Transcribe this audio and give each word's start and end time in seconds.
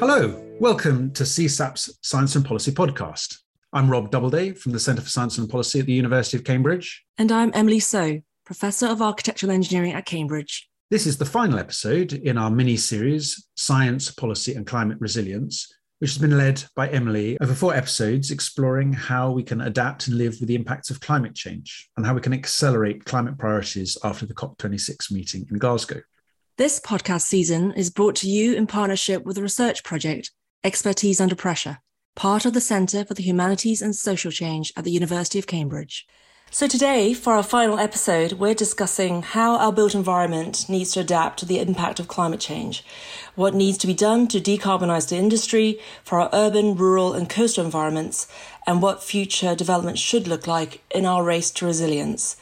Hello, 0.00 0.34
welcome 0.58 1.12
to 1.12 1.24
CSAP's 1.24 1.98
Science 2.00 2.34
and 2.34 2.42
Policy 2.42 2.72
podcast. 2.72 3.36
I'm 3.74 3.90
Rob 3.90 4.10
Doubleday 4.10 4.52
from 4.52 4.72
the 4.72 4.80
Centre 4.80 5.02
for 5.02 5.10
Science 5.10 5.36
and 5.36 5.46
Policy 5.46 5.80
at 5.80 5.84
the 5.84 5.92
University 5.92 6.38
of 6.38 6.44
Cambridge. 6.44 7.04
And 7.18 7.30
I'm 7.30 7.50
Emily 7.52 7.80
So, 7.80 8.22
Professor 8.46 8.86
of 8.86 9.02
Architectural 9.02 9.52
Engineering 9.52 9.92
at 9.92 10.06
Cambridge. 10.06 10.70
This 10.88 11.06
is 11.06 11.18
the 11.18 11.26
final 11.26 11.58
episode 11.58 12.14
in 12.14 12.38
our 12.38 12.50
mini 12.50 12.78
series, 12.78 13.46
Science, 13.56 14.10
Policy 14.10 14.54
and 14.54 14.66
Climate 14.66 14.96
Resilience, 15.00 15.70
which 15.98 16.12
has 16.12 16.18
been 16.18 16.38
led 16.38 16.64
by 16.74 16.88
Emily 16.88 17.36
over 17.42 17.52
four 17.52 17.74
episodes 17.74 18.30
exploring 18.30 18.94
how 18.94 19.30
we 19.30 19.42
can 19.42 19.60
adapt 19.60 20.08
and 20.08 20.16
live 20.16 20.34
with 20.40 20.48
the 20.48 20.54
impacts 20.54 20.88
of 20.88 21.00
climate 21.00 21.34
change 21.34 21.90
and 21.98 22.06
how 22.06 22.14
we 22.14 22.22
can 22.22 22.32
accelerate 22.32 23.04
climate 23.04 23.36
priorities 23.36 23.98
after 24.02 24.24
the 24.24 24.32
COP26 24.32 25.12
meeting 25.12 25.46
in 25.50 25.58
Glasgow. 25.58 26.00
This 26.60 26.78
podcast 26.78 27.22
season 27.22 27.72
is 27.72 27.88
brought 27.88 28.16
to 28.16 28.28
you 28.28 28.52
in 28.52 28.66
partnership 28.66 29.24
with 29.24 29.36
the 29.36 29.42
research 29.42 29.82
project 29.82 30.30
Expertise 30.62 31.18
Under 31.18 31.34
Pressure, 31.34 31.78
part 32.14 32.44
of 32.44 32.52
the 32.52 32.60
Centre 32.60 33.02
for 33.02 33.14
the 33.14 33.22
Humanities 33.22 33.80
and 33.80 33.96
Social 33.96 34.30
Change 34.30 34.70
at 34.76 34.84
the 34.84 34.90
University 34.90 35.38
of 35.38 35.46
Cambridge. 35.46 36.06
So, 36.50 36.68
today, 36.68 37.14
for 37.14 37.32
our 37.32 37.42
final 37.42 37.78
episode, 37.78 38.34
we're 38.34 38.52
discussing 38.52 39.22
how 39.22 39.56
our 39.56 39.72
built 39.72 39.94
environment 39.94 40.68
needs 40.68 40.92
to 40.92 41.00
adapt 41.00 41.38
to 41.38 41.46
the 41.46 41.60
impact 41.60 41.98
of 41.98 42.08
climate 42.08 42.40
change, 42.40 42.84
what 43.36 43.54
needs 43.54 43.78
to 43.78 43.86
be 43.86 43.94
done 43.94 44.28
to 44.28 44.38
decarbonise 44.38 45.08
the 45.08 45.16
industry 45.16 45.80
for 46.04 46.20
our 46.20 46.28
urban, 46.30 46.76
rural, 46.76 47.14
and 47.14 47.30
coastal 47.30 47.64
environments, 47.64 48.26
and 48.66 48.82
what 48.82 49.02
future 49.02 49.54
development 49.54 49.98
should 49.98 50.28
look 50.28 50.46
like 50.46 50.82
in 50.94 51.06
our 51.06 51.24
race 51.24 51.50
to 51.52 51.64
resilience. 51.64 52.36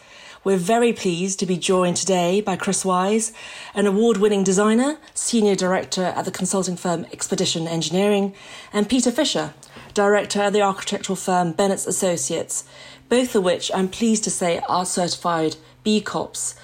We're 0.49 0.57
very 0.57 0.95
pleased 0.95 1.39
to 1.41 1.47
be 1.47 1.59
joined 1.59 1.99
today 1.99 2.41
by 2.41 2.57
Chris 2.57 2.83
Wise, 2.83 3.35
an 3.75 3.85
award 3.85 4.17
winning 4.17 4.45
designer, 4.45 4.97
senior 5.13 5.55
director 5.55 6.05
at 6.05 6.25
the 6.25 6.31
consulting 6.31 6.75
firm 6.75 7.05
Expedition 7.13 7.69
Engineering, 7.69 8.33
and 8.73 8.89
Peter 8.89 9.11
Fisher, 9.11 9.53
director 9.93 10.41
at 10.41 10.55
the 10.55 10.63
architectural 10.63 11.17
firm 11.17 11.53
Bennetts 11.53 11.87
Associates, 11.87 12.65
both 13.11 13.35
of 13.35 13.45
which 13.45 13.71
I'm 13.75 13.89
pleased 13.89 14.25
to 14.25 14.31
say 14.31 14.63
are 14.71 14.87
certified 14.87 15.57
B 15.85 16.01
Corps 16.01 16.55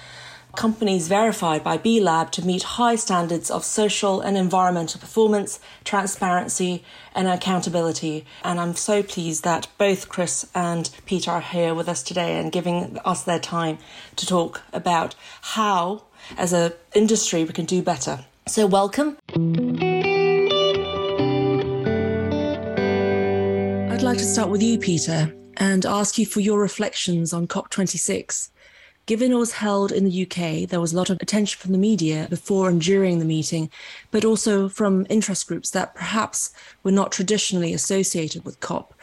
companies 0.55 1.07
verified 1.07 1.63
by 1.63 1.77
B 1.77 1.99
Lab 1.99 2.31
to 2.31 2.45
meet 2.45 2.63
high 2.63 2.95
standards 2.95 3.51
of 3.51 3.63
social 3.63 4.21
and 4.21 4.37
environmental 4.37 4.99
performance, 4.99 5.59
transparency, 5.83 6.83
and 7.13 7.27
accountability. 7.27 8.25
And 8.43 8.59
I'm 8.59 8.75
so 8.75 9.03
pleased 9.03 9.43
that 9.43 9.67
both 9.77 10.09
Chris 10.09 10.49
and 10.55 10.89
Peter 11.05 11.31
are 11.31 11.41
here 11.41 11.75
with 11.75 11.87
us 11.89 12.01
today 12.01 12.39
and 12.39 12.51
giving 12.51 12.97
us 13.05 13.23
their 13.23 13.39
time 13.39 13.77
to 14.15 14.25
talk 14.25 14.61
about 14.73 15.15
how, 15.41 16.03
as 16.37 16.53
an 16.53 16.73
industry, 16.93 17.43
we 17.43 17.53
can 17.53 17.65
do 17.65 17.81
better. 17.81 18.25
So, 18.47 18.65
welcome. 18.67 19.17
I'd 23.91 24.01
like 24.01 24.17
to 24.17 24.25
start 24.25 24.49
with 24.49 24.61
you, 24.61 24.77
Peter, 24.77 25.35
and 25.57 25.85
ask 25.85 26.17
you 26.17 26.25
for 26.25 26.39
your 26.39 26.59
reflections 26.59 27.33
on 27.33 27.47
COP26. 27.47 28.49
Given 29.05 29.31
it 29.31 29.35
was 29.35 29.53
held 29.53 29.91
in 29.91 30.03
the 30.03 30.23
UK, 30.23 30.67
there 30.67 30.81
was 30.81 30.93
a 30.93 30.95
lot 30.95 31.11
of 31.11 31.21
attention 31.21 31.59
from 31.59 31.73
the 31.73 31.77
media 31.77 32.25
before 32.29 32.69
and 32.69 32.81
during 32.81 33.19
the 33.19 33.25
meeting, 33.25 33.69
but 34.09 34.25
also 34.25 34.67
from 34.67 35.05
interest 35.09 35.47
groups 35.47 35.69
that 35.71 35.93
perhaps 35.93 36.51
were 36.81 36.91
not 36.91 37.11
traditionally 37.11 37.71
associated 37.73 38.43
with 38.43 38.59
COP. 38.61 38.95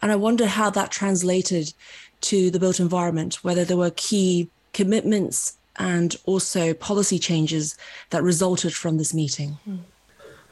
And 0.00 0.10
I 0.10 0.16
wonder 0.16 0.46
how 0.46 0.70
that 0.70 0.90
translated 0.90 1.74
to 2.22 2.50
the 2.50 2.58
built 2.58 2.80
environment, 2.80 3.44
whether 3.44 3.64
there 3.64 3.76
were 3.76 3.92
key 3.94 4.48
commitments 4.72 5.58
and 5.76 6.16
also 6.24 6.72
policy 6.72 7.18
changes 7.18 7.76
that 8.10 8.22
resulted 8.22 8.74
from 8.74 8.96
this 8.96 9.12
meeting. 9.12 9.58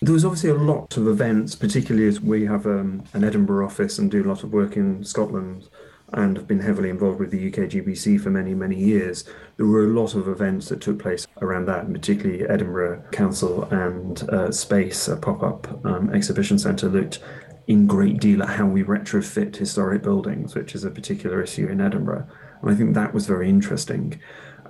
There 0.03 0.15
was 0.15 0.25
obviously 0.25 0.51
a 0.51 0.55
lot 0.55 0.97
of 0.97 1.07
events, 1.09 1.55
particularly 1.55 2.09
as 2.09 2.21
we 2.21 2.47
have 2.47 2.67
um, 2.67 3.05
an 3.13 3.25
Edinburgh 3.25 3.67
office 3.67 3.99
and 3.99 4.11
do 4.11 4.23
a 4.23 4.29
lot 4.29 4.43
of 4.43 4.53
work 4.53 4.77
in 4.77 5.05
Scotland 5.05 5.69
and 6.13 6.37
have 6.37 6.47
been 6.47 6.61
heavily 6.61 6.91
involved 6.91 7.21
with 7.21 7.31
the 7.31 7.49
UK 7.49 7.69
GBC 7.71 8.21
for 8.21 8.31
many, 8.31 8.55
many 8.55 8.77
years, 8.77 9.25
there 9.57 9.67
were 9.67 9.85
a 9.85 9.89
lot 9.89 10.15
of 10.15 10.29
events 10.29 10.69
that 10.69 10.81
took 10.81 10.99
place 10.99 11.27
around 11.41 11.67
that, 11.67 11.93
particularly 11.93 12.49
Edinburgh 12.49 13.05
Council 13.13 13.65
and 13.65 14.29
uh, 14.31 14.51
Space, 14.51 15.09
a 15.09 15.17
pop 15.17 15.43
up 15.43 15.85
um, 15.85 16.11
exhibition 16.15 16.59
centre, 16.59 16.89
looked 16.89 17.21
in 17.67 17.87
great 17.87 18.19
deal 18.19 18.43
at 18.43 18.49
how 18.49 18.67
we 18.67 18.83
retrofit 18.83 19.55
historic 19.55 20.03
buildings, 20.03 20.55
which 20.55 20.75
is 20.75 20.85
a 20.85 20.91
particular 20.91 21.43
issue 21.43 21.69
in 21.69 21.81
Edinburgh. 21.81 22.27
And 22.63 22.71
I 22.71 22.75
think 22.75 22.95
that 22.95 23.15
was 23.15 23.27
very 23.27 23.49
interesting. 23.49 24.21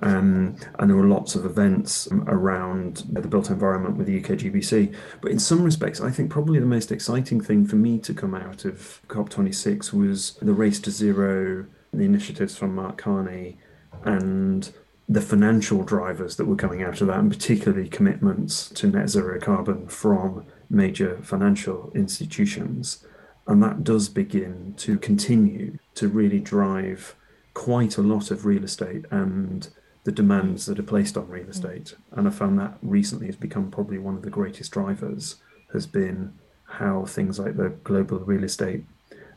Um, 0.02 0.56
and 0.78 0.88
there 0.88 0.96
were 0.96 1.06
lots 1.06 1.34
of 1.34 1.44
events 1.44 2.08
around 2.26 3.04
the 3.10 3.28
built 3.28 3.50
environment 3.50 3.96
with 3.96 4.06
the 4.06 4.18
UK 4.18 4.38
GBC. 4.38 4.94
But 5.20 5.30
in 5.30 5.38
some 5.38 5.62
respects, 5.62 6.00
I 6.00 6.10
think 6.10 6.30
probably 6.30 6.58
the 6.58 6.66
most 6.66 6.90
exciting 6.90 7.40
thing 7.40 7.66
for 7.66 7.76
me 7.76 7.98
to 7.98 8.14
come 8.14 8.34
out 8.34 8.64
of 8.64 9.02
COP26 9.08 9.92
was 9.92 10.32
the 10.40 10.54
Race 10.54 10.80
to 10.80 10.90
Zero, 10.90 11.66
the 11.92 12.04
initiatives 12.04 12.56
from 12.56 12.74
Mark 12.74 12.96
Carney, 12.96 13.58
and 14.04 14.72
the 15.08 15.20
financial 15.20 15.82
drivers 15.82 16.36
that 16.36 16.46
were 16.46 16.56
coming 16.56 16.82
out 16.82 17.00
of 17.00 17.08
that, 17.08 17.18
and 17.18 17.30
particularly 17.30 17.88
commitments 17.88 18.68
to 18.70 18.86
net 18.86 19.10
zero 19.10 19.40
carbon 19.40 19.88
from 19.88 20.46
major 20.70 21.18
financial 21.22 21.90
institutions. 21.96 23.04
And 23.48 23.60
that 23.62 23.82
does 23.82 24.08
begin 24.08 24.74
to 24.78 24.98
continue 24.98 25.78
to 25.96 26.06
really 26.06 26.38
drive 26.38 27.16
quite 27.54 27.98
a 27.98 28.02
lot 28.02 28.30
of 28.30 28.46
real 28.46 28.62
estate 28.62 29.04
and 29.10 29.68
the 30.10 30.16
demands 30.16 30.66
that 30.66 30.76
are 30.76 30.82
placed 30.82 31.16
on 31.16 31.28
real 31.28 31.48
estate. 31.48 31.94
And 32.10 32.26
I 32.26 32.32
found 32.32 32.58
that 32.58 32.78
recently 32.82 33.26
has 33.26 33.36
become 33.36 33.70
probably 33.70 33.96
one 33.96 34.16
of 34.16 34.22
the 34.22 34.30
greatest 34.30 34.72
drivers 34.72 35.36
has 35.72 35.86
been 35.86 36.32
how 36.64 37.04
things 37.04 37.38
like 37.38 37.56
the 37.56 37.68
global 37.84 38.18
real 38.18 38.42
estate 38.42 38.84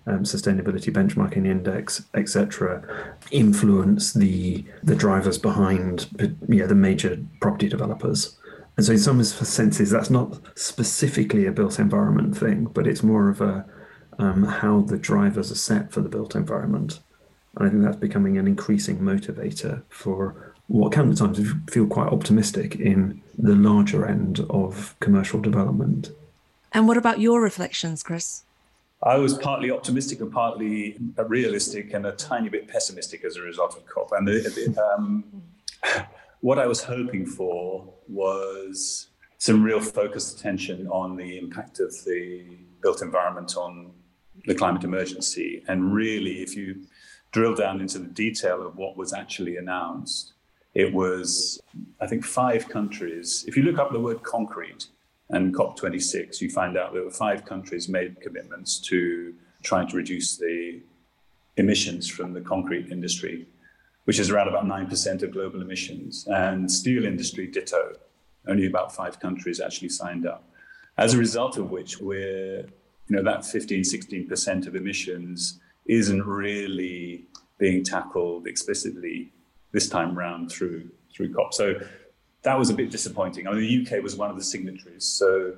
um, 0.07 0.23
sustainability 0.23 0.91
benchmarking 0.91 1.45
index, 1.45 2.06
etc., 2.16 3.16
influence 3.29 4.13
the 4.13 4.66
the 4.83 4.95
drivers 4.95 5.38
behind 5.38 6.07
yeah, 6.50 6.66
the 6.66 6.75
major 6.75 7.19
property 7.39 7.69
developers. 7.69 8.35
And 8.75 8.83
so, 8.85 8.94
in 8.94 8.97
some 8.97 9.23
senses, 9.23 9.91
that's 9.91 10.09
not 10.09 10.39
specifically 10.57 11.45
a 11.45 11.51
built 11.51 11.78
environment 11.78 12.35
thing, 12.35 12.66
but 12.66 12.88
it's 12.88 13.03
more 13.03 13.29
of 13.29 13.41
a 13.41 13.66
um, 14.17 14.44
how 14.44 14.81
the 14.81 14.97
drivers 14.97 15.51
are 15.51 15.63
set 15.69 15.91
for 15.91 16.01
the 16.01 16.09
built 16.09 16.35
environment. 16.35 17.00
And 17.56 17.67
I 17.67 17.69
think 17.69 17.83
that's 17.83 17.97
becoming 17.97 18.38
an 18.38 18.47
increasing 18.47 19.00
motivator 19.00 19.83
for 19.89 20.53
what 20.68 20.91
can 20.91 21.12
at 21.12 21.18
times 21.18 21.40
feel 21.69 21.85
quite 21.88 22.12
optimistic 22.12 22.75
in 22.75 23.22
the 23.38 23.56
larger 23.56 24.06
end 24.06 24.40
of 24.50 24.96
commercial 25.00 25.40
development. 25.40 26.12
And 26.72 26.88
what 26.88 26.97
about 26.97 27.19
your 27.19 27.41
reflections, 27.41 28.01
Chris? 28.03 28.44
I 29.03 29.18
was 29.18 29.38
partly 29.38 29.69
optimistic 29.69 30.22
and 30.22 30.31
partly 30.31 30.97
realistic 31.18 31.94
and 31.94 32.06
a 32.06 32.13
tiny 32.13 32.47
bit 32.50 32.68
pessimistic 32.68 33.25
as 33.25 33.35
a 33.35 33.41
result 33.41 33.75
of 33.75 33.85
COP. 33.85 34.12
And 34.13 34.28
the, 34.28 34.40
the, 34.40 34.81
um, 34.96 35.44
what 36.41 36.57
I 36.57 36.66
was 36.66 36.84
hoping 36.84 37.25
for 37.25 37.94
was 38.07 39.07
some 39.40 39.62
real 39.62 39.81
focused 39.81 40.40
attention 40.40 40.88
on 40.88 41.18
the 41.18 41.38
impact 41.38 41.81
of 41.81 41.91
the 42.06 42.45
built 42.81 43.01
environment 43.01 43.57
on 43.57 43.91
the 44.45 44.56
climate 44.56 44.85
emergency. 44.85 45.63
And 45.68 45.94
really, 45.94 46.41
if 46.41 46.56
you 46.56 46.84
drill 47.31 47.56
down 47.56 47.81
into 47.81 48.00
the 48.00 48.07
detail 48.07 48.66
of 48.66 48.78
what 48.78 48.95
was 48.95 49.12
actually 49.12 49.57
announced, 49.57 50.32
it 50.73 50.91
was, 50.91 51.61
I 52.01 52.07
think, 52.07 52.25
five 52.25 52.67
countries. 52.67 53.45
If 53.47 53.56
you 53.56 53.63
look 53.63 53.78
up 53.78 53.91
the 53.91 54.00
word 54.00 54.23
concrete 54.23 54.88
and 55.29 55.53
COP26, 55.53 56.41
you 56.41 56.50
find 56.50 56.78
out 56.78 56.94
there 56.94 57.03
were 57.03 57.11
five 57.11 57.45
countries 57.45 57.88
made 57.88 58.19
commitments 58.22 58.79
to 58.88 59.35
trying 59.62 59.88
to 59.89 59.97
reduce 59.97 60.38
the 60.38 60.81
emissions 61.57 62.09
from 62.09 62.33
the 62.33 62.41
concrete 62.41 62.91
industry, 62.91 63.47
which 64.06 64.19
is 64.19 64.31
around 64.31 64.47
about 64.47 64.66
9% 64.66 65.23
of 65.23 65.31
global 65.31 65.62
emissions. 65.62 66.28
And 66.28 66.69
steel 66.69 67.06
industry, 67.06 67.48
ditto. 67.48 67.94
Only 68.48 68.65
about 68.65 68.94
five 68.94 69.19
countries 69.19 69.62
actually 69.62 69.89
signed 69.89 70.25
up. 70.25 70.44
As 70.98 71.13
a 71.13 71.18
result 71.18 71.57
of 71.57 71.71
which, 71.71 72.00
we're, 72.00 72.65
you 73.07 73.15
know, 73.15 73.24
that 73.24 73.45
15, 73.45 73.81
16% 73.81 74.68
of 74.68 74.75
emissions 74.75 75.59
isn't 75.86 76.25
really 76.25 77.25
being 77.57 77.83
tackled 77.83 78.48
explicitly 78.48 79.31
this 79.74 79.90
time 79.90 80.18
round 80.18 80.52
through 80.52 80.90
through 81.14 81.34
COP. 81.34 81.54
So 81.54 81.75
that 82.44 82.58
was 82.58 82.70
a 82.70 82.74
bit 82.74 82.90
disappointing. 82.90 83.48
I 83.48 83.52
mean, 83.52 83.62
the 83.62 83.98
UK 83.98 84.02
was 84.02 84.16
one 84.16 84.30
of 84.30 84.38
the 84.38 84.44
signatories, 84.44 85.04
so 85.04 85.56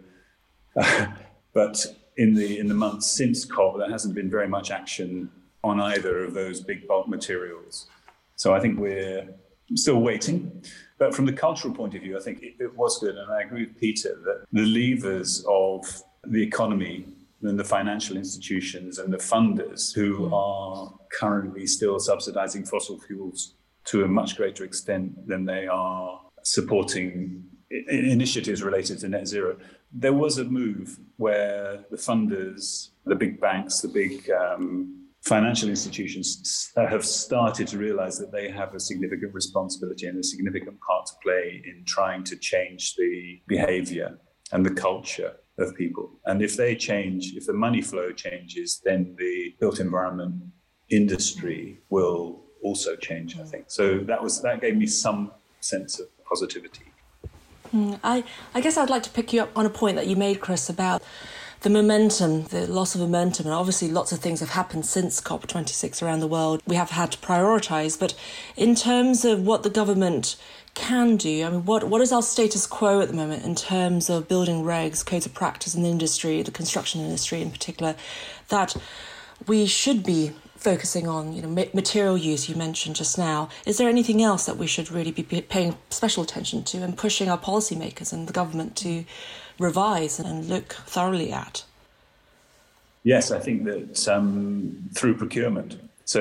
uh, 0.75 1.07
but 1.53 1.85
in 2.17 2.33
the 2.33 2.57
in 2.57 2.67
the 2.67 2.73
months 2.73 3.05
since 3.11 3.45
COP, 3.45 3.77
there 3.77 3.89
hasn't 3.89 4.15
been 4.15 4.29
very 4.29 4.47
much 4.47 4.71
action 4.71 5.29
on 5.63 5.79
either 5.79 6.23
of 6.23 6.33
those 6.33 6.61
big 6.61 6.87
bulk 6.87 7.07
materials. 7.07 7.87
So 8.35 8.53
I 8.53 8.59
think 8.59 8.79
we're 8.79 9.27
still 9.75 9.99
waiting. 10.01 10.63
But 10.97 11.13
from 11.13 11.25
the 11.25 11.33
cultural 11.33 11.73
point 11.73 11.95
of 11.95 12.01
view, 12.01 12.17
I 12.17 12.21
think 12.21 12.41
it, 12.41 12.55
it 12.59 12.75
was 12.75 12.99
good, 12.99 13.15
and 13.15 13.31
I 13.31 13.41
agree 13.41 13.65
with 13.65 13.79
Peter 13.79 14.17
that 14.23 14.45
the 14.51 14.65
levers 14.65 15.43
of 15.49 16.01
the 16.23 16.41
economy 16.41 17.05
and 17.41 17.59
the 17.59 17.63
financial 17.63 18.15
institutions 18.17 18.97
and 18.97 19.13
the 19.13 19.17
funders 19.17 19.93
who 19.93 20.33
are 20.33 20.93
currently 21.11 21.67
still 21.67 21.99
subsidizing 21.99 22.65
fossil 22.65 22.99
fuels 22.99 23.53
to 23.85 24.03
a 24.03 24.07
much 24.07 24.35
greater 24.35 24.63
extent 24.63 25.27
than 25.27 25.45
they 25.45 25.67
are 25.67 26.21
supporting 26.43 27.43
initiatives 27.69 28.63
related 28.63 28.99
to 28.99 29.09
net 29.09 29.27
zero, 29.27 29.57
there 29.91 30.13
was 30.13 30.37
a 30.37 30.43
move 30.43 30.99
where 31.17 31.85
the 31.89 31.97
funders, 31.97 32.89
the 33.05 33.15
big 33.15 33.39
banks, 33.39 33.81
the 33.81 33.87
big 33.87 34.29
um, 34.31 35.05
financial 35.23 35.69
institutions 35.69 36.71
have 36.75 37.03
started 37.03 37.67
to 37.67 37.77
realize 37.77 38.17
that 38.17 38.31
they 38.31 38.49
have 38.49 38.75
a 38.75 38.79
significant 38.79 39.33
responsibility 39.33 40.05
and 40.07 40.19
a 40.19 40.23
significant 40.23 40.79
part 40.81 41.05
to 41.07 41.13
play 41.23 41.63
in 41.65 41.83
trying 41.85 42.23
to 42.23 42.35
change 42.37 42.95
the 42.95 43.41
behavior 43.47 44.19
and 44.51 44.65
the 44.65 44.73
culture 44.73 45.33
of 45.57 45.75
people. 45.75 46.19
And 46.25 46.41
if 46.41 46.55
they 46.55 46.75
change, 46.75 47.33
if 47.35 47.47
the 47.47 47.53
money 47.53 47.81
flow 47.81 48.11
changes, 48.11 48.81
then 48.83 49.15
the 49.17 49.55
built 49.59 49.79
environment 49.79 50.43
industry 50.89 51.79
will 51.89 52.44
also 52.65 52.95
change, 52.95 53.37
I 53.39 53.43
think. 53.43 53.65
So 53.67 53.99
that 53.99 54.21
was 54.23 54.41
that 54.41 54.59
gave 54.59 54.75
me 54.75 54.87
some 54.87 55.31
sense 55.61 55.99
of 55.99 56.07
positivity. 56.25 56.85
Mm, 57.73 57.99
I, 58.03 58.23
I 58.53 58.61
guess 58.61 58.75
I'd 58.77 58.89
like 58.89 59.03
to 59.03 59.09
pick 59.09 59.31
you 59.33 59.41
up 59.41 59.51
on 59.55 59.65
a 59.65 59.69
point 59.69 59.95
that 59.97 60.07
you 60.07 60.15
made, 60.15 60.39
Chris, 60.41 60.69
about 60.69 61.03
the 61.61 61.69
momentum, 61.69 62.43
the 62.45 62.67
loss 62.67 62.95
of 62.95 63.01
momentum, 63.01 63.45
and 63.45 63.55
obviously 63.55 63.87
lots 63.89 64.11
of 64.11 64.19
things 64.19 64.39
have 64.39 64.49
happened 64.49 64.85
since 64.85 65.21
COP26 65.21 66.01
around 66.01 66.19
the 66.19 66.27
world. 66.27 66.61
We 66.65 66.75
have 66.75 66.91
had 66.91 67.11
to 67.13 67.17
prioritise, 67.19 67.99
but 67.99 68.13
in 68.55 68.75
terms 68.75 69.25
of 69.25 69.41
what 69.41 69.63
the 69.63 69.69
government 69.69 70.35
can 70.73 71.17
do, 71.17 71.45
I 71.45 71.49
mean, 71.49 71.65
what, 71.65 71.85
what 71.85 72.01
is 72.01 72.11
our 72.11 72.21
status 72.21 72.67
quo 72.67 73.01
at 73.01 73.07
the 73.07 73.15
moment 73.15 73.45
in 73.45 73.55
terms 73.55 74.09
of 74.09 74.27
building 74.27 74.63
regs, 74.63 75.05
codes 75.05 75.25
of 75.25 75.33
practice 75.33 75.73
in 75.75 75.83
the 75.83 75.89
industry, 75.89 76.41
the 76.41 76.51
construction 76.51 77.01
industry 77.01 77.41
in 77.41 77.51
particular, 77.51 77.95
that 78.49 78.75
we 79.47 79.65
should 79.65 80.03
be 80.03 80.33
focusing 80.65 81.07
on 81.07 81.31
you 81.31 81.43
know 81.43 81.67
material 81.75 82.17
use 82.17 82.49
you 82.49 82.55
mentioned 82.55 82.95
just 82.95 83.19
now 83.19 83.47
is 83.67 83.77
there 83.77 83.87
anything 83.87 84.19
else 84.29 84.47
that 84.47 84.57
we 84.57 84.65
should 84.65 84.89
really 84.89 85.11
be 85.11 85.23
paying 85.23 85.77
special 85.91 86.23
attention 86.23 86.63
to 86.63 86.79
and 86.79 86.97
pushing 86.97 87.29
our 87.29 87.37
policymakers 87.37 88.11
and 88.11 88.27
the 88.27 88.33
government 88.33 88.75
to 88.75 89.05
revise 89.59 90.19
and 90.19 90.49
look 90.49 90.73
thoroughly 90.95 91.31
at? 91.31 91.63
Yes 93.03 93.29
i 93.29 93.39
think 93.45 93.65
that 93.65 94.07
um, 94.07 94.89
through 94.95 95.15
procurement. 95.23 95.71
So 96.05 96.19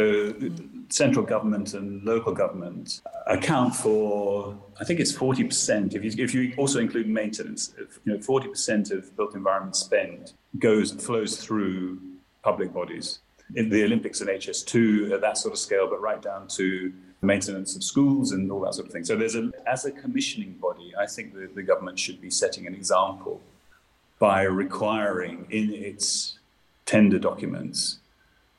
central 0.88 1.24
government 1.24 1.72
and 1.72 2.04
local 2.04 2.34
government 2.34 3.00
account 3.26 3.74
for 3.74 4.54
i 4.78 4.84
think 4.84 5.00
it's 5.00 5.12
40% 5.12 5.94
if 5.94 6.04
you, 6.04 6.10
if 6.22 6.34
you 6.34 6.42
also 6.58 6.78
include 6.80 7.08
maintenance 7.08 7.72
you 8.04 8.12
know 8.12 8.18
40% 8.18 8.90
of 8.90 9.16
built 9.16 9.34
environment 9.34 9.76
spend 9.76 10.34
goes 10.58 10.92
flows 11.06 11.32
through 11.42 11.98
public 12.42 12.70
bodies 12.80 13.20
in 13.54 13.68
the 13.68 13.84
Olympics 13.84 14.20
and 14.20 14.30
HS2 14.30 15.12
at 15.12 15.20
that 15.20 15.38
sort 15.38 15.52
of 15.52 15.58
scale, 15.58 15.88
but 15.88 16.00
right 16.00 16.20
down 16.20 16.48
to 16.48 16.92
maintenance 17.22 17.74
of 17.76 17.82
schools 17.82 18.32
and 18.32 18.50
all 18.50 18.60
that 18.60 18.74
sort 18.74 18.86
of 18.86 18.92
thing. 18.92 19.04
So 19.04 19.16
there's 19.16 19.36
a, 19.36 19.50
as 19.66 19.84
a 19.84 19.90
commissioning 19.90 20.52
body, 20.60 20.92
I 20.98 21.06
think 21.06 21.34
the, 21.34 21.48
the 21.54 21.62
government 21.62 21.98
should 21.98 22.20
be 22.20 22.30
setting 22.30 22.66
an 22.66 22.74
example 22.74 23.40
by 24.18 24.42
requiring 24.42 25.46
in 25.50 25.72
its 25.72 26.38
tender 26.86 27.18
documents 27.18 27.98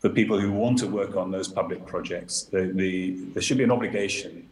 for 0.05 0.09
people 0.09 0.39
who 0.39 0.51
want 0.51 0.77
to 0.79 0.87
work 0.87 1.15
on 1.15 1.31
those 1.31 1.47
public 1.47 1.85
projects, 1.85 2.43
the, 2.43 2.71
the, 2.75 3.15
there 3.33 3.41
should 3.41 3.57
be 3.57 3.63
an 3.63 3.71
obligation 3.71 4.47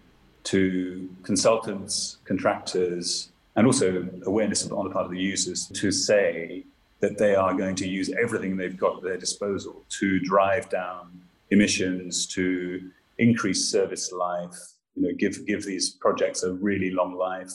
to 0.45 1.09
consultants, 1.23 2.17
contractors, 2.25 3.29
and 3.55 3.67
also 3.67 4.07
awareness 4.25 4.69
on 4.71 4.85
the 4.85 4.89
part 4.89 5.05
of 5.05 5.11
the 5.11 5.19
users 5.19 5.67
to 5.67 5.91
say 5.91 6.63
that 7.03 7.17
they 7.17 7.35
are 7.35 7.53
going 7.53 7.75
to 7.75 7.85
use 7.85 8.09
everything 8.17 8.55
they've 8.55 8.77
got 8.77 8.95
at 8.95 9.03
their 9.03 9.17
disposal 9.17 9.83
to 9.89 10.21
drive 10.21 10.69
down 10.69 11.21
emissions, 11.51 12.25
to 12.27 12.89
increase 13.17 13.69
service 13.69 14.13
life, 14.13 14.55
you 14.95 15.03
know, 15.03 15.13
give 15.19 15.45
give 15.45 15.65
these 15.65 15.89
projects 16.05 16.43
a 16.43 16.53
really 16.53 16.91
long 16.91 17.13
life, 17.13 17.51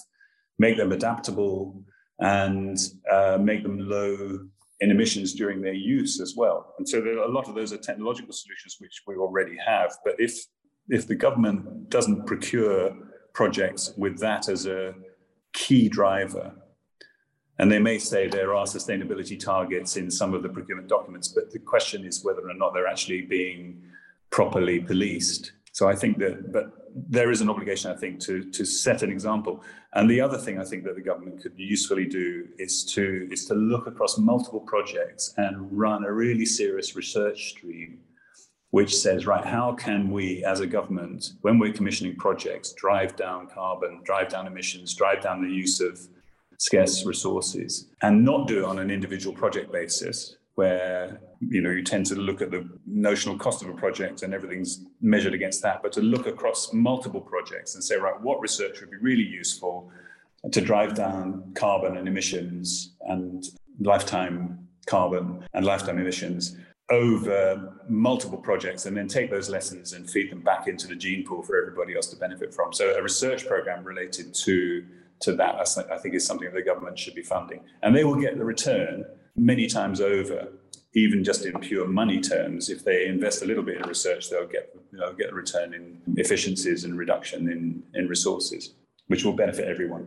make 0.59 0.77
them 0.77 0.93
adaptable, 0.93 1.83
and 2.19 2.77
uh, 3.11 3.39
make 3.41 3.62
them 3.62 3.79
low 3.79 4.39
in 4.81 4.91
emissions 4.91 5.33
during 5.33 5.62
their 5.62 5.81
use 5.97 6.21
as 6.21 6.35
well. 6.37 6.75
And 6.77 6.87
so 6.87 6.99
a 6.99 7.33
lot 7.33 7.49
of 7.49 7.55
those 7.55 7.73
are 7.73 7.79
technological 7.79 8.35
solutions 8.35 8.77
which 8.79 9.01
we 9.06 9.15
already 9.17 9.56
have. 9.65 9.91
But 10.05 10.17
if 10.19 10.35
if 10.91 11.09
the 11.09 11.15
government 11.15 11.89
doesn't 11.89 12.27
procure 12.27 12.94
projects 13.33 13.94
with 13.97 14.19
that 14.19 14.51
as 14.51 14.67
a 14.67 14.93
key 15.55 15.89
driver, 15.89 16.53
and 17.58 17.70
they 17.70 17.78
may 17.78 17.99
say 17.99 18.28
there 18.28 18.55
are 18.55 18.66
sustainability 18.66 19.38
targets 19.38 19.96
in 19.96 20.10
some 20.10 20.32
of 20.34 20.43
the 20.43 20.49
procurement 20.49 20.88
documents, 20.88 21.28
but 21.28 21.50
the 21.50 21.58
question 21.58 22.05
is 22.05 22.25
whether 22.25 22.49
or 22.49 22.55
not 22.55 22.72
they're 22.72 22.87
actually 22.87 23.22
being 23.22 23.82
properly 24.31 24.78
policed. 24.81 25.52
So 25.72 25.88
I 25.88 25.94
think 25.94 26.19
that, 26.19 26.52
but 26.52 26.72
there 26.94 27.31
is 27.31 27.40
an 27.40 27.49
obligation, 27.49 27.90
I 27.90 27.96
think, 27.96 28.20
to 28.20 28.50
to 28.50 28.64
set 28.64 29.02
an 29.02 29.10
example. 29.10 29.62
And 29.93 30.08
the 30.08 30.20
other 30.20 30.38
thing 30.38 30.58
I 30.58 30.64
think 30.64 30.84
that 30.84 30.94
the 30.94 31.02
government 31.02 31.43
could 31.43 31.55
usefully 31.56 32.06
do 32.06 32.49
is 32.58 32.84
to 32.94 33.28
is 33.31 33.46
to 33.46 33.55
look 33.55 33.87
across 33.87 34.19
multiple 34.19 34.60
projects 34.60 35.34
and 35.37 35.55
run 35.70 36.05
a 36.05 36.12
really 36.12 36.46
serious 36.46 36.96
research 36.96 37.50
stream, 37.50 37.99
which 38.70 38.94
says, 38.94 39.26
right, 39.26 39.44
how 39.44 39.72
can 39.72 40.10
we, 40.10 40.44
as 40.44 40.60
a 40.60 40.66
government, 40.66 41.32
when 41.43 41.58
we're 41.58 41.72
commissioning 41.72 42.16
projects, 42.16 42.72
drive 42.72 43.16
down 43.16 43.46
carbon, 43.46 44.00
drive 44.05 44.28
down 44.28 44.46
emissions, 44.46 44.94
drive 44.94 45.22
down 45.22 45.43
the 45.43 45.55
use 45.55 45.81
of 45.81 46.00
scarce 46.58 47.06
resources 47.06 47.88
and 48.02 48.25
not 48.25 48.46
do 48.46 48.58
it 48.58 48.64
on 48.64 48.78
an 48.78 48.90
individual 48.90 49.34
project 49.34 49.72
basis 49.72 50.37
where 50.56 51.20
you 51.40 51.60
know 51.60 51.70
you 51.70 51.84
tend 51.84 52.05
to 52.05 52.16
look 52.16 52.43
at 52.43 52.50
the 52.50 52.69
notional 52.84 53.38
cost 53.38 53.62
of 53.62 53.69
a 53.69 53.75
project 53.75 54.22
and 54.22 54.34
everything's 54.34 54.84
measured 55.00 55.34
against 55.34 55.62
that 55.62 55.81
but 55.82 55.93
to 55.93 56.00
look 56.00 56.26
across 56.26 56.72
multiple 56.72 57.20
projects 57.20 57.75
and 57.76 57.84
say 57.84 57.96
right 57.96 58.20
what 58.20 58.40
research 58.40 58.81
would 58.81 58.90
be 58.90 58.96
really 58.96 59.22
useful 59.22 59.90
to 60.50 60.60
drive 60.60 60.94
down 60.94 61.52
carbon 61.55 61.96
and 61.96 62.08
emissions 62.08 62.94
and 63.02 63.44
lifetime 63.81 64.58
carbon 64.87 65.44
and 65.55 65.64
lifetime 65.64 65.99
emissions 65.99 66.56
over 66.90 67.75
multiple 67.88 68.38
projects 68.38 68.87
and 68.87 68.96
then 68.96 69.06
take 69.06 69.31
those 69.31 69.50
lessons 69.50 69.93
and 69.93 70.08
feed 70.08 70.31
them 70.31 70.40
back 70.40 70.66
into 70.69 70.87
the 70.87 70.96
gene 70.96 71.25
pool 71.25 71.43
for 71.43 71.60
everybody 71.60 71.94
else 71.94 72.06
to 72.06 72.16
benefit 72.16 72.55
from? 72.55 72.72
So 72.72 72.96
a 72.96 73.02
research 73.02 73.46
program 73.46 73.84
related 73.84 74.32
to 74.34 74.84
to 75.20 75.35
that, 75.35 75.56
I 75.91 75.99
think 75.99 76.15
is 76.15 76.26
something 76.26 76.49
the 76.53 76.62
government 76.62 76.99
should 76.99 77.15
be 77.15 77.23
funding. 77.23 77.61
And 77.82 77.94
they 77.94 78.05
will 78.05 78.17
get 78.17 78.38
the 78.38 78.44
return 78.44 79.05
many 79.37 79.67
times 79.67 80.00
over, 80.00 80.49
even 80.94 81.25
just 81.25 81.44
in 81.44 81.59
pure 81.61 81.87
money 81.87 82.20
terms. 82.20 82.70
If 82.70 82.85
they 82.85 83.06
invest 83.06 83.43
a 83.43 83.47
little 83.47 83.62
bit 83.62 83.79
in 83.79 83.88
research, 83.88 84.31
they'll 84.31 84.47
get, 84.47 84.76
they'll 84.93 85.15
get 85.15 85.31
a 85.31 85.35
return 85.35 85.75
in 85.75 86.00
efficiencies 86.17 86.85
and 86.85 86.99
reduction 86.99 87.50
in, 87.50 87.82
in 87.94 88.09
resources, 88.09 88.75
which 89.09 89.25
will 89.25 89.32
benefit 89.32 89.67
everyone. 89.67 90.06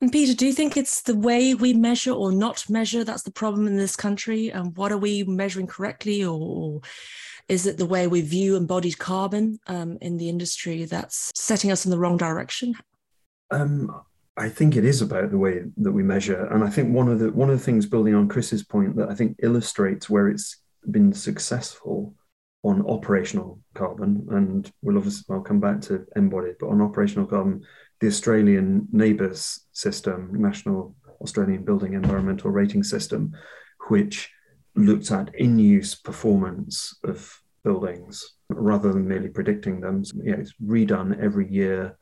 And 0.00 0.12
Peter, 0.12 0.34
do 0.34 0.46
you 0.46 0.52
think 0.52 0.76
it's 0.76 1.02
the 1.02 1.16
way 1.16 1.54
we 1.54 1.72
measure 1.72 2.12
or 2.12 2.30
not 2.30 2.64
measure 2.70 3.02
that's 3.02 3.24
the 3.24 3.32
problem 3.32 3.66
in 3.66 3.76
this 3.76 3.96
country? 3.96 4.50
And 4.50 4.76
what 4.76 4.92
are 4.92 4.98
we 4.98 5.24
measuring 5.24 5.66
correctly, 5.66 6.24
or, 6.24 6.80
is 7.48 7.66
it 7.66 7.78
the 7.78 7.86
way 7.86 8.06
we 8.06 8.20
view 8.20 8.56
embodied 8.56 8.98
carbon 8.98 9.58
um, 9.66 9.96
in 10.00 10.18
the 10.18 10.28
industry 10.28 10.84
that's 10.84 11.32
setting 11.34 11.72
us 11.72 11.84
in 11.84 11.90
the 11.90 11.98
wrong 11.98 12.16
direction? 12.18 12.74
Um, 13.50 14.02
I 14.38 14.48
think 14.48 14.76
it 14.76 14.84
is 14.84 15.02
about 15.02 15.30
the 15.30 15.38
way 15.38 15.64
that 15.78 15.92
we 15.92 16.02
measure, 16.04 16.46
and 16.46 16.62
I 16.62 16.70
think 16.70 16.94
one 16.94 17.08
of 17.08 17.18
the 17.18 17.32
one 17.32 17.50
of 17.50 17.58
the 17.58 17.64
things 17.64 17.86
building 17.86 18.14
on 18.14 18.28
Chris's 18.28 18.62
point 18.62 18.94
that 18.96 19.10
I 19.10 19.14
think 19.14 19.36
illustrates 19.42 20.08
where 20.08 20.28
it's 20.28 20.58
been 20.88 21.12
successful 21.12 22.14
on 22.62 22.86
operational 22.86 23.60
carbon, 23.74 24.26
and 24.30 24.70
we'll 24.80 24.96
obviously 24.96 25.24
I'll 25.34 25.40
come 25.40 25.58
back 25.60 25.80
to 25.82 26.06
embodied, 26.14 26.56
but 26.60 26.68
on 26.68 26.80
operational 26.80 27.26
carbon, 27.26 27.64
the 28.00 28.06
Australian 28.06 28.86
NABERS 28.92 29.60
system, 29.72 30.30
National 30.40 30.94
Australian 31.20 31.64
Building 31.64 31.94
Environmental 31.94 32.50
Rating 32.50 32.84
System, 32.84 33.32
which 33.88 34.30
looked 34.76 35.10
at 35.10 35.34
in-use 35.34 35.96
performance 35.96 36.96
of 37.02 37.40
buildings 37.64 38.24
rather 38.50 38.92
than 38.92 39.08
merely 39.08 39.28
predicting 39.28 39.80
them. 39.80 40.04
So, 40.04 40.18
yeah, 40.22 40.36
it's 40.36 40.54
redone 40.64 41.20
every 41.20 41.50
year 41.50 41.98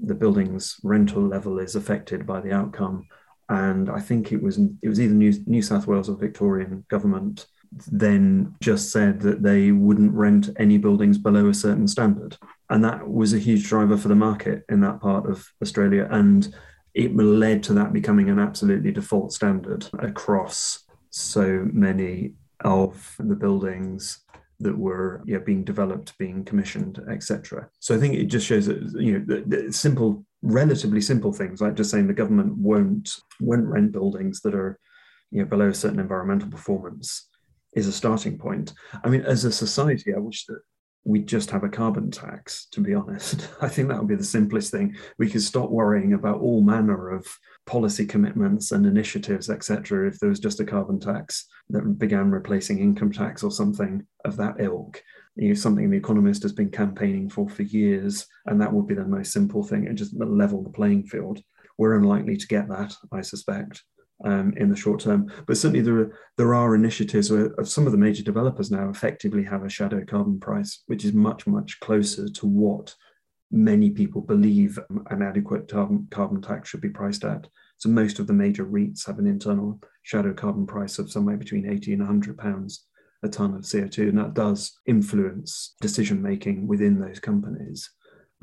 the 0.00 0.14
building's 0.14 0.76
rental 0.82 1.22
level 1.22 1.58
is 1.58 1.74
affected 1.74 2.26
by 2.26 2.40
the 2.40 2.52
outcome. 2.52 3.06
And 3.48 3.90
I 3.90 4.00
think 4.00 4.32
it 4.32 4.42
was 4.42 4.58
it 4.82 4.88
was 4.88 5.00
either 5.00 5.14
New, 5.14 5.32
New 5.46 5.62
South 5.62 5.86
Wales 5.86 6.08
or 6.08 6.16
Victorian 6.16 6.84
government 6.88 7.46
then 7.90 8.54
just 8.60 8.90
said 8.90 9.20
that 9.20 9.42
they 9.42 9.72
wouldn't 9.72 10.14
rent 10.14 10.50
any 10.56 10.78
buildings 10.78 11.18
below 11.18 11.48
a 11.48 11.54
certain 11.54 11.86
standard. 11.86 12.36
And 12.70 12.84
that 12.84 13.08
was 13.08 13.32
a 13.34 13.38
huge 13.38 13.68
driver 13.68 13.96
for 13.96 14.08
the 14.08 14.14
market 14.14 14.64
in 14.68 14.80
that 14.80 15.00
part 15.00 15.28
of 15.28 15.46
Australia. 15.62 16.08
And 16.10 16.54
it 16.94 17.14
led 17.14 17.62
to 17.64 17.74
that 17.74 17.92
becoming 17.92 18.30
an 18.30 18.38
absolutely 18.38 18.90
default 18.90 19.32
standard 19.32 19.86
across 19.98 20.84
so 21.10 21.66
many 21.72 22.34
of 22.64 23.14
the 23.18 23.36
buildings 23.36 24.20
that 24.60 24.76
were 24.76 25.22
being 25.44 25.64
developed, 25.64 26.16
being 26.18 26.44
commissioned, 26.44 27.00
etc. 27.08 27.68
So 27.78 27.94
I 27.94 27.98
think 27.98 28.14
it 28.14 28.26
just 28.26 28.46
shows 28.46 28.66
that 28.66 28.92
you 29.00 29.20
know 29.20 29.70
simple, 29.70 30.24
relatively 30.42 31.00
simple 31.00 31.32
things 31.32 31.60
like 31.60 31.74
just 31.74 31.90
saying 31.90 32.06
the 32.06 32.14
government 32.14 32.56
won't 32.56 33.10
won't 33.40 33.66
rent 33.66 33.92
buildings 33.92 34.40
that 34.42 34.54
are 34.54 34.78
you 35.30 35.40
know 35.40 35.48
below 35.48 35.68
a 35.68 35.74
certain 35.74 36.00
environmental 36.00 36.50
performance 36.50 37.28
is 37.74 37.86
a 37.86 37.92
starting 37.92 38.38
point. 38.38 38.72
I 39.04 39.08
mean, 39.08 39.22
as 39.22 39.44
a 39.44 39.52
society, 39.52 40.14
I 40.14 40.18
wish 40.18 40.46
that 40.46 40.60
we 41.04 41.20
just 41.20 41.50
have 41.50 41.64
a 41.64 41.68
carbon 41.68 42.10
tax, 42.10 42.66
to 42.72 42.80
be 42.80 42.94
honest. 42.94 43.48
I 43.60 43.68
think 43.68 43.88
that 43.88 43.98
would 43.98 44.08
be 44.08 44.14
the 44.14 44.24
simplest 44.24 44.70
thing. 44.70 44.96
We 45.18 45.30
could 45.30 45.42
stop 45.42 45.70
worrying 45.70 46.12
about 46.12 46.40
all 46.40 46.60
manner 46.62 47.10
of 47.10 47.26
policy 47.66 48.06
commitments 48.06 48.72
and 48.72 48.84
initiatives, 48.84 49.50
etc., 49.50 50.08
if 50.08 50.18
there 50.18 50.28
was 50.28 50.40
just 50.40 50.60
a 50.60 50.64
carbon 50.64 51.00
tax 51.00 51.46
that 51.70 51.98
began 51.98 52.30
replacing 52.30 52.78
income 52.78 53.12
tax 53.12 53.42
or 53.42 53.50
something 53.50 54.06
of 54.24 54.36
that 54.36 54.56
ilk. 54.58 55.02
You 55.36 55.48
know, 55.48 55.54
something 55.54 55.88
the 55.88 55.96
economist 55.96 56.42
has 56.42 56.52
been 56.52 56.70
campaigning 56.70 57.30
for 57.30 57.48
for 57.48 57.62
years, 57.62 58.26
and 58.46 58.60
that 58.60 58.72
would 58.72 58.86
be 58.86 58.94
the 58.94 59.04
most 59.04 59.32
simple 59.32 59.62
thing 59.62 59.86
and 59.86 59.96
just 59.96 60.14
level 60.14 60.62
the 60.62 60.70
playing 60.70 61.04
field. 61.04 61.40
We're 61.78 61.96
unlikely 61.96 62.36
to 62.36 62.46
get 62.48 62.68
that, 62.68 62.94
I 63.12 63.20
suspect 63.20 63.82
um, 64.24 64.52
in 64.56 64.68
the 64.68 64.76
short 64.76 65.00
term. 65.00 65.32
But 65.46 65.56
certainly 65.56 65.82
there 65.82 65.98
are, 65.98 66.18
there 66.36 66.54
are 66.54 66.74
initiatives 66.74 67.30
where 67.30 67.52
some 67.64 67.86
of 67.86 67.92
the 67.92 67.98
major 67.98 68.22
developers 68.22 68.70
now 68.70 68.88
effectively 68.88 69.44
have 69.44 69.64
a 69.64 69.68
shadow 69.68 70.04
carbon 70.04 70.40
price, 70.40 70.82
which 70.86 71.04
is 71.04 71.12
much, 71.12 71.46
much 71.46 71.80
closer 71.80 72.28
to 72.28 72.46
what 72.46 72.94
many 73.50 73.90
people 73.90 74.20
believe 74.20 74.78
an 75.10 75.22
adequate 75.22 75.68
carbon, 75.68 76.06
carbon 76.10 76.42
tax 76.42 76.68
should 76.68 76.80
be 76.80 76.90
priced 76.90 77.24
at. 77.24 77.46
So 77.78 77.88
most 77.88 78.18
of 78.18 78.26
the 78.26 78.32
major 78.32 78.66
REITs 78.66 79.06
have 79.06 79.18
an 79.18 79.26
internal 79.26 79.80
shadow 80.02 80.34
carbon 80.34 80.66
price 80.66 80.98
of 80.98 81.10
somewhere 81.10 81.36
between 81.36 81.70
80 81.70 81.92
and 81.92 82.02
100 82.02 82.36
pounds 82.36 82.84
a 83.22 83.28
ton 83.28 83.54
of 83.54 83.62
CO2, 83.62 84.10
and 84.10 84.18
that 84.18 84.34
does 84.34 84.78
influence 84.86 85.74
decision 85.80 86.22
making 86.22 86.66
within 86.66 87.00
those 87.00 87.18
companies. 87.18 87.90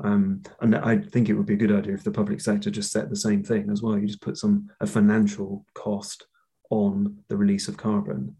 Um, 0.02 0.42
and 0.60 0.76
I 0.76 0.98
think 0.98 1.28
it 1.28 1.34
would 1.34 1.46
be 1.46 1.54
a 1.54 1.56
good 1.58 1.72
idea 1.72 1.94
if 1.94 2.04
the 2.04 2.10
public 2.10 2.40
sector 2.40 2.70
just 2.70 2.92
set 2.92 3.08
the 3.08 3.16
same 3.16 3.42
thing 3.42 3.70
as 3.70 3.82
well. 3.82 3.98
You 3.98 4.06
just 4.06 4.20
put 4.20 4.36
some 4.36 4.68
a 4.80 4.86
financial 4.86 5.64
cost 5.74 6.26
on 6.70 7.16
the 7.28 7.36
release 7.36 7.68
of 7.68 7.76
carbon. 7.76 8.36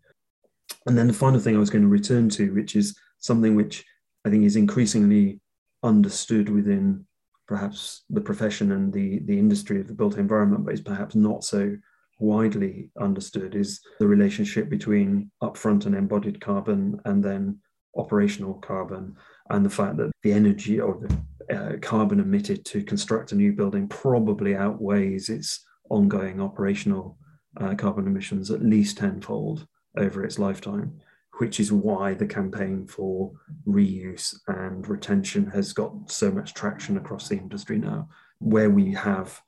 And 0.87 0.99
then 0.99 1.07
the 1.07 1.13
final 1.13 1.41
thing 1.41 1.57
I 1.57 1.61
was 1.61 1.71
going 1.71 1.83
to 1.83 1.89
return 1.89 2.29
to, 2.31 2.53
which 2.53 2.77
is 2.77 2.99
something 3.19 3.55
which 3.55 3.85
I 4.25 4.31
think 4.31 4.45
is 4.45 4.57
increasingly 4.57 5.41
understood 5.83 6.49
within 6.49 7.07
perhaps 7.47 8.05
the 8.11 8.21
profession 8.21 8.73
and 8.73 8.93
the, 8.93 9.21
the 9.21 9.39
industry 9.39 9.81
of 9.81 9.87
the 9.87 9.95
built 9.95 10.19
environment, 10.19 10.65
but 10.65 10.75
is 10.75 10.81
perhaps 10.81 11.15
not 11.15 11.45
so 11.45 11.77
widely 12.19 12.91
understood, 13.01 13.55
is 13.55 13.81
the 13.99 14.07
relationship 14.07 14.69
between 14.69 15.31
upfront 15.43 15.87
and 15.87 15.95
embodied 15.95 16.41
carbon 16.41 17.01
and 17.05 17.23
then 17.23 17.59
operational 17.97 18.55
carbon, 18.55 19.17
and 19.51 19.65
the 19.65 19.71
fact 19.71 19.97
that 19.97 20.11
the 20.23 20.33
energy 20.33 20.81
or 20.81 20.99
the 21.01 21.17
uh, 21.51 21.73
carbon 21.81 22.21
emitted 22.21 22.65
to 22.65 22.83
construct 22.83 23.33
a 23.33 23.37
new 23.37 23.53
building 23.53 23.89
probably 23.89 24.57
outweighs 24.57 25.29
its 25.29 25.65
ongoing 25.91 26.41
operational 26.41 27.19
uh, 27.61 27.75
carbon 27.75 28.07
emissions 28.07 28.51
at 28.51 28.63
least 28.63 28.99
tenfold 28.99 29.67
over 29.97 30.25
its 30.25 30.39
lifetime, 30.39 31.01
which 31.39 31.59
is 31.61 31.73
why 31.73 32.13
the 32.15 32.27
campaign 32.27 32.87
for 32.87 33.33
reuse 33.67 34.35
and 34.49 34.87
retention 34.89 35.47
has 35.51 35.73
got 35.73 36.11
so 36.11 36.31
much 36.31 36.55
traction 36.55 36.97
across 36.97 37.29
the 37.29 37.37
industry 37.37 37.79
now, 37.79 38.09
where 38.39 38.71
we 38.71 38.93
have 38.93 39.41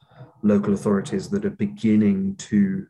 local 0.43 0.75
authorities 0.75 1.29
that 1.29 1.45
are 1.45 1.51
beginning 1.51 2.35
to 2.37 2.87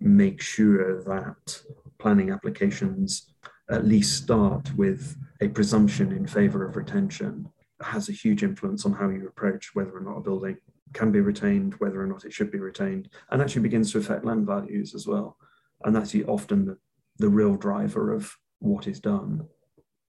make 0.00 0.40
sure 0.40 1.02
that 1.02 1.62
planning 1.98 2.30
applications 2.30 3.32
at 3.70 3.86
least 3.86 4.22
start 4.22 4.72
with 4.76 5.16
a 5.40 5.48
presumption 5.48 6.12
in 6.12 6.26
favor 6.26 6.66
of 6.66 6.76
retention 6.76 7.48
has 7.82 8.08
a 8.08 8.12
huge 8.12 8.42
influence 8.42 8.84
on 8.84 8.92
how 8.92 9.08
you 9.08 9.26
approach 9.26 9.74
whether 9.74 9.96
or 9.96 10.00
not 10.00 10.18
a 10.18 10.20
building 10.20 10.56
can 10.92 11.12
be 11.12 11.20
retained, 11.20 11.74
whether 11.74 12.02
or 12.02 12.06
not 12.06 12.24
it 12.24 12.32
should 12.32 12.50
be 12.50 12.58
retained, 12.58 13.08
and 13.30 13.40
actually 13.40 13.62
begins 13.62 13.92
to 13.92 13.98
affect 13.98 14.24
land 14.24 14.46
values 14.46 14.94
as 14.94 15.06
well. 15.06 15.36
And 15.84 15.94
that's 15.94 16.14
often 16.26 16.66
the, 16.66 16.78
the 17.18 17.28
real 17.28 17.54
driver 17.54 18.12
of 18.12 18.36
what 18.58 18.86
is 18.86 19.00
done. 19.00 19.46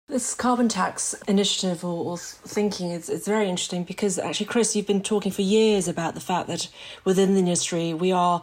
This 0.08 0.34
carbon 0.34 0.68
tax 0.68 1.14
initiative 1.28 1.86
or, 1.86 2.12
or, 2.12 2.18
thinking 2.18 2.92
is, 2.92 3.10
is 3.10 3.26
very 3.26 3.48
interesting 3.48 3.86
because 3.86 4.20
actually, 4.20 4.48
Chris, 4.48 4.76
you've 4.76 4.88
been 4.88 5.02
talking 5.02 5.32
for 5.32 5.42
years 5.42 5.88
about 5.88 6.16
the 6.16 6.20
fact 6.20 6.48
that 6.48 6.68
within 7.06 7.34
the 7.34 7.40
industry 7.40 7.94
we 7.94 8.12
are 8.12 8.42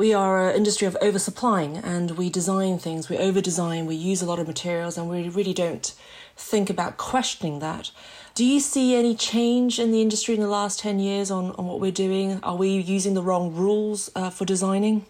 we 0.00 0.14
are 0.14 0.48
an 0.48 0.56
industry 0.56 0.86
of 0.86 0.96
oversupplying 1.02 1.78
and 1.84 2.12
we 2.12 2.30
design 2.30 2.78
things, 2.78 3.10
we 3.10 3.18
over 3.18 3.38
design, 3.38 3.84
we 3.84 3.94
use 3.94 4.22
a 4.22 4.24
lot 4.24 4.38
of 4.38 4.46
materials, 4.46 4.96
and 4.96 5.10
we 5.10 5.28
really 5.28 5.52
don't 5.52 5.92
think 6.38 6.70
about 6.70 6.96
questioning 6.96 7.58
that. 7.58 7.90
Do 8.34 8.42
you 8.42 8.60
see 8.60 8.94
any 8.94 9.14
change 9.14 9.78
in 9.78 9.92
the 9.92 10.00
industry 10.00 10.34
in 10.34 10.40
the 10.40 10.46
last 10.46 10.80
10 10.80 11.00
years 11.00 11.30
on, 11.30 11.50
on 11.56 11.66
what 11.66 11.80
we're 11.80 11.92
doing? 11.92 12.40
Are 12.42 12.56
we 12.56 12.70
using 12.70 13.12
the 13.12 13.20
wrong 13.20 13.54
rules 13.54 14.10
uh, 14.16 14.30
for 14.30 14.46
designing? 14.46 15.04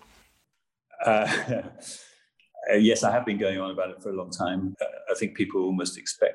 Uh, 2.70 2.74
yes, 2.74 3.02
I 3.02 3.10
have 3.10 3.24
been 3.24 3.38
going 3.38 3.58
on 3.58 3.70
about 3.70 3.88
it 3.88 4.02
for 4.02 4.10
a 4.10 4.14
long 4.14 4.30
time. 4.30 4.76
Uh, 4.82 4.84
I 5.10 5.14
think 5.18 5.34
people 5.34 5.62
almost 5.62 5.96
expect 5.96 6.34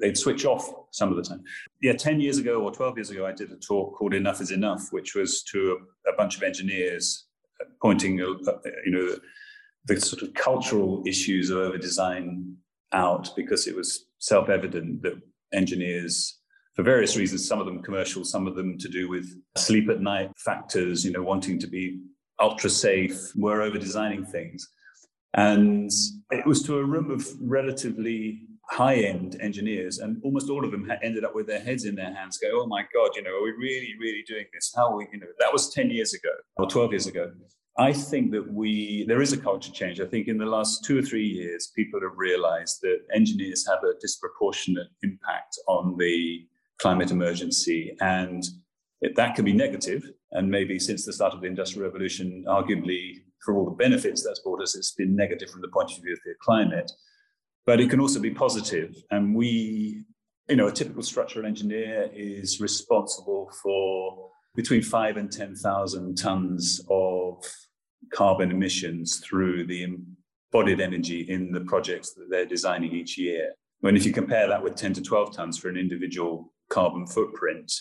they'd 0.00 0.18
switch 0.18 0.44
off 0.44 0.68
some 0.90 1.10
of 1.10 1.16
the 1.16 1.22
time. 1.22 1.44
Yeah, 1.80 1.92
10 1.92 2.20
years 2.20 2.38
ago 2.38 2.60
or 2.60 2.72
12 2.72 2.98
years 2.98 3.10
ago, 3.10 3.24
I 3.24 3.30
did 3.30 3.52
a 3.52 3.56
talk 3.56 3.96
called 3.96 4.12
Enough 4.12 4.40
is 4.40 4.50
Enough, 4.50 4.88
which 4.90 5.14
was 5.14 5.44
to 5.44 5.78
a, 6.06 6.10
a 6.10 6.16
bunch 6.16 6.36
of 6.36 6.42
engineers 6.42 7.28
pointing, 7.80 8.20
uh, 8.20 8.26
you 8.84 8.92
know, 8.92 9.06
the, 9.06 9.20
the 9.86 10.00
sort 10.00 10.22
of 10.22 10.34
cultural 10.34 11.02
issues 11.06 11.50
of 11.50 11.58
over 11.58 11.78
design 11.78 12.56
out 12.92 13.30
because 13.36 13.66
it 13.66 13.76
was 13.76 14.06
self 14.18 14.48
evident 14.48 15.02
that 15.02 15.20
engineers 15.52 16.40
for 16.74 16.82
various 16.82 17.16
reasons, 17.16 17.46
some 17.46 17.60
of 17.60 17.66
them 17.66 17.82
commercial, 17.82 18.24
some 18.24 18.46
of 18.46 18.54
them 18.54 18.78
to 18.78 18.88
do 18.88 19.08
with 19.08 19.26
sleep 19.56 19.90
at 19.90 20.00
night 20.00 20.30
factors, 20.38 21.04
you 21.04 21.12
know, 21.12 21.22
wanting 21.22 21.58
to 21.58 21.66
be 21.66 22.00
ultra 22.40 22.70
safe, 22.70 23.18
were 23.36 23.60
over 23.60 23.78
designing 23.78 24.24
things. 24.24 24.66
And 25.34 25.90
it 26.30 26.46
was 26.46 26.62
to 26.62 26.78
a 26.78 26.84
room 26.84 27.10
of 27.10 27.26
relatively 27.40 28.42
high 28.70 28.96
end 28.96 29.36
engineers, 29.40 29.98
and 29.98 30.20
almost 30.22 30.48
all 30.48 30.64
of 30.64 30.70
them 30.70 30.90
ended 31.02 31.24
up 31.24 31.34
with 31.34 31.46
their 31.46 31.60
heads 31.60 31.84
in 31.84 31.94
their 31.94 32.14
hands, 32.14 32.38
go, 32.38 32.48
Oh 32.52 32.66
my 32.66 32.82
God, 32.94 33.10
you 33.16 33.22
know, 33.22 33.30
are 33.30 33.42
we 33.42 33.50
really, 33.52 33.94
really 34.00 34.22
doing 34.26 34.46
this? 34.52 34.72
How 34.74 34.96
we, 34.96 35.06
you 35.12 35.20
know, 35.20 35.26
that 35.38 35.52
was 35.52 35.72
10 35.74 35.90
years 35.90 36.14
ago 36.14 36.30
or 36.56 36.66
12 36.66 36.92
years 36.92 37.06
ago. 37.06 37.32
I 37.78 37.92
think 37.92 38.32
that 38.32 38.52
we 38.52 39.04
there 39.08 39.22
is 39.22 39.32
a 39.32 39.38
culture 39.38 39.72
change. 39.72 40.00
I 40.00 40.06
think 40.06 40.28
in 40.28 40.38
the 40.38 40.46
last 40.46 40.84
two 40.84 40.98
or 40.98 41.02
three 41.02 41.26
years, 41.26 41.72
people 41.74 42.00
have 42.02 42.16
realised 42.16 42.80
that 42.82 42.98
engineers 43.14 43.66
have 43.66 43.78
a 43.84 43.98
disproportionate 44.00 44.88
impact 45.02 45.58
on 45.66 45.96
the 45.98 46.46
climate 46.78 47.10
emergency, 47.10 47.96
and 48.00 48.44
it, 49.00 49.16
that 49.16 49.34
can 49.34 49.44
be 49.44 49.52
negative. 49.52 50.10
And 50.32 50.50
maybe 50.50 50.78
since 50.78 51.06
the 51.06 51.12
start 51.12 51.32
of 51.32 51.40
the 51.40 51.46
industrial 51.46 51.88
revolution, 51.88 52.44
arguably 52.46 53.22
for 53.44 53.56
all 53.56 53.64
the 53.64 53.70
benefits 53.70 54.22
that's 54.22 54.40
brought 54.40 54.62
us, 54.62 54.76
it's 54.76 54.92
been 54.92 55.16
negative 55.16 55.48
from 55.50 55.62
the 55.62 55.68
point 55.68 55.90
of 55.92 56.02
view 56.02 56.12
of 56.12 56.20
the 56.24 56.34
climate. 56.42 56.90
But 57.66 57.80
it 57.80 57.90
can 57.90 58.00
also 58.00 58.20
be 58.20 58.30
positive, 58.30 58.94
and 59.10 59.34
we, 59.34 60.04
you 60.48 60.56
know, 60.56 60.68
a 60.68 60.72
typical 60.72 61.02
structural 61.02 61.46
engineer 61.46 62.10
is 62.12 62.60
responsible 62.60 63.50
for 63.62 64.30
between 64.54 64.82
five 64.82 65.16
and 65.16 65.30
10,000 65.30 66.16
tons 66.16 66.80
of 66.90 67.44
carbon 68.12 68.50
emissions 68.50 69.18
through 69.18 69.66
the 69.66 69.84
embodied 69.84 70.80
energy 70.80 71.20
in 71.28 71.52
the 71.52 71.60
projects 71.60 72.14
that 72.14 72.26
they're 72.30 72.46
designing 72.46 72.92
each 72.92 73.16
year. 73.16 73.52
When 73.80 73.96
if 73.96 74.04
you 74.04 74.12
compare 74.12 74.48
that 74.48 74.62
with 74.62 74.74
10 74.74 74.94
to 74.94 75.02
12 75.02 75.36
tons 75.36 75.58
for 75.58 75.68
an 75.68 75.76
individual 75.76 76.52
carbon 76.68 77.06
footprint, 77.06 77.72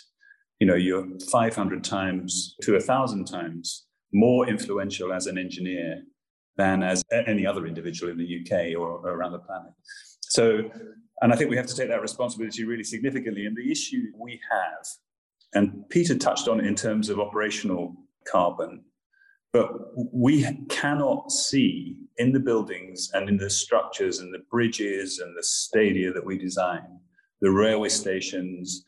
you 0.60 0.68
know, 0.68 0.76
you're 0.76 1.08
500 1.32 1.84
times 1.84 2.56
to 2.62 2.74
1,000 2.74 3.26
times 3.26 3.86
more 4.14 4.48
influential 4.48 5.14
as 5.14 5.28
an 5.28 5.38
engineer 5.38 6.04
than 6.60 6.84
as 6.84 7.04
any 7.12 7.46
other 7.46 7.66
individual 7.66 8.12
in 8.12 8.18
the 8.18 8.30
UK 8.39 8.78
or 8.80 8.88
around 9.08 9.32
the 9.32 9.39
planet. 9.39 9.72
So, 10.22 10.70
and 11.22 11.34
I 11.34 11.36
think 11.36 11.50
we 11.50 11.58
have 11.58 11.68
to 11.68 11.75
take 11.75 11.89
that 11.89 12.01
responsibility 12.01 12.63
really 12.66 12.84
significantly. 12.84 13.46
And 13.46 13.56
the 13.56 13.72
issue 13.72 14.01
we 14.18 14.39
have 14.51 14.86
and 15.54 15.88
Peter 15.89 16.16
touched 16.18 16.48
on 16.48 16.60
it 16.60 16.68
in 16.68 16.75
terms 16.75 17.10
of 17.10 17.20
operational 17.20 17.96
carbon, 18.28 18.84
but 19.51 19.70
we 20.13 20.46
cannot 20.70 21.32
see 21.32 21.98
in 22.18 22.32
the 22.32 22.39
buildings 22.39 23.10
and 23.13 23.28
in 23.30 23.38
the 23.38 23.50
structures 23.50 24.20
and 24.20 24.34
the 24.34 24.44
bridges 24.51 25.20
and 25.20 25.36
the 25.36 25.44
stadia 25.44 26.13
that 26.13 26.25
we 26.25 26.38
design, 26.38 27.00
the 27.42 27.50
railway 27.50 27.89
stations, 27.89 28.86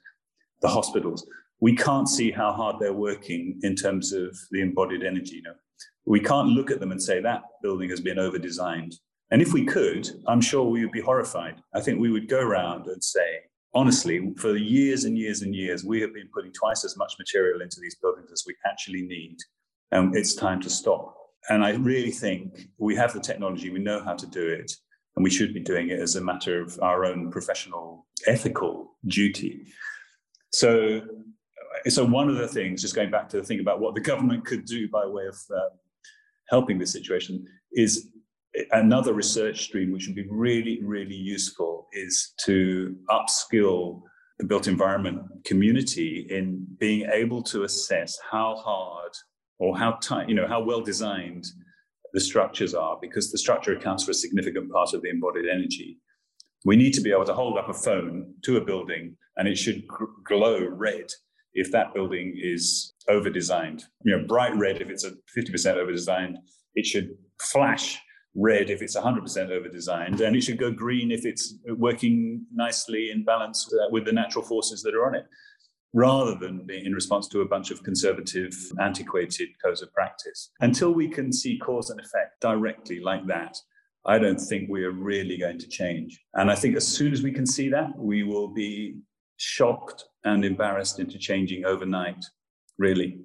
the 0.61 0.67
hospitals, 0.67 1.25
we 1.61 1.75
can't 1.75 2.09
see 2.09 2.31
how 2.31 2.51
hard 2.51 2.75
they're 2.79 2.93
working 2.93 3.59
in 3.63 3.75
terms 3.75 4.13
of 4.13 4.37
the 4.51 4.61
embodied 4.61 5.03
energy. 5.03 5.37
You 5.37 5.43
know, 5.43 5.55
we 6.05 6.19
can't 6.19 6.49
look 6.49 6.71
at 6.71 6.79
them 6.79 6.91
and 6.91 7.01
say 7.01 7.21
that 7.21 7.43
building 7.61 7.89
has 7.89 8.01
been 8.01 8.19
over 8.19 8.37
designed. 8.37 8.95
And 9.31 9.41
if 9.41 9.53
we 9.53 9.65
could, 9.65 10.09
I'm 10.27 10.41
sure 10.41 10.65
we 10.65 10.81
would 10.81 10.91
be 10.91 11.01
horrified. 11.01 11.61
I 11.73 11.81
think 11.81 11.99
we 11.99 12.11
would 12.11 12.27
go 12.27 12.39
around 12.39 12.87
and 12.87 13.01
say, 13.01 13.39
honestly, 13.73 14.33
for 14.37 14.57
years 14.57 15.05
and 15.05 15.17
years 15.17 15.41
and 15.41 15.55
years, 15.55 15.85
we 15.85 16.01
have 16.01 16.13
been 16.13 16.27
putting 16.33 16.51
twice 16.51 16.83
as 16.83 16.97
much 16.97 17.13
material 17.17 17.61
into 17.61 17.79
these 17.79 17.95
buildings 17.95 18.29
as 18.31 18.43
we 18.45 18.55
actually 18.65 19.03
need. 19.03 19.37
And 19.91 20.15
it's 20.15 20.35
time 20.35 20.59
to 20.61 20.69
stop. 20.69 21.15
And 21.49 21.63
I 21.63 21.71
really 21.71 22.11
think 22.11 22.67
we 22.77 22.95
have 22.95 23.13
the 23.13 23.19
technology, 23.19 23.69
we 23.69 23.79
know 23.79 24.03
how 24.03 24.13
to 24.13 24.27
do 24.27 24.45
it, 24.47 24.71
and 25.15 25.23
we 25.23 25.29
should 25.29 25.53
be 25.53 25.61
doing 25.61 25.89
it 25.89 25.99
as 25.99 26.15
a 26.15 26.21
matter 26.21 26.61
of 26.61 26.77
our 26.81 27.05
own 27.05 27.31
professional 27.31 28.05
ethical 28.27 28.97
duty. 29.05 29.65
So, 30.51 31.01
so 31.87 32.05
one 32.05 32.29
of 32.29 32.35
the 32.35 32.47
things, 32.47 32.81
just 32.81 32.95
going 32.95 33.11
back 33.11 33.29
to 33.29 33.37
the 33.37 33.43
thing 33.43 33.59
about 33.59 33.79
what 33.79 33.95
the 33.95 34.01
government 34.01 34.45
could 34.45 34.65
do 34.65 34.87
by 34.89 35.05
way 35.05 35.25
of 35.25 35.37
um, 35.51 35.69
helping 36.51 36.77
this 36.77 36.91
situation, 36.91 37.45
is 37.71 38.09
another 38.71 39.13
research 39.13 39.63
stream 39.63 39.91
which 39.91 40.05
would 40.05 40.15
be 40.15 40.27
really, 40.29 40.79
really 40.83 41.15
useful 41.15 41.87
is 41.93 42.33
to 42.45 42.95
upskill 43.09 44.01
the 44.37 44.45
built 44.45 44.67
environment 44.67 45.21
community 45.45 46.27
in 46.29 46.65
being 46.79 47.09
able 47.11 47.41
to 47.41 47.63
assess 47.63 48.19
how 48.29 48.55
hard 48.55 49.11
or 49.59 49.77
how 49.77 49.91
tight, 50.01 50.27
you 50.27 50.35
know, 50.35 50.47
how 50.47 50.61
well 50.61 50.81
designed 50.81 51.45
the 52.13 52.19
structures 52.19 52.73
are, 52.73 52.97
because 53.01 53.31
the 53.31 53.37
structure 53.37 53.73
accounts 53.73 54.03
for 54.03 54.11
a 54.11 54.15
significant 54.15 54.69
part 54.71 54.93
of 54.93 55.01
the 55.01 55.09
embodied 55.09 55.45
energy. 55.47 55.97
We 56.65 56.75
need 56.75 56.93
to 56.95 57.01
be 57.01 57.11
able 57.11 57.25
to 57.25 57.33
hold 57.33 57.57
up 57.57 57.69
a 57.69 57.73
phone 57.73 58.33
to 58.43 58.57
a 58.57 58.65
building 58.65 59.15
and 59.37 59.47
it 59.47 59.57
should 59.57 59.83
glow 60.25 60.67
red 60.67 61.07
if 61.53 61.71
that 61.71 61.93
building 61.93 62.33
is 62.37 62.90
over 63.09 63.29
designed. 63.29 63.83
You 64.03 64.17
know, 64.17 64.27
bright 64.27 64.55
red 64.55 64.81
if 64.81 64.89
it's 64.89 65.03
a 65.03 65.11
50% 65.37 65.75
over 65.75 65.91
designed, 65.91 66.37
it 66.75 66.85
should 66.85 67.15
flash 67.39 67.99
red 68.35 68.69
if 68.69 68.81
it's 68.81 68.95
100% 68.95 69.49
over 69.49 69.67
designed, 69.67 70.21
and 70.21 70.35
it 70.35 70.41
should 70.41 70.57
go 70.57 70.71
green 70.71 71.11
if 71.11 71.25
it's 71.25 71.55
working 71.75 72.45
nicely 72.53 73.11
in 73.11 73.25
balance 73.25 73.69
uh, 73.73 73.87
with 73.91 74.05
the 74.05 74.11
natural 74.11 74.43
forces 74.43 74.81
that 74.83 74.95
are 74.95 75.05
on 75.05 75.15
it, 75.15 75.25
rather 75.93 76.35
than 76.35 76.65
in 76.69 76.93
response 76.93 77.27
to 77.27 77.41
a 77.41 77.47
bunch 77.47 77.71
of 77.71 77.83
conservative, 77.83 78.53
antiquated 78.79 79.49
codes 79.63 79.81
of 79.81 79.91
practice. 79.93 80.51
Until 80.61 80.93
we 80.93 81.09
can 81.09 81.33
see 81.33 81.57
cause 81.57 81.89
and 81.89 81.99
effect 81.99 82.39
directly 82.39 83.01
like 83.01 83.27
that, 83.27 83.57
I 84.05 84.17
don't 84.17 84.39
think 84.39 84.69
we 84.69 84.83
are 84.83 84.91
really 84.91 85.37
going 85.37 85.59
to 85.59 85.67
change. 85.67 86.19
And 86.33 86.49
I 86.49 86.55
think 86.55 86.75
as 86.75 86.87
soon 86.87 87.13
as 87.13 87.21
we 87.21 87.31
can 87.31 87.45
see 87.45 87.69
that, 87.69 87.89
we 87.97 88.23
will 88.23 88.47
be 88.47 88.95
shocked 89.37 90.05
and 90.23 90.45
embarrassed 90.45 90.99
into 90.99 91.17
changing 91.17 91.65
overnight, 91.65 92.23
really. 92.81 93.19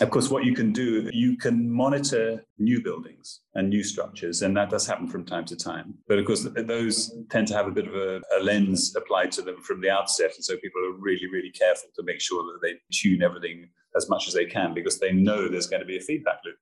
Of 0.00 0.10
course, 0.10 0.30
what 0.30 0.44
you 0.44 0.54
can 0.54 0.72
do, 0.72 1.10
you 1.12 1.36
can 1.36 1.70
monitor 1.70 2.42
new 2.58 2.82
buildings 2.82 3.40
and 3.54 3.68
new 3.68 3.84
structures, 3.84 4.40
and 4.40 4.56
that 4.56 4.70
does 4.70 4.86
happen 4.86 5.06
from 5.06 5.26
time 5.26 5.44
to 5.44 5.56
time. 5.56 5.94
But 6.08 6.18
of 6.18 6.24
course, 6.24 6.46
those 6.56 7.14
tend 7.28 7.46
to 7.48 7.54
have 7.54 7.66
a 7.66 7.70
bit 7.70 7.86
of 7.86 7.94
a, 7.94 8.20
a, 8.38 8.40
lens 8.42 8.94
applied 8.96 9.30
to 9.32 9.42
them 9.42 9.60
from 9.60 9.82
the 9.82 9.90
outset. 9.90 10.32
And 10.34 10.44
so 10.44 10.56
people 10.56 10.80
are 10.86 10.92
really, 10.98 11.28
really 11.30 11.50
careful 11.50 11.90
to 11.96 12.02
make 12.02 12.20
sure 12.20 12.42
that 12.44 12.60
they 12.62 12.76
tune 12.90 13.22
everything 13.22 13.68
as 13.94 14.08
much 14.08 14.26
as 14.26 14.32
they 14.32 14.46
can 14.46 14.72
because 14.72 14.98
they 14.98 15.12
know 15.12 15.48
there's 15.48 15.66
going 15.66 15.80
to 15.80 15.86
be 15.86 15.98
a 15.98 16.06
feedback 16.08 16.38
loop. 16.46 16.56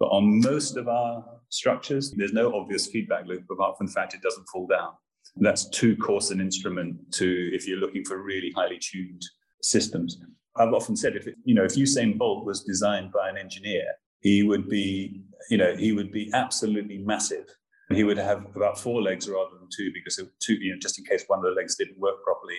But 0.00 0.06
on 0.06 0.40
most 0.40 0.76
of 0.76 0.88
our 0.88 1.24
structures, 1.50 2.10
there's 2.10 2.32
no 2.32 2.52
obvious 2.56 2.88
feedback 2.88 3.24
loop 3.26 3.44
apart 3.50 3.78
from 3.78 3.86
the 3.86 3.92
fact 3.92 4.14
it 4.14 4.22
doesn't 4.22 4.48
fall 4.48 4.66
down. 4.66 4.92
That's 5.36 5.68
too 5.68 5.96
coarse 5.96 6.30
an 6.30 6.40
instrument 6.40 6.96
to 7.12 7.50
if 7.52 7.68
you're 7.68 7.78
looking 7.78 8.04
for 8.04 8.20
really 8.20 8.50
highly 8.56 8.80
tuned 8.80 9.22
systems. 9.62 10.18
I've 10.60 10.74
often 10.74 10.96
said 10.96 11.16
if 11.16 11.26
you 11.44 11.54
know 11.54 11.64
if 11.64 11.74
Usain 11.74 12.18
Bolt 12.18 12.44
was 12.44 12.62
designed 12.62 13.12
by 13.12 13.28
an 13.28 13.38
engineer, 13.38 13.84
he 14.20 14.42
would 14.42 14.68
be 14.68 15.22
you 15.50 15.56
know 15.56 15.74
he 15.74 15.92
would 15.92 16.12
be 16.12 16.30
absolutely 16.34 16.98
massive. 16.98 17.46
He 17.90 18.04
would 18.04 18.18
have 18.18 18.46
about 18.54 18.78
four 18.78 19.02
legs 19.02 19.28
rather 19.28 19.56
than 19.58 19.68
two 19.74 19.90
because 19.92 20.20
two 20.40 20.54
you 20.54 20.72
know 20.72 20.78
just 20.78 20.98
in 20.98 21.04
case 21.04 21.24
one 21.26 21.40
of 21.40 21.44
the 21.44 21.52
legs 21.52 21.76
didn't 21.76 21.98
work 21.98 22.22
properly. 22.24 22.58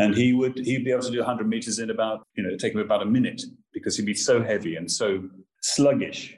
And 0.00 0.14
he 0.14 0.32
would 0.32 0.58
he'd 0.58 0.84
be 0.84 0.92
able 0.92 1.02
to 1.02 1.10
do 1.10 1.18
100 1.18 1.48
meters 1.48 1.78
in 1.78 1.90
about 1.90 2.26
you 2.36 2.42
know 2.42 2.56
take 2.56 2.74
him 2.74 2.80
about 2.80 3.02
a 3.02 3.06
minute 3.06 3.42
because 3.72 3.96
he'd 3.96 4.06
be 4.06 4.14
so 4.14 4.42
heavy 4.42 4.76
and 4.76 4.90
so 4.90 5.22
sluggish. 5.62 6.36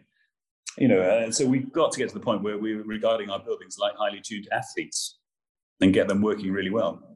You 0.79 0.89
know, 0.89 1.03
and 1.03 1.35
so 1.35 1.45
we've 1.45 1.71
got 1.73 1.93
to 1.93 1.99
get 1.99 2.09
to 2.09 2.15
the 2.15 2.25
point 2.25 2.43
where 2.43 2.57
we're 2.57 2.85
regarding 2.85 3.29
our 3.29 3.41
buildings 3.41 3.77
like 3.79 3.93
highly 3.97 4.23
tuned 4.25 4.49
athletes 4.53 5.19
and 5.81 5.93
get 5.93 6.09
them 6.09 6.23
working 6.23 6.53
really 6.53 6.71
well. 6.71 7.10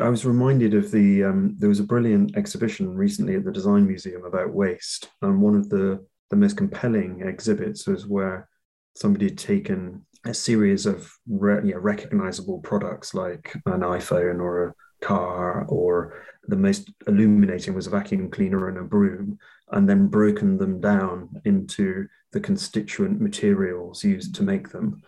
I 0.00 0.08
was 0.08 0.24
reminded 0.24 0.74
of 0.74 0.90
the 0.90 1.22
um, 1.22 1.56
there 1.58 1.68
was 1.68 1.78
a 1.78 1.84
brilliant 1.84 2.36
exhibition 2.36 2.96
recently 2.96 3.36
at 3.36 3.44
the 3.44 3.52
Design 3.52 3.86
Museum 3.86 4.24
about 4.24 4.52
waste, 4.52 5.10
and 5.22 5.40
one 5.40 5.54
of 5.54 5.68
the 5.68 6.04
the 6.30 6.36
most 6.36 6.56
compelling 6.56 7.20
exhibits 7.20 7.86
was 7.86 8.06
where 8.06 8.48
somebody 8.96 9.26
had 9.26 9.38
taken 9.38 10.04
a 10.24 10.34
series 10.34 10.86
of 10.86 11.12
re- 11.28 11.74
recognizable 11.74 12.58
products 12.58 13.14
like 13.14 13.54
an 13.66 13.80
iPhone 13.80 14.40
or 14.40 14.68
a 14.68 14.74
car, 15.04 15.64
or 15.68 16.24
the 16.48 16.56
most 16.56 16.90
illuminating 17.06 17.74
was 17.74 17.86
a 17.86 17.90
vacuum 17.90 18.30
cleaner 18.30 18.68
and 18.68 18.78
a 18.78 18.82
broom, 18.82 19.38
and 19.70 19.88
then 19.88 20.08
broken 20.08 20.58
them 20.58 20.80
down 20.80 21.40
into 21.44 22.08
the 22.32 22.40
constituent 22.40 23.20
materials 23.20 24.02
used 24.02 24.34
to 24.34 24.42
make 24.42 24.70
them, 24.70 25.02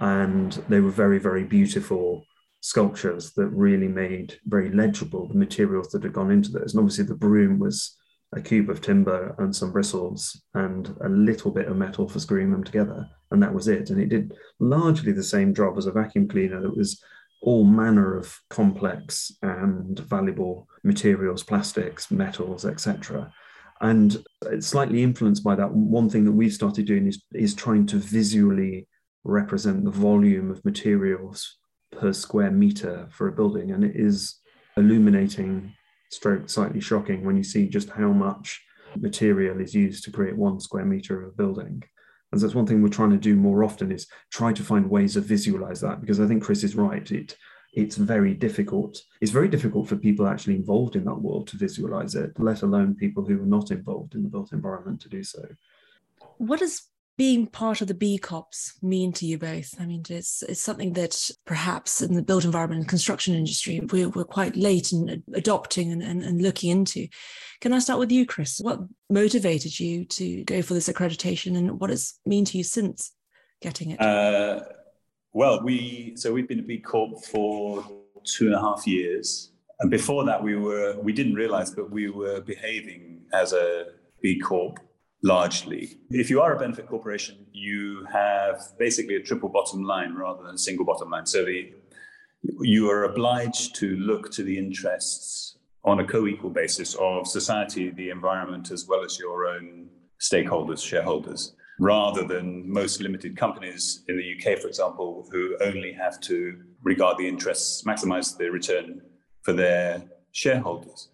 and 0.00 0.54
they 0.68 0.80
were 0.80 0.90
very 0.90 1.20
very 1.20 1.44
beautiful 1.44 2.24
sculptures 2.64 3.34
that 3.34 3.46
really 3.48 3.88
made 3.88 4.38
very 4.46 4.70
legible 4.70 5.28
the 5.28 5.34
materials 5.34 5.88
that 5.88 6.02
had 6.02 6.14
gone 6.14 6.30
into 6.30 6.50
those. 6.50 6.72
And 6.72 6.80
obviously, 6.80 7.04
the 7.04 7.14
broom 7.14 7.58
was 7.58 7.94
a 8.32 8.40
cube 8.40 8.70
of 8.70 8.80
timber 8.80 9.34
and 9.38 9.54
some 9.54 9.70
bristles 9.70 10.42
and 10.54 10.96
a 11.04 11.08
little 11.10 11.50
bit 11.50 11.68
of 11.68 11.76
metal 11.76 12.08
for 12.08 12.20
screwing 12.20 12.50
them 12.50 12.64
together. 12.64 13.06
And 13.30 13.42
that 13.42 13.52
was 13.52 13.68
it. 13.68 13.90
And 13.90 14.00
it 14.00 14.08
did 14.08 14.32
largely 14.60 15.12
the 15.12 15.22
same 15.22 15.54
job 15.54 15.76
as 15.76 15.84
a 15.84 15.92
vacuum 15.92 16.26
cleaner 16.26 16.62
that 16.62 16.74
was 16.74 17.02
all 17.42 17.66
manner 17.66 18.16
of 18.16 18.34
complex 18.48 19.30
and 19.42 19.98
valuable 19.98 20.66
materials, 20.84 21.42
plastics, 21.42 22.10
metals, 22.10 22.64
etc. 22.64 23.30
And 23.82 24.24
it's 24.46 24.68
slightly 24.68 25.02
influenced 25.02 25.44
by 25.44 25.54
that. 25.56 25.70
One 25.70 26.08
thing 26.08 26.24
that 26.24 26.32
we've 26.32 26.50
started 26.50 26.86
doing 26.86 27.08
is, 27.08 27.22
is 27.34 27.52
trying 27.54 27.84
to 27.88 27.98
visually 27.98 28.88
represent 29.22 29.84
the 29.84 29.90
volume 29.90 30.50
of 30.50 30.64
materials 30.64 31.58
per 31.98 32.12
square 32.12 32.50
meter 32.50 33.08
for 33.10 33.28
a 33.28 33.32
building, 33.32 33.72
and 33.72 33.84
it 33.84 33.96
is 33.96 34.40
illuminating, 34.76 35.72
stroke 36.10 36.48
slightly 36.48 36.80
shocking 36.80 37.24
when 37.24 37.36
you 37.36 37.44
see 37.44 37.68
just 37.68 37.90
how 37.90 38.12
much 38.12 38.62
material 38.96 39.60
is 39.60 39.74
used 39.74 40.04
to 40.04 40.12
create 40.12 40.36
one 40.36 40.60
square 40.60 40.84
meter 40.84 41.22
of 41.22 41.28
a 41.28 41.36
building. 41.36 41.82
And 42.30 42.40
so 42.40 42.46
that's 42.46 42.54
one 42.54 42.66
thing 42.66 42.82
we're 42.82 42.88
trying 42.88 43.10
to 43.10 43.16
do 43.16 43.36
more 43.36 43.62
often 43.62 43.92
is 43.92 44.06
try 44.30 44.52
to 44.52 44.62
find 44.62 44.90
ways 44.90 45.16
of 45.16 45.24
visualize 45.24 45.80
that 45.80 46.00
because 46.00 46.20
I 46.20 46.26
think 46.26 46.42
Chris 46.42 46.64
is 46.64 46.74
right. 46.74 47.08
It 47.10 47.36
it's 47.74 47.96
very 47.96 48.34
difficult. 48.34 49.00
It's 49.20 49.32
very 49.32 49.48
difficult 49.48 49.88
for 49.88 49.96
people 49.96 50.28
actually 50.28 50.54
involved 50.54 50.94
in 50.94 51.04
that 51.04 51.20
world 51.20 51.48
to 51.48 51.56
visualize 51.56 52.14
it, 52.14 52.30
let 52.38 52.62
alone 52.62 52.94
people 52.94 53.24
who 53.24 53.42
are 53.42 53.46
not 53.46 53.70
involved 53.72 54.14
in 54.14 54.22
the 54.22 54.28
built 54.28 54.52
environment 54.52 55.00
to 55.02 55.08
do 55.08 55.24
so. 55.24 55.44
What 56.38 56.60
does 56.60 56.82
being 57.16 57.46
part 57.46 57.80
of 57.80 57.86
the 57.86 57.94
B 57.94 58.18
Corps 58.18 58.74
mean 58.82 59.12
to 59.14 59.26
you 59.26 59.38
both? 59.38 59.74
I 59.80 59.86
mean, 59.86 60.02
it's 60.08 60.42
it's 60.42 60.60
something 60.60 60.94
that 60.94 61.30
perhaps 61.44 62.02
in 62.02 62.14
the 62.14 62.22
built 62.22 62.44
environment 62.44 62.80
and 62.80 62.88
construction 62.88 63.34
industry 63.34 63.80
we're, 63.92 64.08
we're 64.08 64.24
quite 64.24 64.56
late 64.56 64.92
in 64.92 65.22
adopting 65.32 65.92
and, 65.92 66.02
and, 66.02 66.22
and 66.22 66.42
looking 66.42 66.70
into. 66.70 67.06
Can 67.60 67.72
I 67.72 67.78
start 67.78 68.00
with 68.00 68.10
you, 68.10 68.26
Chris? 68.26 68.58
What 68.60 68.80
motivated 69.08 69.78
you 69.78 70.04
to 70.06 70.44
go 70.44 70.60
for 70.62 70.74
this 70.74 70.88
accreditation, 70.88 71.56
and 71.56 71.78
what 71.80 71.90
has 71.90 72.14
mean 72.26 72.44
to 72.46 72.58
you 72.58 72.64
since 72.64 73.12
getting 73.62 73.90
it? 73.90 74.00
Uh, 74.00 74.60
well, 75.32 75.62
we 75.62 76.14
so 76.16 76.32
we've 76.32 76.48
been 76.48 76.60
a 76.60 76.64
B 76.64 76.78
Corp 76.78 77.24
for 77.24 77.84
two 78.24 78.46
and 78.46 78.54
a 78.54 78.60
half 78.60 78.86
years, 78.86 79.52
and 79.80 79.90
before 79.90 80.24
that, 80.24 80.42
we 80.42 80.56
were 80.56 80.96
we 81.00 81.12
didn't 81.12 81.34
realize, 81.34 81.70
but 81.70 81.90
we 81.90 82.10
were 82.10 82.40
behaving 82.40 83.22
as 83.32 83.52
a 83.52 83.86
B 84.20 84.40
Corp 84.40 84.80
largely. 85.24 85.96
If 86.10 86.28
you 86.28 86.42
are 86.42 86.54
a 86.54 86.58
benefit 86.58 86.86
corporation, 86.86 87.46
you 87.50 88.04
have 88.12 88.60
basically 88.78 89.16
a 89.16 89.20
triple 89.20 89.48
bottom 89.48 89.82
line 89.82 90.14
rather 90.14 90.42
than 90.44 90.54
a 90.54 90.58
single 90.58 90.84
bottom 90.84 91.10
line. 91.10 91.24
So 91.24 91.44
the, 91.46 91.72
you 92.60 92.90
are 92.90 93.04
obliged 93.04 93.74
to 93.76 93.96
look 93.96 94.30
to 94.32 94.42
the 94.42 94.58
interests 94.58 95.56
on 95.82 96.00
a 96.00 96.06
co-equal 96.06 96.50
basis 96.50 96.94
of 96.96 97.26
society, 97.26 97.90
the 97.90 98.10
environment, 98.10 98.70
as 98.70 98.86
well 98.86 99.02
as 99.02 99.18
your 99.18 99.46
own 99.46 99.88
stakeholders, 100.20 100.86
shareholders, 100.86 101.54
rather 101.80 102.24
than 102.26 102.70
most 102.70 103.00
limited 103.00 103.34
companies 103.34 104.04
in 104.08 104.18
the 104.18 104.34
UK, 104.34 104.58
for 104.58 104.68
example, 104.68 105.26
who 105.32 105.56
only 105.62 105.92
have 105.92 106.20
to 106.20 106.58
regard 106.82 107.16
the 107.16 107.26
interests, 107.26 107.82
maximize 107.84 108.36
the 108.36 108.50
return 108.50 109.00
for 109.40 109.54
their 109.54 110.02
shareholders. 110.32 111.08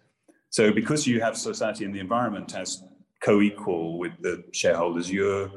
So 0.49 0.73
because 0.73 1.07
you 1.07 1.21
have 1.21 1.37
society 1.37 1.85
and 1.85 1.95
the 1.95 1.99
environment 1.99 2.53
as 2.55 2.83
co-equal 3.21 3.97
with 3.97 4.13
the 4.21 4.43
shareholders, 4.51 5.11
you're 5.11 5.49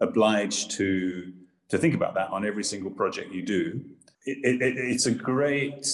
obliged 0.00 0.70
to 0.72 1.32
to 1.68 1.78
think 1.78 1.94
about 1.94 2.14
that 2.14 2.28
on 2.28 2.44
every 2.44 2.64
single 2.64 2.90
project 2.90 3.32
you 3.32 3.40
do. 3.40 3.80
It, 4.26 4.60
it, 4.60 4.76
it's 4.76 5.06
a 5.06 5.10
great 5.10 5.86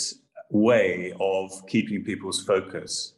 way 0.50 1.14
of 1.20 1.52
keeping 1.68 2.02
people's 2.02 2.42
focus. 2.44 3.14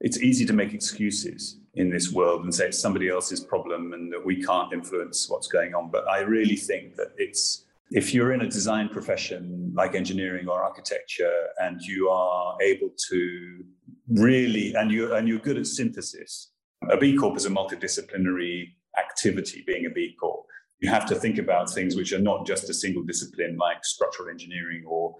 It's 0.00 0.18
easy 0.18 0.44
to 0.46 0.52
make 0.52 0.74
excuses 0.74 1.60
in 1.74 1.88
this 1.88 2.10
world 2.10 2.42
and 2.42 2.52
say 2.52 2.66
it's 2.66 2.80
somebody 2.80 3.08
else's 3.08 3.38
problem 3.38 3.92
and 3.92 4.12
that 4.12 4.24
we 4.24 4.42
can't 4.42 4.72
influence 4.72 5.28
what's 5.30 5.46
going 5.46 5.72
on. 5.72 5.90
But 5.90 6.08
I 6.08 6.20
really 6.20 6.56
think 6.56 6.96
that 6.96 7.12
it's 7.16 7.64
if 7.92 8.12
you're 8.12 8.32
in 8.32 8.40
a 8.40 8.48
design 8.48 8.88
profession 8.88 9.72
like 9.76 9.94
engineering 9.94 10.48
or 10.48 10.64
architecture 10.64 11.48
and 11.58 11.80
you 11.80 12.08
are 12.08 12.56
able 12.60 12.90
to 13.10 13.64
really 14.08 14.74
and 14.74 14.90
you 14.90 15.14
and 15.14 15.28
you're 15.28 15.38
good 15.38 15.58
at 15.58 15.66
synthesis 15.66 16.50
a 16.88 16.96
B 16.96 17.16
Corp 17.16 17.36
is 17.36 17.46
a 17.46 17.50
multidisciplinary 17.50 18.68
activity, 18.98 19.62
being 19.66 19.86
a 19.86 19.90
B 19.90 20.14
Corp. 20.18 20.46
You 20.80 20.90
have 20.90 21.06
to 21.06 21.14
think 21.14 21.38
about 21.38 21.70
things 21.70 21.94
which 21.94 22.12
are 22.12 22.20
not 22.20 22.46
just 22.46 22.70
a 22.70 22.74
single 22.74 23.02
discipline 23.02 23.56
like 23.58 23.84
structural 23.84 24.30
engineering 24.30 24.84
or 24.86 25.16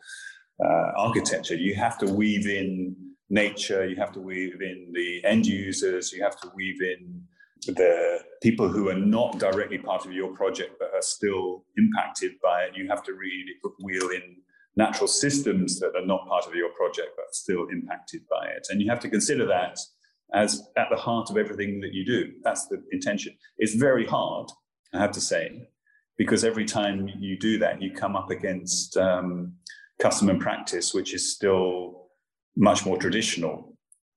uh, 0.64 0.92
architecture. 0.96 1.54
You 1.54 1.74
have 1.74 1.98
to 1.98 2.06
weave 2.06 2.46
in 2.46 2.96
nature, 3.28 3.86
you 3.86 3.96
have 3.96 4.12
to 4.12 4.20
weave 4.20 4.60
in 4.62 4.90
the 4.92 5.22
end 5.24 5.46
users, 5.46 6.12
you 6.12 6.22
have 6.22 6.40
to 6.40 6.50
weave 6.54 6.80
in 6.80 7.22
the 7.66 8.20
people 8.42 8.68
who 8.68 8.88
are 8.88 8.98
not 8.98 9.38
directly 9.38 9.78
part 9.78 10.06
of 10.06 10.12
your 10.12 10.34
project 10.34 10.76
but 10.78 10.90
are 10.94 11.02
still 11.02 11.64
impacted 11.76 12.32
by 12.42 12.62
it, 12.62 12.74
you 12.74 12.88
have 12.88 13.02
to 13.02 13.12
really 13.12 13.52
wheel 13.82 14.08
in 14.10 14.36
natural 14.76 15.06
systems 15.06 15.78
that 15.78 15.94
are 15.94 16.06
not 16.06 16.26
part 16.26 16.46
of 16.46 16.54
your 16.54 16.70
project 16.70 17.10
but 17.16 17.34
still 17.34 17.66
impacted 17.70 18.22
by 18.30 18.46
it. 18.46 18.66
And 18.70 18.80
you 18.80 18.88
have 18.88 19.00
to 19.00 19.10
consider 19.10 19.46
that 19.46 19.78
as 20.34 20.62
at 20.76 20.88
the 20.90 20.96
heart 20.96 21.30
of 21.30 21.36
everything 21.36 21.80
that 21.80 21.92
you 21.92 22.04
do. 22.04 22.32
That's 22.42 22.66
the 22.66 22.82
intention. 22.92 23.36
It's 23.58 23.74
very 23.74 24.06
hard, 24.06 24.48
I 24.92 24.98
have 24.98 25.12
to 25.12 25.20
say, 25.20 25.68
because 26.16 26.44
every 26.44 26.64
time 26.64 27.08
you 27.18 27.38
do 27.38 27.58
that, 27.58 27.80
you 27.80 27.92
come 27.92 28.16
up 28.16 28.30
against 28.30 28.96
um, 28.96 29.54
custom 30.00 30.30
and 30.30 30.40
practice, 30.40 30.94
which 30.94 31.14
is 31.14 31.34
still 31.34 32.08
much 32.56 32.84
more 32.84 32.96
traditional. 32.96 33.76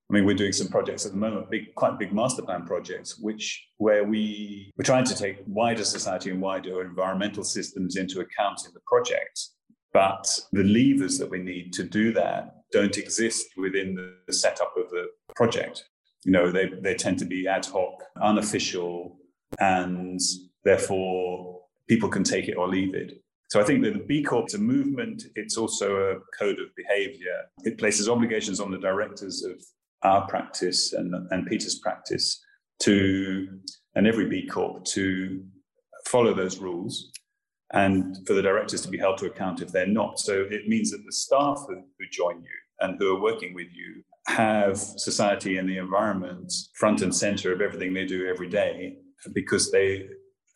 I 0.10 0.14
mean, 0.14 0.26
we're 0.26 0.36
doing 0.36 0.52
some 0.52 0.68
projects 0.68 1.06
at 1.06 1.14
the 1.14 1.18
moment, 1.18 1.50
big, 1.50 1.74
quite 1.76 1.98
big 1.98 2.14
master 2.14 2.42
plan 2.42 2.66
projects, 2.66 3.18
which 3.18 3.68
where 3.78 4.04
we 4.04 4.72
we're 4.78 4.84
trying 4.84 5.06
to 5.06 5.16
take 5.16 5.38
wider 5.48 5.84
society 5.84 6.30
and 6.30 6.42
wider 6.42 6.82
environmental 6.82 7.44
systems 7.44 7.96
into 7.96 8.20
account 8.20 8.62
in 8.66 8.74
the 8.74 8.82
project. 8.86 9.40
But 9.94 10.28
the 10.52 10.64
levers 10.64 11.18
that 11.20 11.30
we 11.30 11.40
need 11.40 11.72
to 11.74 11.84
do 11.84 12.12
that 12.14 12.64
don't 12.72 12.98
exist 12.98 13.48
within 13.56 13.96
the 14.28 14.34
setup 14.34 14.74
of 14.76 14.90
the 14.90 15.06
project. 15.36 15.86
You 16.26 16.32
know, 16.32 16.52
they, 16.52 16.70
they 16.82 16.96
tend 16.96 17.20
to 17.20 17.26
be 17.26 17.48
ad 17.48 17.66
hoc, 17.66 18.04
unofficial, 18.22 19.18
and 19.60 20.20
therefore 20.64 21.62
people 21.88 22.10
can 22.10 22.24
take 22.24 22.48
it 22.48 22.56
or 22.56 22.68
leave 22.68 22.96
it. 22.96 23.22
So 23.50 23.62
I 23.62 23.64
think 23.64 23.84
that 23.84 23.94
the 23.94 24.00
B 24.00 24.24
Corp 24.24 24.48
is 24.48 24.56
a 24.56 24.60
movement. 24.60 25.24
It's 25.36 25.58
also 25.58 25.96
a 25.98 26.16
code 26.40 26.60
of 26.60 26.76
behavior. 26.76 27.44
It 27.64 27.78
places 27.78 28.10
obligations 28.10 28.60
on 28.60 28.72
the 28.72 28.80
directors 28.80 29.44
of 29.44 29.64
our 30.02 30.26
practice 30.28 30.94
and, 30.94 31.14
and 31.32 31.46
Peter's 31.46 31.80
practice 31.80 32.42
to, 32.80 33.48
and 33.96 34.08
every 34.08 34.28
B 34.28 34.48
Corp 34.48 34.84
to 34.86 35.44
follow 36.08 36.34
those 36.34 36.58
rules 36.58 37.12
and 37.74 38.26
for 38.26 38.34
the 38.34 38.42
directors 38.42 38.82
to 38.82 38.90
be 38.90 38.98
held 38.98 39.18
to 39.20 39.26
account 39.26 39.62
if 39.62 39.72
they're 39.72 39.88
not. 39.88 40.20
So 40.20 40.46
it 40.50 40.68
means 40.68 40.92
that 40.92 41.04
the 41.06 41.12
staff 41.12 41.64
who, 41.68 41.76
who 41.76 42.06
join 42.12 42.42
you 42.42 42.58
and 42.80 42.98
who 42.98 43.16
are 43.16 43.22
working 43.22 43.54
with 43.54 43.68
you 43.74 44.04
have 44.28 44.78
society 44.78 45.58
and 45.58 45.68
the 45.68 45.78
environment 45.78 46.52
front 46.76 47.02
and 47.02 47.14
center 47.14 47.52
of 47.52 47.62
everything 47.62 47.94
they 47.94 48.06
do 48.06 48.28
every 48.28 48.48
day 48.48 48.98
because 49.34 49.72
they 49.72 50.06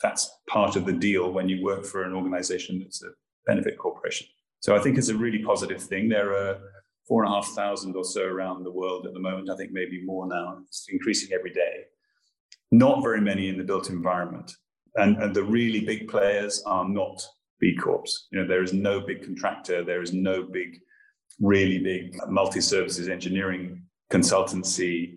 that's 0.02 0.30
part 0.48 0.76
of 0.76 0.86
the 0.86 0.94
deal 0.94 1.32
when 1.32 1.50
you 1.50 1.64
work 1.64 1.84
for 1.86 2.04
an 2.04 2.14
organization 2.14 2.80
that's 2.80 3.04
a 3.04 3.10
benefit 3.46 3.78
corporation. 3.78 4.28
So 4.60 4.76
I 4.76 4.80
think 4.80 4.98
it's 4.98 5.10
a 5.10 5.18
really 5.18 5.44
positive 5.44 5.82
thing. 5.82 6.08
There 6.08 6.34
are 6.34 6.60
four 7.08 7.24
and 7.24 7.32
a 7.32 7.36
half 7.36 7.48
thousand 7.56 7.96
or 7.96 8.04
so 8.04 8.24
around 8.24 8.64
the 8.64 8.72
world 8.72 9.08
at 9.08 9.14
the 9.14 9.20
moment. 9.20 9.50
I 9.50 9.56
think 9.56 9.72
maybe 9.72 10.04
more 10.04 10.28
now. 10.28 10.60
It's 10.68 10.86
increasing 10.90 11.34
every 11.34 11.52
day. 11.52 11.86
Not 12.72 13.02
very 13.02 13.22
many 13.22 13.48
in 13.50 13.58
the 13.58 13.64
built 13.64 13.90
environment. 13.90 14.52
And, 14.96 15.22
and 15.22 15.34
the 15.34 15.44
really 15.44 15.82
big 15.82 16.08
players 16.08 16.62
are 16.66 16.88
not 16.88 17.22
B 17.60 17.76
Corps. 17.76 18.28
You 18.32 18.40
know, 18.40 18.48
there 18.48 18.64
is 18.64 18.74
no 18.74 19.00
big 19.00 19.24
contractor, 19.24 19.84
there 19.84 20.02
is 20.02 20.14
no 20.14 20.44
big, 20.44 20.80
really 21.40 21.80
big 21.80 22.18
multi-services 22.28 23.10
engineering 23.10 23.84
consultancy. 24.12 25.14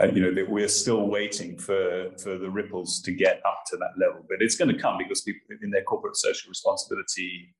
Uh, 0.00 0.06
you 0.06 0.22
know, 0.22 0.32
that 0.32 0.48
we're 0.48 0.68
still 0.68 1.06
waiting 1.08 1.58
for, 1.58 2.10
for 2.22 2.38
the 2.38 2.48
ripples 2.48 3.02
to 3.02 3.12
get 3.12 3.42
up 3.44 3.62
to 3.66 3.76
that 3.76 3.90
level. 3.98 4.24
But 4.26 4.40
it's 4.40 4.56
going 4.56 4.74
to 4.74 4.80
come 4.80 4.96
because 4.96 5.20
people 5.20 5.42
in 5.62 5.70
their 5.70 5.82
corporate 5.82 6.16
social 6.16 6.48
responsibility 6.48 7.54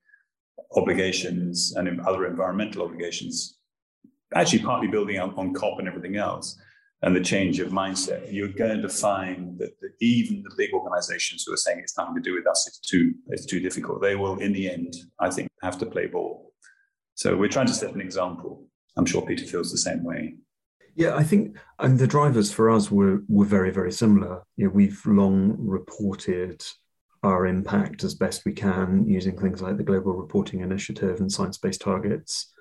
obligations 0.75 1.75
and 1.77 2.01
other 2.01 2.27
environmental 2.27 2.83
obligations, 2.83 3.59
actually 4.35 4.61
partly 4.61 4.89
building 4.89 5.19
up 5.19 5.37
on 5.37 5.53
COP 5.53 5.79
and 5.79 5.89
everything 5.89 6.17
else, 6.17 6.59
and 7.03 7.17
the 7.17 7.21
change 7.21 7.59
of 7.59 7.71
mindset, 7.71 8.33
you're 8.33 8.49
going 8.49 8.81
to 8.81 8.89
find 8.89 9.59
that, 9.59 9.79
that, 9.81 9.91
even 10.01 10.43
the 10.43 10.55
big 10.57 10.73
organizations 10.73 11.45
who 11.45 11.53
are 11.53 11.57
saying 11.57 11.81
it's 11.81 11.99
nothing 11.99 12.15
to 12.15 12.21
do 12.21 12.35
with 12.35 12.47
us, 12.47 12.67
it's 12.67 12.79
too, 12.79 13.13
it's 13.29 13.45
too 13.45 13.61
difficult, 13.61 14.01
they 14.01 14.15
will, 14.15 14.39
in 14.39 14.53
the 14.53 14.71
end, 14.71 14.95
I 15.19 15.31
think, 15.31 15.49
have 15.63 15.79
to 15.79 15.87
play 15.87 16.07
ball. 16.07 16.52
So 17.15 17.37
we're 17.37 17.49
trying 17.49 17.67
to 17.67 17.75
set 17.75 17.95
an 17.95 18.01
example. 18.01 18.67
I'm 18.97 19.07
sure 19.07 19.23
Peter 19.23 19.47
feels 19.47 19.71
the 19.71 19.79
same 19.79 20.05
way. 20.05 20.37
Yeah, 20.95 21.17
I 21.17 21.23
think, 21.23 21.57
and 21.79 21.99
the 21.99 22.07
drivers 22.07 22.53
for 22.53 22.71
us 22.71 22.91
were 22.91 23.21
were 23.29 23.47
very 23.47 23.71
very 23.71 23.93
similar. 23.93 24.43
You 24.57 24.67
know, 24.67 24.73
we've 24.73 25.01
long 25.07 25.57
reported 25.59 26.63
our 27.23 27.47
impact 27.47 28.05
as 28.05 28.15
best 28.15 28.45
we 28.45 28.53
can 28.53 29.07
using 29.07 29.39
things 29.39 29.63
like 29.63 29.77
the 29.77 29.85
Global 29.85 30.13
Reporting 30.13 30.61
Initiative 30.61 31.21
and 31.21 31.31
science 31.31 31.57
based 31.57 31.81
targets. 31.81 32.53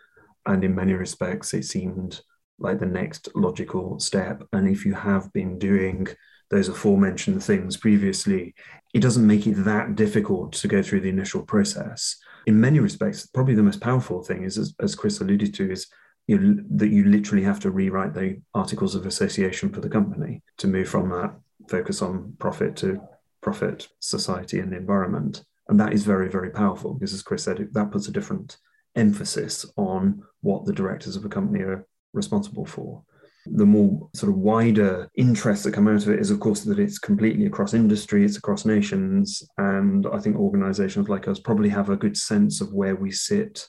And 0.46 0.64
in 0.64 0.76
many 0.76 0.94
respects, 0.94 1.54
it 1.54 1.66
seemed 1.66 2.22
like 2.60 2.80
the 2.80 2.86
next 2.86 3.30
logical 3.36 4.00
step. 4.00 4.44
And 4.54 4.70
if 4.70 4.86
you 4.86 4.94
have 4.94 5.32
been 5.34 5.58
doing 5.58 6.08
those 6.50 6.68
aforementioned 6.68 7.44
things 7.44 7.78
previously, 7.78 8.54
it 8.94 9.02
doesn't 9.02 9.26
make 9.26 9.48
it 9.48 9.56
that 9.64 9.96
difficult 9.96 10.54
to 10.54 10.68
go 10.68 10.82
through 10.84 11.02
the 11.02 11.10
initial 11.10 11.44
process. 11.44 12.18
In 12.48 12.60
many 12.60 12.80
respects, 12.80 13.26
probably 13.28 13.56
the 13.56 13.64
most 13.64 13.82
powerful 13.82 14.24
thing 14.24 14.44
is, 14.44 14.58
as, 14.58 14.74
as 14.80 14.96
Chris 14.96 15.22
alluded 15.22 15.54
to, 15.56 15.72
is 15.72 15.88
you 16.28 16.40
know, 16.40 16.64
that 16.72 16.90
you 16.90 17.06
literally 17.06 17.44
have 17.44 17.60
to 17.62 17.72
rewrite 17.72 18.14
the 18.14 18.42
articles 18.54 18.96
of 18.96 19.06
association 19.06 19.70
for 19.70 19.82
the 19.82 19.90
company 19.90 20.42
to 20.58 20.68
move 20.68 20.88
from 20.88 21.10
that 21.10 21.36
focus 21.70 22.02
on 22.02 22.36
profit 22.40 22.76
to 22.78 23.02
profit, 23.42 23.88
society, 24.00 24.60
and 24.60 24.72
the 24.72 24.78
environment. 24.78 25.44
And 25.68 25.80
that 25.80 25.94
is 25.94 26.04
very, 26.04 26.30
very 26.30 26.52
powerful 26.52 26.94
because, 26.94 27.14
as 27.14 27.24
Chris 27.24 27.44
said, 27.44 27.70
that 27.72 27.92
puts 27.92 28.08
a 28.08 28.12
different 28.12 28.58
emphasis 28.96 29.66
on 29.78 30.22
what 30.42 30.66
the 30.66 30.74
directors 30.74 31.16
of 31.16 31.26
a 31.26 31.30
company 31.30 31.64
are 31.64 31.88
responsible 32.14 32.66
for. 32.66 33.04
The 33.46 33.66
more 33.66 34.10
sort 34.14 34.32
of 34.32 34.38
wider 34.38 35.10
interests 35.16 35.64
that 35.64 35.74
come 35.74 35.88
out 35.88 36.04
of 36.04 36.10
it 36.10 36.20
is, 36.20 36.32
of 36.32 36.40
course, 36.40 36.62
that 36.64 36.80
it's 36.80 37.00
completely 37.00 37.46
across 37.46 37.74
industry, 37.74 38.24
it's 38.24 38.38
across 38.38 38.66
nations. 38.66 39.44
And 39.58 40.06
I 40.14 40.20
think 40.20 40.36
organizations 40.38 41.10
like 41.10 41.28
us 41.28 41.40
probably 41.40 41.70
have 41.70 41.90
a 41.90 41.98
good 41.98 42.18
sense 42.18 42.62
of 42.62 42.74
where 42.74 42.96
we 42.96 43.12
sit 43.12 43.68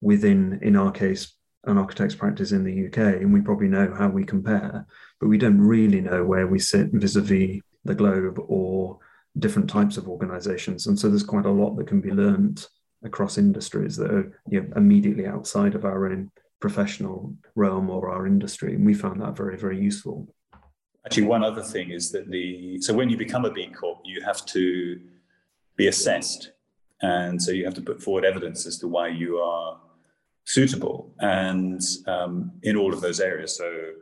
within, 0.00 0.58
in 0.62 0.76
our 0.76 0.92
case, 0.92 1.34
an 1.64 1.78
architect's 1.78 2.14
practice 2.14 2.52
in 2.52 2.64
the 2.64 2.86
UK. 2.86 3.20
And 3.20 3.32
we 3.32 3.40
probably 3.40 3.68
know 3.68 3.94
how 3.96 4.08
we 4.08 4.24
compare, 4.24 4.86
but 5.20 5.28
we 5.28 5.38
don't 5.38 5.60
really 5.60 6.00
know 6.00 6.24
where 6.24 6.46
we 6.46 6.58
sit 6.58 6.90
vis 6.92 7.16
a 7.16 7.20
vis 7.20 7.60
the 7.84 7.94
globe 7.94 8.38
or 8.46 8.98
different 9.38 9.70
types 9.70 9.96
of 9.96 10.08
organizations. 10.08 10.86
And 10.86 10.98
so 10.98 11.08
there's 11.08 11.22
quite 11.22 11.46
a 11.46 11.50
lot 11.50 11.76
that 11.76 11.86
can 11.86 12.00
be 12.00 12.10
learned 12.10 12.66
across 13.04 13.38
industries 13.38 13.96
that 13.96 14.10
are 14.10 14.40
you 14.48 14.62
know, 14.62 14.68
immediately 14.76 15.26
outside 15.26 15.74
of 15.74 15.84
our 15.84 16.10
own 16.10 16.30
professional 16.60 17.34
realm 17.54 17.90
or 17.90 18.10
our 18.10 18.26
industry. 18.26 18.74
And 18.74 18.84
we 18.84 18.94
found 18.94 19.20
that 19.20 19.36
very, 19.36 19.56
very 19.56 19.80
useful. 19.80 20.28
Actually, 21.06 21.26
one 21.26 21.44
other 21.44 21.62
thing 21.62 21.90
is 21.90 22.10
that 22.12 22.30
the 22.30 22.80
so 22.80 22.92
when 22.92 23.08
you 23.08 23.16
become 23.16 23.44
a 23.44 23.50
B 23.50 23.66
Corp, 23.68 24.00
you 24.04 24.20
have 24.22 24.44
to 24.46 25.00
be 25.76 25.86
assessed. 25.86 26.52
And 27.00 27.40
so 27.40 27.52
you 27.52 27.64
have 27.64 27.74
to 27.74 27.80
put 27.80 28.02
forward 28.02 28.24
evidence 28.24 28.66
as 28.66 28.78
to 28.78 28.88
why 28.88 29.08
you 29.08 29.38
are 29.38 29.80
suitable. 30.44 31.14
And 31.20 31.80
um, 32.06 32.52
in 32.62 32.76
all 32.76 32.92
of 32.92 33.00
those 33.00 33.20
areas, 33.20 33.56
so 33.56 33.92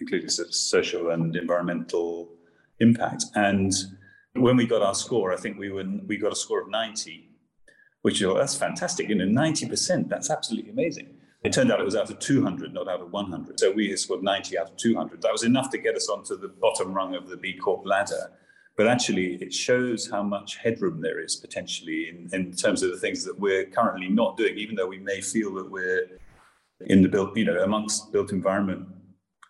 including 0.00 0.28
social 0.28 1.10
and 1.10 1.36
environmental 1.36 2.30
impact. 2.80 3.24
And 3.34 3.72
when 4.34 4.56
we 4.56 4.66
got 4.66 4.82
our 4.82 4.94
score, 4.94 5.32
I 5.32 5.36
think 5.36 5.58
we 5.58 5.70
were 5.70 5.84
we 6.06 6.16
got 6.16 6.32
a 6.32 6.36
score 6.36 6.62
of 6.62 6.68
90, 6.68 7.28
which 8.02 8.20
you 8.20 8.34
that's 8.34 8.54
fantastic. 8.54 9.08
You 9.08 9.16
know, 9.16 9.26
90%, 9.26 10.08
that's 10.08 10.30
absolutely 10.30 10.70
amazing. 10.70 11.19
It 11.42 11.52
turned 11.54 11.72
out 11.72 11.80
it 11.80 11.84
was 11.84 11.96
out 11.96 12.10
of 12.10 12.18
200, 12.18 12.74
not 12.74 12.86
out 12.88 13.00
of 13.00 13.10
100. 13.12 13.58
So 13.58 13.72
we 13.72 13.96
scored 13.96 14.22
90 14.22 14.58
out 14.58 14.70
of 14.70 14.76
200. 14.76 15.22
That 15.22 15.32
was 15.32 15.42
enough 15.42 15.70
to 15.70 15.78
get 15.78 15.96
us 15.96 16.08
onto 16.08 16.36
the 16.38 16.48
bottom 16.48 16.92
rung 16.92 17.14
of 17.14 17.28
the 17.28 17.36
B 17.36 17.54
Corp 17.54 17.86
ladder. 17.86 18.32
But 18.76 18.88
actually, 18.88 19.34
it 19.36 19.52
shows 19.52 20.10
how 20.10 20.22
much 20.22 20.56
headroom 20.56 21.00
there 21.00 21.20
is 21.20 21.36
potentially 21.36 22.08
in, 22.08 22.28
in 22.32 22.52
terms 22.52 22.82
of 22.82 22.90
the 22.90 22.98
things 22.98 23.24
that 23.24 23.38
we're 23.38 23.66
currently 23.66 24.08
not 24.08 24.36
doing, 24.36 24.58
even 24.58 24.74
though 24.74 24.86
we 24.86 24.98
may 24.98 25.20
feel 25.20 25.54
that 25.54 25.70
we're 25.70 26.18
in 26.86 27.02
the 27.02 27.08
built, 27.08 27.36
you 27.36 27.44
know, 27.44 27.62
amongst 27.62 28.12
built 28.12 28.32
environment 28.32 28.86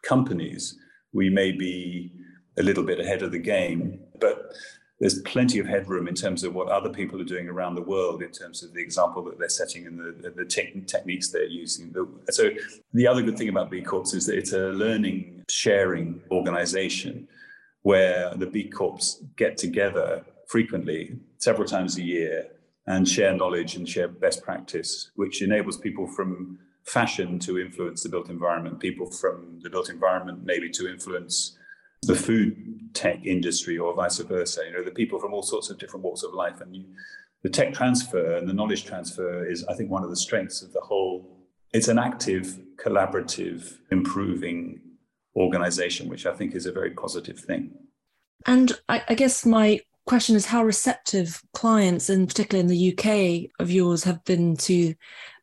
companies, 0.02 0.76
we 1.12 1.28
may 1.28 1.52
be 1.52 2.12
a 2.58 2.62
little 2.62 2.84
bit 2.84 3.00
ahead 3.00 3.22
of 3.22 3.32
the 3.32 3.38
game. 3.38 4.00
But 4.20 4.52
there's 5.00 5.20
plenty 5.22 5.58
of 5.58 5.66
headroom 5.66 6.06
in 6.06 6.14
terms 6.14 6.44
of 6.44 6.54
what 6.54 6.68
other 6.68 6.90
people 6.90 7.20
are 7.20 7.24
doing 7.24 7.48
around 7.48 7.74
the 7.74 7.82
world 7.82 8.22
in 8.22 8.30
terms 8.30 8.62
of 8.62 8.74
the 8.74 8.80
example 8.80 9.24
that 9.24 9.38
they're 9.38 9.48
setting 9.48 9.86
and 9.86 9.98
the, 9.98 10.30
the 10.30 10.44
te- 10.44 10.82
techniques 10.86 11.30
they're 11.30 11.44
using. 11.46 11.94
So 12.28 12.50
the 12.92 13.06
other 13.06 13.22
good 13.22 13.38
thing 13.38 13.48
about 13.48 13.70
B 13.70 13.80
Corps 13.80 14.14
is 14.14 14.26
that 14.26 14.36
it's 14.36 14.52
a 14.52 14.68
learning 14.68 15.42
sharing 15.48 16.20
organization 16.30 17.26
where 17.82 18.34
the 18.34 18.46
B 18.46 18.68
Corps 18.68 19.22
get 19.36 19.56
together 19.56 20.22
frequently, 20.46 21.16
several 21.38 21.66
times 21.66 21.96
a 21.96 22.02
year, 22.02 22.48
and 22.86 23.08
share 23.08 23.34
knowledge 23.34 23.76
and 23.76 23.88
share 23.88 24.08
best 24.08 24.42
practice, 24.42 25.10
which 25.14 25.40
enables 25.40 25.78
people 25.78 26.06
from 26.06 26.58
fashion 26.84 27.38
to 27.38 27.58
influence 27.58 28.02
the 28.02 28.08
built 28.08 28.28
environment, 28.28 28.80
people 28.80 29.10
from 29.10 29.60
the 29.62 29.70
built 29.70 29.88
environment 29.88 30.44
maybe 30.44 30.68
to 30.68 30.88
influence 30.88 31.56
the 32.02 32.14
food 32.14 32.94
tech 32.94 33.24
industry 33.24 33.78
or 33.78 33.94
vice 33.94 34.18
versa. 34.18 34.62
You 34.66 34.72
know, 34.72 34.84
the 34.84 34.90
people 34.90 35.18
from 35.18 35.32
all 35.32 35.42
sorts 35.42 35.70
of 35.70 35.78
different 35.78 36.04
walks 36.04 36.22
of 36.22 36.34
life, 36.34 36.60
and 36.60 36.74
you, 36.74 36.84
the 37.42 37.50
tech 37.50 37.72
transfer 37.72 38.36
and 38.36 38.48
the 38.48 38.52
knowledge 38.52 38.84
transfer 38.84 39.44
is, 39.44 39.64
I 39.66 39.74
think, 39.74 39.90
one 39.90 40.04
of 40.04 40.10
the 40.10 40.16
strengths 40.16 40.62
of 40.62 40.72
the 40.72 40.80
whole. 40.80 41.38
It's 41.72 41.88
an 41.88 41.98
active, 41.98 42.58
collaborative, 42.76 43.78
improving 43.90 44.80
organization, 45.36 46.08
which 46.08 46.26
I 46.26 46.34
think 46.34 46.54
is 46.54 46.66
a 46.66 46.72
very 46.72 46.90
positive 46.90 47.38
thing. 47.38 47.72
And 48.46 48.72
I, 48.88 49.02
I 49.08 49.14
guess 49.14 49.46
my 49.46 49.80
question 50.06 50.34
is 50.34 50.46
how 50.46 50.64
receptive 50.64 51.40
clients, 51.54 52.08
and 52.08 52.26
particularly 52.26 52.60
in 52.60 52.66
the 52.66 52.92
UK, 52.92 53.50
of 53.60 53.70
yours 53.70 54.04
have 54.04 54.24
been 54.24 54.56
to 54.56 54.94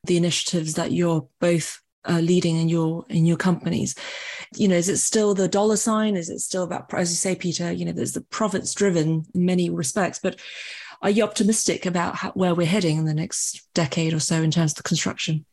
the 0.04 0.18
initiatives 0.18 0.74
that 0.74 0.92
you're 0.92 1.28
both 1.40 1.82
uh, 2.08 2.20
leading 2.20 2.58
in 2.58 2.70
your 2.70 3.06
in 3.10 3.26
your 3.26 3.38
companies 3.38 3.96
you 4.56 4.68
know 4.68 4.76
is 4.76 4.90
it 4.90 4.98
still 4.98 5.34
the 5.34 5.48
dollar 5.48 5.78
sign 5.78 6.16
is 6.16 6.30
it 6.30 6.40
still 6.40 6.64
about 6.64 6.92
as 6.94 7.10
you 7.10 7.16
say 7.16 7.36
peter 7.36 7.72
you 7.72 7.86
know 7.86 7.92
there's 7.92 8.14
the 8.14 8.22
profits 8.22 8.74
driven 8.74 9.24
in 9.34 9.46
many 9.46 9.70
respects 9.70 10.20
but 10.20 10.40
are 11.02 11.12
you 11.12 11.24
optimistic 11.24 11.86
about 11.86 12.16
how, 12.16 12.32
where 12.32 12.56
we're 12.56 12.66
heading 12.66 12.98
in 12.98 13.06
the 13.06 13.14
next 13.14 13.68
decade 13.74 14.14
or 14.14 14.20
so 14.20 14.42
in 14.42 14.52
terms 14.52 14.72
of 14.72 14.78
the 14.78 14.84
construction 14.84 15.46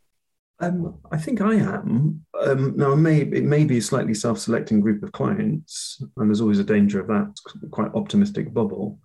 um, 0.61 0.99
I 1.11 1.19
think 1.19 1.41
I 1.41 1.55
am. 1.55 2.25
Um, 2.41 2.77
now, 2.77 2.95
may, 2.95 3.23
it 3.23 3.43
may 3.43 3.65
be 3.65 3.79
a 3.79 3.83
slightly 3.83 4.15
self 4.15 4.39
selecting 4.39 4.81
group 4.81 5.03
of 5.03 5.11
clients, 5.11 6.01
and 6.17 6.31
there's 6.31 6.41
always 6.41 6.61
a 6.61 6.65
danger 6.65 7.01
of 7.01 7.09
that 7.09 7.35
quite 7.73 7.93
optimistic 7.95 8.55
bubble. 8.55 9.01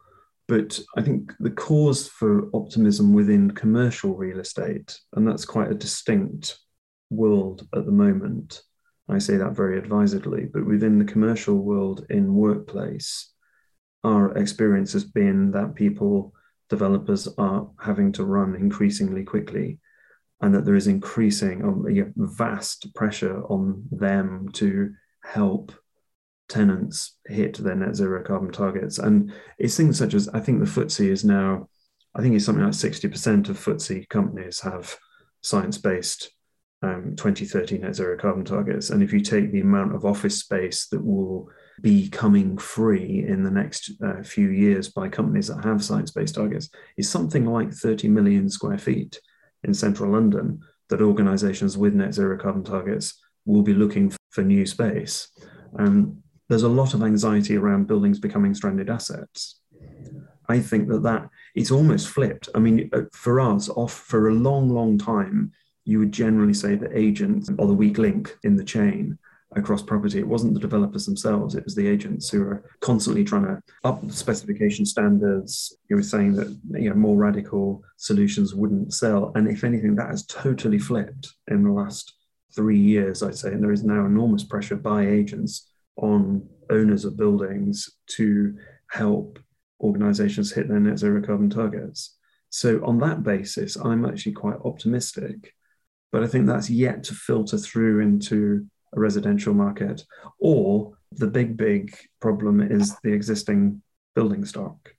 But 0.47 0.79
I 0.95 1.01
think 1.01 1.33
the 1.39 1.51
cause 1.51 2.07
for 2.07 2.49
optimism 2.53 3.13
within 3.13 3.51
commercial 3.51 4.15
real 4.15 4.39
estate, 4.39 4.99
and 5.13 5.27
that's 5.27 5.45
quite 5.45 5.71
a 5.71 5.75
distinct 5.75 6.59
world 7.09 7.67
at 7.73 7.85
the 7.85 7.91
moment. 7.91 8.61
I 9.07 9.17
say 9.17 9.37
that 9.37 9.55
very 9.55 9.77
advisedly, 9.77 10.45
but 10.45 10.65
within 10.65 10.99
the 10.99 11.05
commercial 11.05 11.55
world 11.55 12.05
in 12.09 12.35
workplace, 12.35 13.31
our 14.03 14.37
experience 14.37 14.93
has 14.93 15.03
been 15.03 15.51
that 15.51 15.75
people, 15.75 16.33
developers, 16.69 17.27
are 17.37 17.69
having 17.81 18.11
to 18.13 18.23
run 18.23 18.55
increasingly 18.55 19.23
quickly, 19.23 19.79
and 20.41 20.53
that 20.53 20.63
there 20.63 20.75
is 20.75 20.87
increasing, 20.87 21.63
um, 21.63 21.85
vast 22.15 22.93
pressure 22.93 23.43
on 23.45 23.83
them 23.91 24.49
to 24.53 24.93
help 25.23 25.73
tenants 26.47 27.17
hit 27.25 27.57
their 27.57 27.75
net 27.75 27.95
zero 27.95 28.23
carbon 28.23 28.51
targets. 28.51 28.99
And 28.99 29.33
it's 29.57 29.75
things 29.75 29.97
such 29.97 30.13
as 30.13 30.29
I 30.29 30.39
think 30.39 30.59
the 30.59 30.65
FTSE 30.65 31.09
is 31.09 31.25
now, 31.25 31.69
I 32.15 32.21
think 32.21 32.35
it's 32.35 32.45
something 32.45 32.63
like 32.63 32.73
60% 32.73 33.49
of 33.49 33.57
FTSE 33.57 34.07
companies 34.09 34.59
have 34.61 34.97
science 35.41 35.77
based 35.77 36.31
um, 36.81 37.15
2030 37.17 37.79
net 37.79 37.95
zero 37.95 38.17
carbon 38.17 38.45
targets. 38.45 38.89
And 38.89 39.03
if 39.03 39.11
you 39.11 39.19
take 39.19 39.51
the 39.51 39.61
amount 39.61 39.95
of 39.95 40.05
office 40.05 40.39
space 40.39 40.87
that 40.87 41.03
will 41.03 41.49
be 41.81 42.09
coming 42.09 42.57
free 42.57 43.25
in 43.27 43.43
the 43.43 43.51
next 43.51 43.91
uh, 44.03 44.21
few 44.23 44.49
years 44.49 44.89
by 44.89 45.09
companies 45.09 45.47
that 45.47 45.63
have 45.63 45.83
science 45.83 46.11
based 46.11 46.35
targets, 46.35 46.69
is 46.97 47.09
something 47.09 47.45
like 47.45 47.71
30 47.71 48.09
million 48.09 48.49
square 48.49 48.77
feet 48.77 49.19
in 49.63 49.73
central 49.73 50.11
London 50.11 50.61
that 50.89 51.01
organizations 51.01 51.77
with 51.77 51.93
net 51.93 52.13
zero 52.13 52.37
carbon 52.37 52.63
targets 52.63 53.21
will 53.45 53.61
be 53.61 53.73
looking 53.73 54.13
for 54.31 54.43
new 54.43 54.65
space. 54.65 55.29
Um, 55.77 56.21
there's 56.47 56.63
a 56.63 56.69
lot 56.69 56.93
of 56.93 57.03
anxiety 57.03 57.57
around 57.57 57.87
buildings 57.87 58.19
becoming 58.19 58.53
stranded 58.53 58.89
assets. 58.89 59.61
I 60.47 60.59
think 60.59 60.89
that 60.89 61.03
that 61.03 61.29
it's 61.53 61.69
almost 61.69 62.07
flipped. 62.07 62.49
I 62.55 62.59
mean, 62.59 62.89
uh, 62.91 63.01
for 63.13 63.39
us, 63.39 63.69
off 63.69 63.93
for 63.93 64.29
a 64.29 64.33
long, 64.33 64.69
long 64.69 64.97
time, 64.97 65.51
you 65.89 65.97
would 65.97 66.11
generally 66.11 66.53
say 66.53 66.75
that 66.75 66.95
agents 66.95 67.49
are 67.49 67.65
the 67.65 67.73
weak 67.73 67.97
link 67.97 68.37
in 68.43 68.55
the 68.55 68.63
chain 68.63 69.17
across 69.55 69.81
property. 69.81 70.19
It 70.19 70.27
wasn't 70.27 70.53
the 70.53 70.59
developers 70.59 71.07
themselves, 71.07 71.55
it 71.55 71.65
was 71.65 71.73
the 71.73 71.87
agents 71.87 72.29
who 72.29 72.43
are 72.43 72.63
constantly 72.79 73.23
trying 73.23 73.45
to 73.45 73.59
up 73.83 74.05
the 74.05 74.13
specification 74.13 74.85
standards. 74.85 75.75
You 75.89 75.95
were 75.95 76.03
saying 76.03 76.33
that 76.33 76.55
you 76.69 76.89
know 76.89 76.95
more 76.95 77.17
radical 77.17 77.83
solutions 77.97 78.53
wouldn't 78.53 78.93
sell. 78.93 79.31
And 79.33 79.47
if 79.47 79.63
anything, 79.63 79.95
that 79.95 80.11
has 80.11 80.27
totally 80.27 80.77
flipped 80.77 81.33
in 81.47 81.63
the 81.63 81.71
last 81.71 82.13
three 82.55 82.77
years, 82.77 83.23
I'd 83.23 83.35
say. 83.35 83.49
And 83.49 83.63
there 83.63 83.71
is 83.71 83.83
now 83.83 84.05
enormous 84.05 84.43
pressure 84.43 84.75
by 84.75 85.07
agents 85.07 85.71
on 85.95 86.47
owners 86.69 87.03
of 87.03 87.17
buildings 87.17 87.89
to 88.17 88.55
help 88.91 89.39
organizations 89.81 90.51
hit 90.51 90.67
their 90.67 90.79
net 90.79 90.99
zero 90.99 91.19
carbon 91.19 91.49
targets. 91.49 92.15
So 92.51 92.85
on 92.85 92.99
that 92.99 93.23
basis, 93.23 93.75
I'm 93.75 94.05
actually 94.05 94.33
quite 94.33 94.57
optimistic 94.63 95.55
but 96.11 96.23
I 96.23 96.27
think 96.27 96.47
that's 96.47 96.69
yet 96.69 97.03
to 97.05 97.13
filter 97.13 97.57
through 97.57 98.01
into 98.01 98.65
a 98.93 98.99
residential 98.99 99.53
market. 99.53 100.03
Or 100.39 100.93
the 101.11 101.27
big, 101.27 101.57
big 101.57 101.95
problem 102.19 102.61
is 102.61 102.95
the 103.03 103.13
existing 103.13 103.81
building 104.15 104.45
stock. 104.45 104.93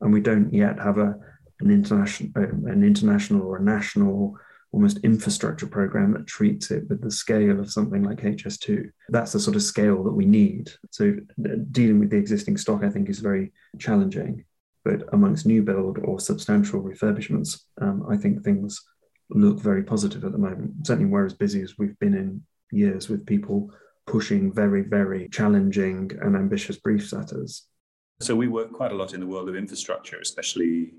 And 0.00 0.12
we 0.12 0.20
don't 0.20 0.52
yet 0.52 0.78
have 0.78 0.98
a, 0.98 1.16
an, 1.60 1.70
international, 1.70 2.30
an 2.34 2.82
international 2.82 3.42
or 3.42 3.56
a 3.56 3.62
national 3.62 4.36
almost 4.72 4.98
infrastructure 4.98 5.66
program 5.66 6.12
that 6.12 6.26
treats 6.26 6.70
it 6.70 6.88
with 6.88 7.02
the 7.02 7.10
scale 7.10 7.60
of 7.60 7.70
something 7.70 8.02
like 8.02 8.22
HS2. 8.22 8.90
That's 9.10 9.32
the 9.32 9.40
sort 9.40 9.56
of 9.56 9.62
scale 9.62 10.02
that 10.04 10.12
we 10.12 10.24
need. 10.24 10.70
So 10.90 11.14
dealing 11.70 12.00
with 12.00 12.10
the 12.10 12.16
existing 12.16 12.56
stock, 12.56 12.82
I 12.82 12.88
think, 12.88 13.10
is 13.10 13.20
very 13.20 13.52
challenging. 13.78 14.44
But 14.84 15.02
amongst 15.12 15.46
new 15.46 15.62
build 15.62 15.98
or 16.02 16.18
substantial 16.18 16.82
refurbishments, 16.82 17.60
um, 17.80 18.04
I 18.10 18.16
think 18.16 18.42
things 18.42 18.82
look 19.30 19.60
very 19.60 19.82
positive 19.82 20.24
at 20.24 20.32
the 20.32 20.38
moment. 20.38 20.86
Certainly, 20.86 21.10
we're 21.10 21.26
as 21.26 21.34
busy 21.34 21.62
as 21.62 21.78
we've 21.78 21.98
been 21.98 22.14
in 22.14 22.42
years 22.70 23.08
with 23.08 23.26
people 23.26 23.70
pushing 24.06 24.52
very, 24.52 24.82
very 24.82 25.28
challenging 25.28 26.10
and 26.22 26.36
ambitious 26.36 26.76
briefs 26.76 27.12
at 27.12 27.32
us. 27.32 27.66
So 28.20 28.34
we 28.36 28.48
work 28.48 28.72
quite 28.72 28.92
a 28.92 28.94
lot 28.94 29.14
in 29.14 29.20
the 29.20 29.26
world 29.26 29.48
of 29.48 29.56
infrastructure, 29.56 30.18
especially 30.20 30.92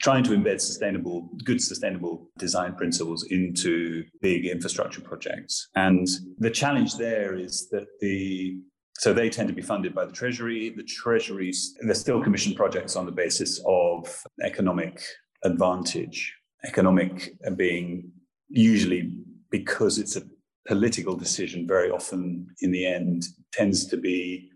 trying 0.00 0.24
to 0.24 0.30
embed 0.30 0.60
sustainable, 0.60 1.30
good 1.44 1.60
sustainable 1.60 2.30
design 2.38 2.74
principles 2.74 3.24
into 3.30 4.04
big 4.22 4.46
infrastructure 4.46 5.00
projects. 5.00 5.68
And 5.74 6.08
the 6.38 6.50
challenge 6.50 6.96
there 6.96 7.34
is 7.34 7.68
that 7.70 7.86
the 8.00 8.58
so 8.98 9.12
they 9.12 9.28
tend 9.28 9.48
to 9.48 9.54
be 9.54 9.60
funded 9.60 9.94
by 9.94 10.06
the 10.06 10.12
Treasury. 10.12 10.70
The 10.70 10.82
Treasuries, 10.82 11.76
they're 11.82 11.94
still 11.94 12.22
commissioned 12.22 12.56
projects 12.56 12.96
on 12.96 13.04
the 13.04 13.12
basis 13.12 13.60
of 13.66 14.24
economic 14.42 15.02
advantage 15.44 16.34
economic 16.64 17.34
being 17.56 18.10
usually 18.48 19.12
because 19.50 19.98
it's 19.98 20.16
a 20.16 20.22
political 20.66 21.16
decision 21.16 21.66
very 21.66 21.90
often 21.90 22.46
in 22.60 22.72
the 22.72 22.86
end 22.86 23.24
tends 23.52 23.86
to 23.86 23.96
be 23.96 24.50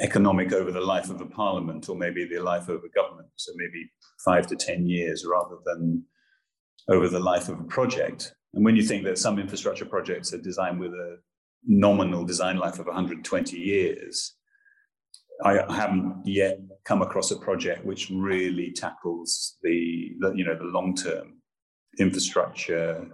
economic 0.00 0.52
over 0.52 0.70
the 0.70 0.80
life 0.80 1.08
of 1.08 1.20
a 1.20 1.26
parliament 1.26 1.88
or 1.88 1.96
maybe 1.96 2.26
the 2.26 2.38
life 2.38 2.68
of 2.68 2.82
a 2.84 2.88
government. 2.94 3.28
So 3.36 3.52
maybe 3.56 3.90
five 4.24 4.46
to 4.48 4.56
ten 4.56 4.86
years 4.86 5.24
rather 5.24 5.56
than 5.64 6.04
over 6.88 7.08
the 7.08 7.20
life 7.20 7.48
of 7.48 7.58
a 7.58 7.64
project. 7.64 8.34
And 8.52 8.64
when 8.64 8.76
you 8.76 8.82
think 8.82 9.04
that 9.04 9.18
some 9.18 9.38
infrastructure 9.38 9.86
projects 9.86 10.32
are 10.34 10.40
designed 10.40 10.78
with 10.80 10.92
a 10.92 11.16
nominal 11.64 12.24
design 12.24 12.58
life 12.58 12.78
of 12.78 12.86
120 12.86 13.56
years 13.56 14.36
I 15.44 15.60
haven't 15.72 16.22
yet 16.24 16.58
come 16.84 17.02
across 17.02 17.30
a 17.30 17.36
project 17.36 17.84
which 17.84 18.10
really 18.10 18.72
tackles 18.72 19.56
the, 19.62 20.12
the 20.20 20.32
you 20.34 20.44
know 20.44 20.56
the 20.56 20.64
long 20.64 20.94
term 20.94 21.35
infrastructure, 21.98 23.06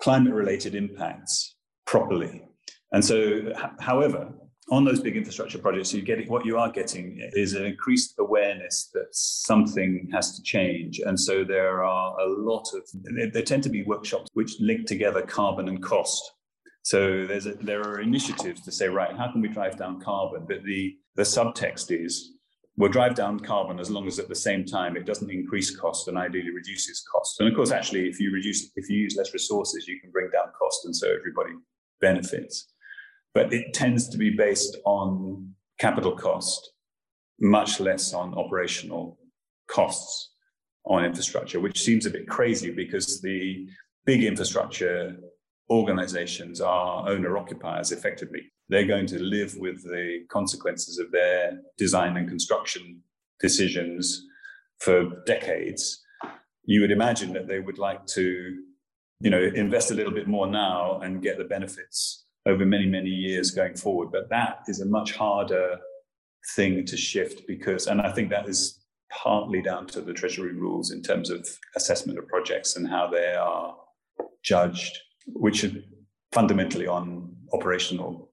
climate 0.00 0.34
related 0.34 0.74
impacts 0.74 1.56
properly. 1.86 2.44
And 2.92 3.04
so, 3.04 3.52
however, 3.80 4.32
on 4.70 4.84
those 4.84 5.00
big 5.00 5.16
infrastructure 5.16 5.58
projects, 5.58 5.94
you 5.94 6.02
get 6.02 6.28
what 6.28 6.44
you 6.44 6.58
are 6.58 6.70
getting 6.70 7.18
is 7.32 7.54
an 7.54 7.64
increased 7.64 8.14
awareness 8.18 8.90
that 8.92 9.06
something 9.12 10.08
has 10.12 10.36
to 10.36 10.42
change. 10.42 11.00
And 11.00 11.18
so 11.18 11.44
there 11.44 11.82
are 11.84 12.20
a 12.20 12.26
lot 12.26 12.66
of 12.74 12.82
there 13.32 13.42
tend 13.42 13.62
to 13.62 13.70
be 13.70 13.82
workshops 13.84 14.28
which 14.34 14.56
link 14.60 14.86
together 14.86 15.22
carbon 15.22 15.68
and 15.68 15.82
cost. 15.82 16.22
So 16.82 17.26
there's 17.26 17.46
a, 17.46 17.52
there 17.54 17.80
are 17.82 18.00
initiatives 18.00 18.62
to 18.62 18.72
say, 18.72 18.88
right, 18.88 19.16
how 19.16 19.30
can 19.32 19.40
we 19.40 19.48
drive 19.48 19.76
down 19.78 20.00
carbon? 20.00 20.44
But 20.46 20.64
the 20.64 20.96
the 21.16 21.22
subtext 21.22 21.90
is 21.90 22.34
will 22.78 22.88
drive 22.88 23.16
down 23.16 23.40
carbon 23.40 23.80
as 23.80 23.90
long 23.90 24.06
as 24.06 24.20
at 24.20 24.28
the 24.28 24.34
same 24.34 24.64
time 24.64 24.96
it 24.96 25.04
doesn't 25.04 25.30
increase 25.30 25.76
cost 25.76 26.06
and 26.06 26.16
ideally 26.16 26.50
reduces 26.50 27.04
cost. 27.12 27.40
And 27.40 27.48
of 27.48 27.54
course, 27.56 27.72
actually, 27.72 28.08
if 28.08 28.20
you 28.20 28.32
reduce, 28.32 28.70
if 28.76 28.88
you 28.88 28.96
use 28.96 29.16
less 29.16 29.32
resources, 29.32 29.88
you 29.88 30.00
can 30.00 30.12
bring 30.12 30.30
down 30.30 30.52
cost, 30.56 30.84
and 30.84 30.94
so 30.94 31.08
everybody 31.08 31.54
benefits. 32.00 32.68
But 33.34 33.52
it 33.52 33.74
tends 33.74 34.08
to 34.10 34.16
be 34.16 34.30
based 34.30 34.76
on 34.84 35.54
capital 35.78 36.12
cost, 36.16 36.70
much 37.40 37.80
less 37.80 38.14
on 38.14 38.32
operational 38.34 39.18
costs 39.66 40.30
on 40.86 41.04
infrastructure, 41.04 41.58
which 41.58 41.82
seems 41.82 42.06
a 42.06 42.10
bit 42.10 42.28
crazy 42.28 42.70
because 42.70 43.20
the 43.20 43.68
big 44.06 44.22
infrastructure 44.22 45.16
organizations 45.68 46.60
are 46.60 47.08
owner 47.08 47.36
occupiers 47.36 47.90
effectively 47.90 48.52
they're 48.68 48.86
going 48.86 49.06
to 49.06 49.18
live 49.18 49.56
with 49.56 49.82
the 49.82 50.24
consequences 50.28 50.98
of 50.98 51.10
their 51.10 51.60
design 51.76 52.16
and 52.16 52.28
construction 52.28 53.02
decisions 53.40 54.24
for 54.80 55.22
decades. 55.26 56.02
You 56.64 56.82
would 56.82 56.90
imagine 56.90 57.32
that 57.32 57.48
they 57.48 57.60
would 57.60 57.78
like 57.78 58.04
to, 58.08 58.56
you 59.20 59.30
know, 59.30 59.42
invest 59.54 59.90
a 59.90 59.94
little 59.94 60.12
bit 60.12 60.28
more 60.28 60.46
now 60.46 61.00
and 61.00 61.22
get 61.22 61.38
the 61.38 61.44
benefits 61.44 62.26
over 62.46 62.64
many, 62.64 62.86
many 62.86 63.10
years 63.10 63.50
going 63.50 63.74
forward. 63.74 64.10
But 64.12 64.28
that 64.30 64.60
is 64.68 64.80
a 64.80 64.86
much 64.86 65.12
harder 65.12 65.78
thing 66.54 66.84
to 66.86 66.96
shift 66.96 67.46
because, 67.46 67.86
and 67.86 68.00
I 68.00 68.12
think 68.12 68.30
that 68.30 68.48
is 68.48 68.84
partly 69.10 69.62
down 69.62 69.86
to 69.86 70.00
the 70.00 70.12
Treasury 70.12 70.52
rules 70.54 70.90
in 70.90 71.02
terms 71.02 71.30
of 71.30 71.48
assessment 71.74 72.18
of 72.18 72.28
projects 72.28 72.76
and 72.76 72.88
how 72.88 73.08
they 73.08 73.34
are 73.34 73.74
judged, 74.42 74.98
which 75.26 75.64
are 75.64 75.72
fundamentally 76.32 76.86
on 76.86 77.34
operational 77.52 78.27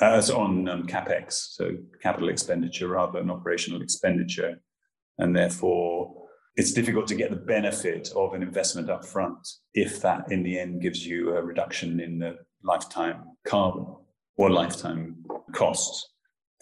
as 0.00 0.30
on 0.30 0.68
um, 0.68 0.86
capex, 0.86 1.54
so 1.54 1.70
capital 2.02 2.28
expenditure 2.28 2.88
rather 2.88 3.18
than 3.18 3.30
operational 3.30 3.82
expenditure, 3.82 4.60
and 5.18 5.36
therefore 5.36 6.22
it's 6.56 6.72
difficult 6.72 7.06
to 7.08 7.14
get 7.14 7.30
the 7.30 7.36
benefit 7.36 8.10
of 8.16 8.34
an 8.34 8.42
investment 8.42 8.90
up 8.90 9.04
front 9.04 9.46
if 9.74 10.00
that 10.02 10.30
in 10.30 10.42
the 10.42 10.58
end 10.58 10.82
gives 10.82 11.06
you 11.06 11.36
a 11.36 11.42
reduction 11.42 12.00
in 12.00 12.18
the 12.18 12.36
lifetime 12.62 13.24
carbon 13.46 13.86
or 14.36 14.50
lifetime 14.50 15.16
costs. 15.52 16.08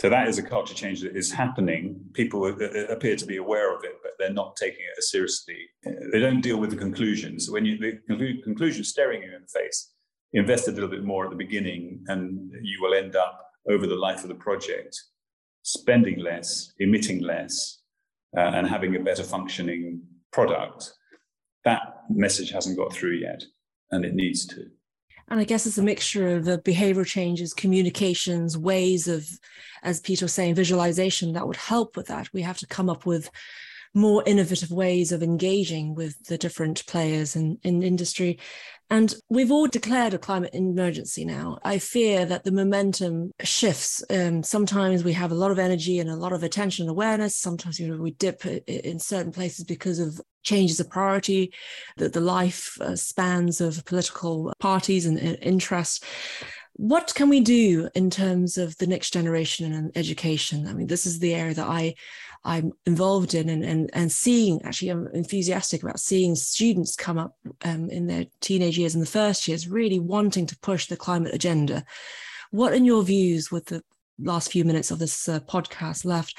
So 0.01 0.09
that 0.09 0.29
is 0.29 0.39
a 0.39 0.43
culture 0.43 0.75
change 0.75 1.03
that 1.03 1.15
is 1.15 1.31
happening. 1.31 2.01
People 2.15 2.47
appear 2.47 3.17
to 3.17 3.27
be 3.27 3.37
aware 3.37 3.77
of 3.77 3.85
it, 3.85 3.97
but 4.03 4.13
they're 4.19 4.33
not 4.33 4.57
taking 4.57 4.81
it 4.81 4.99
as 4.99 5.11
seriously. 5.11 5.59
They 5.85 6.21
don't 6.21 6.41
deal 6.41 6.57
with 6.57 6.71
the 6.71 6.77
conclusions. 6.77 7.51
When 7.51 7.67
you 7.67 7.77
the 7.79 8.41
conclusion 8.43 8.83
staring 8.83 9.23
you 9.23 9.35
in 9.35 9.43
the 9.43 9.61
face, 9.61 9.93
invest 10.33 10.69
a 10.69 10.73
little 10.73 10.89
bit 10.89 11.05
more 11.05 11.25
at 11.25 11.31
the 11.31 11.37
beginning, 11.37 12.05
and 12.09 12.51
you 12.63 12.79
will 12.81 12.95
end 12.95 13.17
up 13.17 13.51
over 13.69 13.87
the 13.87 13.97
life 13.97 14.23
of 14.23 14.29
the 14.29 14.35
project 14.35 15.01
spending 15.63 16.19
less, 16.19 16.73
emitting 16.79 17.23
less, 17.23 17.81
uh, 18.37 18.41
and 18.41 18.67
having 18.67 18.97
a 18.97 19.01
better 19.01 19.23
functioning 19.23 20.01
product. 20.33 20.93
That 21.65 21.81
message 22.09 22.51
hasn't 22.51 22.79
got 22.79 22.93
through 22.93 23.17
yet, 23.17 23.43
and 23.91 24.05
it 24.05 24.15
needs 24.15 24.47
to. 24.47 24.65
And 25.29 25.39
I 25.39 25.45
guess 25.45 25.67
it's 25.67 25.79
a 25.79 25.83
mixture 25.83 26.37
of 26.37 26.45
the 26.45 26.59
behavioral 26.59 27.07
changes, 27.07 27.55
communications, 27.55 28.59
ways 28.59 29.07
of, 29.07 29.29
as 29.83 30.01
Peter 30.01 30.25
was 30.25 30.35
saying, 30.35 30.57
visualization 30.57 31.35
that 31.35 31.47
would 31.47 31.57
help 31.57 31.97
with 31.97 32.09
that. 32.09 32.29
We 32.33 32.43
have 32.43 32.59
to 32.59 32.67
come 32.67 32.91
up 32.91 33.07
with 33.07 33.31
more 33.95 34.23
innovative 34.27 34.71
ways 34.71 35.13
of 35.13 35.23
engaging 35.23 35.95
with 35.95 36.25
the 36.27 36.39
different 36.39 36.87
players 36.87 37.35
in, 37.37 37.59
in 37.63 37.83
industry. 37.83 38.39
And 38.89 39.15
we've 39.29 39.53
all 39.53 39.69
declared 39.69 40.15
a 40.15 40.19
climate 40.19 40.51
emergency 40.53 41.25
now. 41.25 41.59
I 41.63 41.79
fear 41.79 42.27
that 42.27 42.43
the 42.43 42.51
momentum 42.51 43.31
shifts. 43.43 44.03
Um, 44.11 44.43
sometimes 44.43 45.05
we 45.05 45.13
have 45.13 45.31
a 45.31 45.37
lot 45.37 45.53
of 45.53 45.61
energy 45.61 46.01
and 46.01 46.11
a 46.11 46.17
lot 46.17 46.33
of 46.33 46.43
attention 46.43 46.85
and 46.85 46.91
awareness. 46.91 47.37
Sometimes 47.37 47.79
you 47.79 47.89
know, 47.89 48.03
we 48.03 48.11
dip 48.13 48.45
in 48.45 48.99
certain 48.99 49.31
places 49.31 49.65
because 49.65 50.01
of 50.01 50.21
changes 50.43 50.81
of 50.81 50.91
priority, 50.91 51.53
the, 51.99 52.09
the 52.09 52.21
life 52.21 52.77
uh, 52.81 52.97
spans 52.97 53.61
of 53.61 53.85
political 53.85 54.53
parties 54.59 55.07
and, 55.07 55.19
and 55.19 55.39
interest 55.41 56.05
what 56.75 57.13
can 57.15 57.29
we 57.29 57.41
do 57.41 57.91
in 57.95 58.09
terms 58.09 58.57
of 58.57 58.75
the 58.79 58.87
next 58.87 59.13
generation 59.13 59.71
and 59.71 59.93
education? 59.95 60.67
I 60.67 60.73
mean, 60.73 60.87
this 60.87 61.05
is 61.05 61.19
the 61.19 61.35
area 61.35 61.53
that 61.53 61.67
I 61.67 61.95
I'm 62.43 62.73
involved 62.87 63.35
in 63.35 63.49
and, 63.49 63.65
and, 63.65 63.91
and 63.93 64.11
seeing, 64.11 64.63
actually, 64.65 64.89
I'm 64.89 65.09
enthusiastic 65.09 65.83
about 65.83 66.01
seeing 66.01 66.35
students 66.35 66.97
come 66.97 67.19
up 67.19 67.37
um, 67.65 67.91
in 67.91 68.07
their 68.07 68.27
teenage 68.41 68.79
years 68.79 68.95
and 68.95 69.03
the 69.03 69.11
first 69.11 69.47
years 69.47 69.69
really 69.69 69.99
wanting 69.99 70.47
to 70.47 70.59
push 70.61 70.87
the 70.87 70.97
climate 70.97 71.35
agenda. 71.35 71.85
What, 72.51 72.75
in 72.75 72.85
your 72.85 73.03
views, 73.03 73.51
with 73.51 73.67
the 73.67 73.83
last 74.19 74.53
few 74.53 74.65
minutes 74.65 74.91
of 74.91 74.99
this 74.99 75.29
uh, 75.29 75.41
podcast 75.41 76.05
left, 76.05 76.39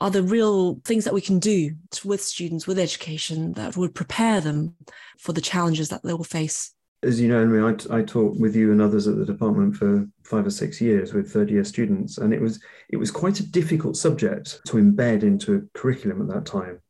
are 0.00 0.10
the 0.10 0.22
real 0.22 0.80
things 0.84 1.04
that 1.04 1.14
we 1.14 1.20
can 1.20 1.38
do 1.38 1.74
with 2.04 2.22
students, 2.22 2.66
with 2.66 2.78
education 2.78 3.52
that 3.52 3.76
would 3.76 3.94
prepare 3.94 4.40
them 4.40 4.74
for 5.18 5.32
the 5.32 5.40
challenges 5.40 5.88
that 5.88 6.02
they 6.02 6.12
will 6.12 6.24
face? 6.24 6.72
As 7.02 7.20
you 7.20 7.28
know, 7.28 7.68
I 7.68 7.98
I, 7.98 8.02
taught 8.02 8.38
with 8.38 8.56
you 8.56 8.72
and 8.72 8.80
others 8.80 9.06
at 9.06 9.16
the 9.16 9.24
department 9.24 9.76
for 9.76 10.06
five 10.24 10.46
or 10.46 10.50
six 10.50 10.80
years 10.80 11.12
with 11.12 11.30
third 11.30 11.50
year 11.50 11.64
students, 11.64 12.18
and 12.18 12.32
it 12.32 12.40
was 12.40 12.62
it 12.88 12.96
was 12.96 13.10
quite 13.10 13.40
a 13.40 13.50
difficult 13.50 13.96
subject 13.96 14.60
to 14.66 14.76
embed 14.76 15.22
into 15.22 15.56
a 15.56 15.78
curriculum 15.78 16.22
at 16.22 16.34
that 16.34 16.46
time, 16.46 16.80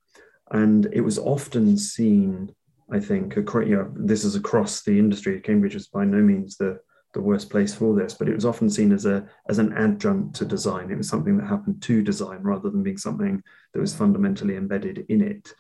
and 0.53 0.88
it 0.92 1.01
was 1.01 1.19
often 1.19 1.77
seen, 1.77 2.55
I 2.90 3.01
think, 3.01 3.37
you 3.37 3.77
know, 3.77 3.92
this 3.97 4.25
is 4.25 4.37
across 4.37 4.83
the 4.83 4.99
industry. 4.99 5.40
Cambridge 5.40 5.75
is 5.75 5.88
by 5.88 6.05
no 6.05 6.19
means 6.19 6.57
the 6.57 6.79
the 7.12 7.21
worst 7.23 7.51
place 7.51 7.75
for 7.75 7.95
this, 7.97 8.14
but 8.14 8.29
it 8.29 8.35
was 8.35 8.45
often 8.45 8.71
seen 8.71 8.92
as 8.92 9.07
a 9.07 9.27
as 9.49 9.59
an 9.59 9.73
adjunct 9.73 10.37
to 10.37 10.45
design. 10.45 10.90
It 10.90 10.99
was 10.99 11.09
something 11.09 11.37
that 11.38 11.47
happened 11.47 11.83
to 11.83 12.03
design 12.03 12.42
rather 12.42 12.71
than 12.71 12.83
being 12.83 12.99
something 12.99 13.42
that 13.73 13.81
was 13.81 13.95
fundamentally 13.95 14.57
embedded 14.57 15.05
in 15.09 15.23
it. 15.23 15.53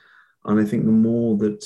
And 0.44 0.60
I 0.60 0.64
think 0.64 0.84
the 0.84 0.92
more 0.92 1.36
that 1.38 1.64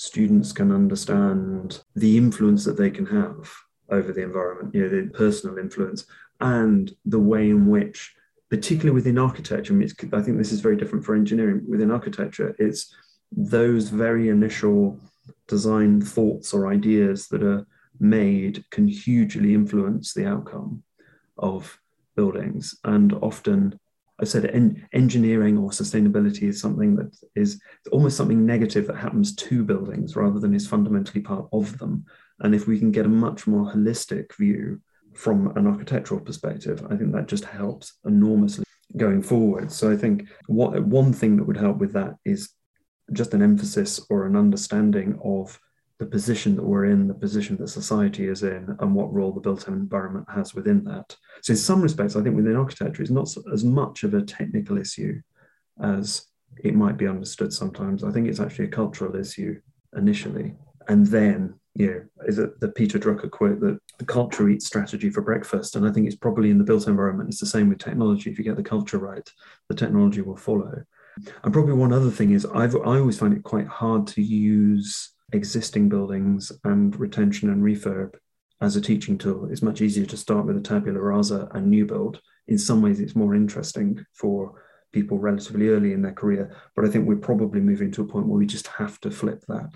students 0.00 0.50
can 0.50 0.72
understand 0.72 1.82
the 1.94 2.16
influence 2.16 2.64
that 2.64 2.78
they 2.78 2.90
can 2.90 3.04
have 3.04 3.52
over 3.90 4.14
the 4.14 4.22
environment, 4.22 4.74
you 4.74 4.80
know, 4.80 4.88
the 4.88 5.10
personal 5.10 5.58
influence, 5.58 6.06
and 6.40 6.96
the 7.04 7.18
way 7.18 7.50
in 7.50 7.66
which, 7.66 8.14
particularly 8.48 8.94
within 8.94 9.18
architecture, 9.18 9.74
I, 9.74 9.76
mean, 9.76 9.90
I 10.14 10.22
think 10.22 10.38
this 10.38 10.52
is 10.52 10.62
very 10.62 10.76
different 10.76 11.04
for 11.04 11.14
engineering. 11.14 11.66
Within 11.68 11.90
architecture, 11.90 12.56
it's 12.58 12.96
those 13.30 13.90
very 13.90 14.30
initial 14.30 14.98
design 15.48 16.00
thoughts 16.00 16.54
or 16.54 16.72
ideas 16.72 17.28
that 17.28 17.42
are 17.42 17.66
made 17.98 18.64
can 18.70 18.88
hugely 18.88 19.52
influence 19.52 20.14
the 20.14 20.24
outcome 20.24 20.82
of 21.36 21.78
buildings 22.16 22.74
and 22.84 23.12
often 23.20 23.78
I 24.20 24.24
said 24.24 24.46
en- 24.46 24.86
engineering 24.92 25.56
or 25.56 25.70
sustainability 25.70 26.42
is 26.42 26.60
something 26.60 26.94
that 26.96 27.16
is 27.34 27.60
almost 27.90 28.16
something 28.16 28.44
negative 28.44 28.86
that 28.86 28.96
happens 28.96 29.34
to 29.36 29.64
buildings 29.64 30.14
rather 30.14 30.38
than 30.38 30.54
is 30.54 30.68
fundamentally 30.68 31.22
part 31.22 31.48
of 31.52 31.78
them. 31.78 32.04
And 32.40 32.54
if 32.54 32.66
we 32.66 32.78
can 32.78 32.90
get 32.90 33.06
a 33.06 33.08
much 33.08 33.46
more 33.46 33.72
holistic 33.72 34.34
view 34.36 34.80
from 35.14 35.56
an 35.56 35.66
architectural 35.66 36.20
perspective, 36.20 36.84
I 36.90 36.96
think 36.96 37.12
that 37.12 37.28
just 37.28 37.44
helps 37.44 37.94
enormously 38.04 38.64
going 38.96 39.22
forward. 39.22 39.72
So 39.72 39.90
I 39.90 39.96
think 39.96 40.28
what 40.46 40.84
one 40.84 41.12
thing 41.12 41.36
that 41.36 41.44
would 41.44 41.56
help 41.56 41.78
with 41.78 41.92
that 41.94 42.16
is 42.24 42.50
just 43.12 43.34
an 43.34 43.42
emphasis 43.42 44.00
or 44.10 44.26
an 44.26 44.36
understanding 44.36 45.18
of 45.24 45.58
the 46.00 46.06
position 46.06 46.56
that 46.56 46.64
we're 46.64 46.86
in, 46.86 47.06
the 47.06 47.14
position 47.14 47.58
that 47.58 47.68
society 47.68 48.26
is 48.26 48.42
in, 48.42 48.74
and 48.80 48.94
what 48.94 49.12
role 49.12 49.32
the 49.32 49.40
built 49.40 49.68
environment 49.68 50.26
has 50.34 50.54
within 50.54 50.82
that. 50.82 51.14
So, 51.42 51.52
in 51.52 51.58
some 51.58 51.82
respects, 51.82 52.16
I 52.16 52.22
think 52.22 52.34
within 52.34 52.56
architecture, 52.56 53.02
it's 53.02 53.10
not 53.10 53.28
as 53.52 53.64
much 53.64 54.02
of 54.02 54.14
a 54.14 54.22
technical 54.22 54.78
issue 54.78 55.20
as 55.82 56.26
it 56.64 56.74
might 56.74 56.96
be 56.96 57.06
understood 57.06 57.52
sometimes. 57.52 58.02
I 58.02 58.10
think 58.10 58.28
it's 58.28 58.40
actually 58.40 58.64
a 58.64 58.68
cultural 58.68 59.14
issue 59.14 59.60
initially. 59.94 60.56
And 60.88 61.06
then, 61.06 61.54
you 61.74 61.86
know, 61.86 62.02
is 62.26 62.38
it 62.38 62.58
the 62.60 62.68
Peter 62.68 62.98
Drucker 62.98 63.30
quote 63.30 63.60
that 63.60 63.78
the 63.98 64.06
culture 64.06 64.48
eats 64.48 64.66
strategy 64.66 65.10
for 65.10 65.20
breakfast? 65.20 65.76
And 65.76 65.86
I 65.86 65.92
think 65.92 66.06
it's 66.06 66.16
probably 66.16 66.50
in 66.50 66.56
the 66.56 66.64
built 66.64 66.88
environment, 66.88 67.28
it's 67.28 67.40
the 67.40 67.46
same 67.46 67.68
with 67.68 67.78
technology. 67.78 68.30
If 68.30 68.38
you 68.38 68.44
get 68.44 68.56
the 68.56 68.62
culture 68.62 68.98
right, 68.98 69.30
the 69.68 69.74
technology 69.74 70.22
will 70.22 70.36
follow. 70.36 70.82
And 71.44 71.52
probably 71.52 71.74
one 71.74 71.92
other 71.92 72.10
thing 72.10 72.30
is 72.30 72.46
I've 72.46 72.74
I 72.74 72.98
always 72.98 73.18
find 73.18 73.34
it 73.34 73.42
quite 73.42 73.66
hard 73.66 74.06
to 74.08 74.22
use 74.22 75.12
existing 75.32 75.88
buildings 75.88 76.52
and 76.64 76.98
retention 76.98 77.50
and 77.50 77.62
refurb 77.62 78.14
as 78.60 78.76
a 78.76 78.80
teaching 78.80 79.16
tool. 79.16 79.48
It's 79.50 79.62
much 79.62 79.80
easier 79.80 80.06
to 80.06 80.16
start 80.16 80.46
with 80.46 80.56
a 80.56 80.60
tabula 80.60 81.00
rasa 81.00 81.48
and 81.52 81.68
new 81.68 81.86
build. 81.86 82.20
In 82.48 82.58
some 82.58 82.82
ways, 82.82 83.00
it's 83.00 83.16
more 83.16 83.34
interesting 83.34 84.04
for 84.14 84.62
people 84.92 85.18
relatively 85.18 85.68
early 85.68 85.92
in 85.92 86.02
their 86.02 86.12
career. 86.12 86.54
But 86.76 86.84
I 86.84 86.88
think 86.88 87.06
we're 87.06 87.16
probably 87.16 87.60
moving 87.60 87.90
to 87.92 88.02
a 88.02 88.06
point 88.06 88.26
where 88.26 88.38
we 88.38 88.46
just 88.46 88.66
have 88.66 89.00
to 89.00 89.10
flip 89.10 89.44
that. 89.48 89.70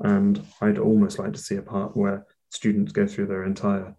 And 0.00 0.44
I'd 0.60 0.78
almost 0.78 1.18
like 1.18 1.32
to 1.34 1.38
see 1.38 1.56
a 1.56 1.62
part 1.62 1.96
where 1.96 2.26
students 2.50 2.92
go 2.92 3.06
through 3.06 3.26
their 3.26 3.44
entire 3.44 3.94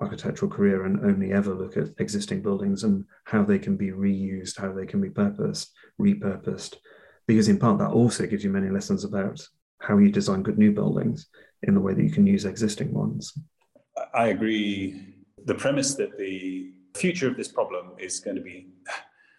architectural 0.00 0.50
career 0.50 0.84
and 0.84 1.04
only 1.04 1.32
ever 1.32 1.54
look 1.54 1.76
at 1.76 1.88
existing 1.98 2.42
buildings 2.42 2.84
and 2.84 3.04
how 3.24 3.42
they 3.42 3.58
can 3.58 3.76
be 3.76 3.90
reused, 3.90 4.58
how 4.58 4.72
they 4.72 4.86
can 4.86 5.00
be 5.00 5.10
purposed, 5.10 5.72
repurposed. 6.00 6.76
Because 7.26 7.48
in 7.48 7.58
part, 7.58 7.78
that 7.78 7.90
also 7.90 8.26
gives 8.26 8.44
you 8.44 8.50
many 8.50 8.70
lessons 8.70 9.04
about 9.04 9.46
how 9.80 9.98
you 9.98 10.10
design 10.10 10.42
good 10.42 10.58
new 10.58 10.72
buildings 10.72 11.28
in 11.62 11.74
the 11.74 11.80
way 11.80 11.94
that 11.94 12.02
you 12.02 12.10
can 12.10 12.26
use 12.26 12.44
existing 12.44 12.92
ones. 12.92 13.32
I 14.14 14.28
agree. 14.28 15.14
The 15.44 15.54
premise 15.54 15.94
that 15.94 16.18
the 16.18 16.72
future 16.94 17.28
of 17.28 17.36
this 17.36 17.48
problem 17.48 17.92
is 17.98 18.20
going 18.20 18.36
to 18.36 18.42
be 18.42 18.68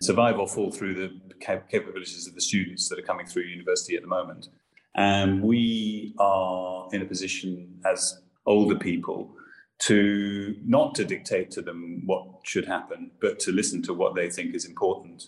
survive 0.01 0.37
or 0.39 0.47
fall 0.47 0.71
through 0.71 0.93
the 0.93 1.11
capabilities 1.39 2.27
of 2.27 2.35
the 2.35 2.41
students 2.41 2.87
that 2.89 2.99
are 2.99 3.03
coming 3.03 3.25
through 3.25 3.43
university 3.43 3.95
at 3.95 4.03
the 4.03 4.07
moment. 4.07 4.47
And 4.95 5.41
we 5.41 6.15
are 6.19 6.87
in 6.91 7.01
a 7.01 7.05
position 7.05 7.79
as 7.85 8.21
older 8.45 8.75
people 8.75 9.33
to 9.79 10.55
not 10.65 10.95
to 10.95 11.05
dictate 11.05 11.51
to 11.51 11.61
them 11.61 12.03
what 12.05 12.25
should 12.43 12.65
happen, 12.65 13.11
but 13.21 13.39
to 13.39 13.51
listen 13.51 13.81
to 13.83 13.93
what 13.93 14.15
they 14.15 14.29
think 14.29 14.55
is 14.55 14.65
important 14.65 15.23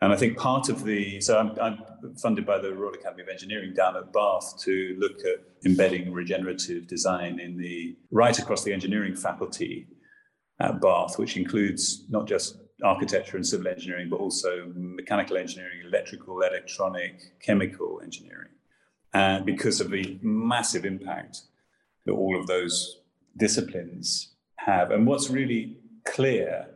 and 0.00 0.12
I 0.12 0.16
think 0.16 0.36
part 0.36 0.68
of 0.68 0.84
the, 0.84 1.20
so 1.20 1.38
I'm, 1.38 1.58
I'm, 1.60 1.78
funded 2.16 2.46
by 2.46 2.58
the 2.58 2.74
Royal 2.74 2.94
Academy 2.94 3.22
of 3.22 3.28
Engineering 3.28 3.72
down 3.74 3.96
at 3.96 4.12
Bath 4.12 4.54
to 4.62 4.96
look 4.98 5.18
at 5.20 5.42
embedding 5.64 6.12
regenerative 6.12 6.86
design 6.86 7.40
in 7.40 7.56
the, 7.56 7.96
right 8.10 8.38
across 8.38 8.62
the 8.62 8.72
engineering 8.72 9.16
faculty 9.16 9.88
at 10.60 10.80
Bath, 10.80 11.18
which 11.18 11.36
includes 11.36 12.04
not 12.10 12.26
just 12.26 12.58
architecture 12.84 13.36
and 13.36 13.46
civil 13.46 13.68
engineering, 13.68 14.08
but 14.10 14.20
also 14.20 14.70
mechanical 14.74 15.36
engineering, 15.36 15.80
electrical, 15.86 16.42
electronic, 16.42 17.40
chemical 17.40 18.00
engineering. 18.02 18.50
And 19.14 19.46
because 19.46 19.80
of 19.80 19.90
the 19.90 20.18
massive 20.22 20.84
impact 20.84 21.38
that 22.04 22.12
all 22.12 22.38
of 22.38 22.46
those 22.46 23.00
disciplines 23.36 24.34
have. 24.56 24.90
And 24.90 25.06
what's 25.06 25.30
really 25.30 25.76
clear 26.04 26.66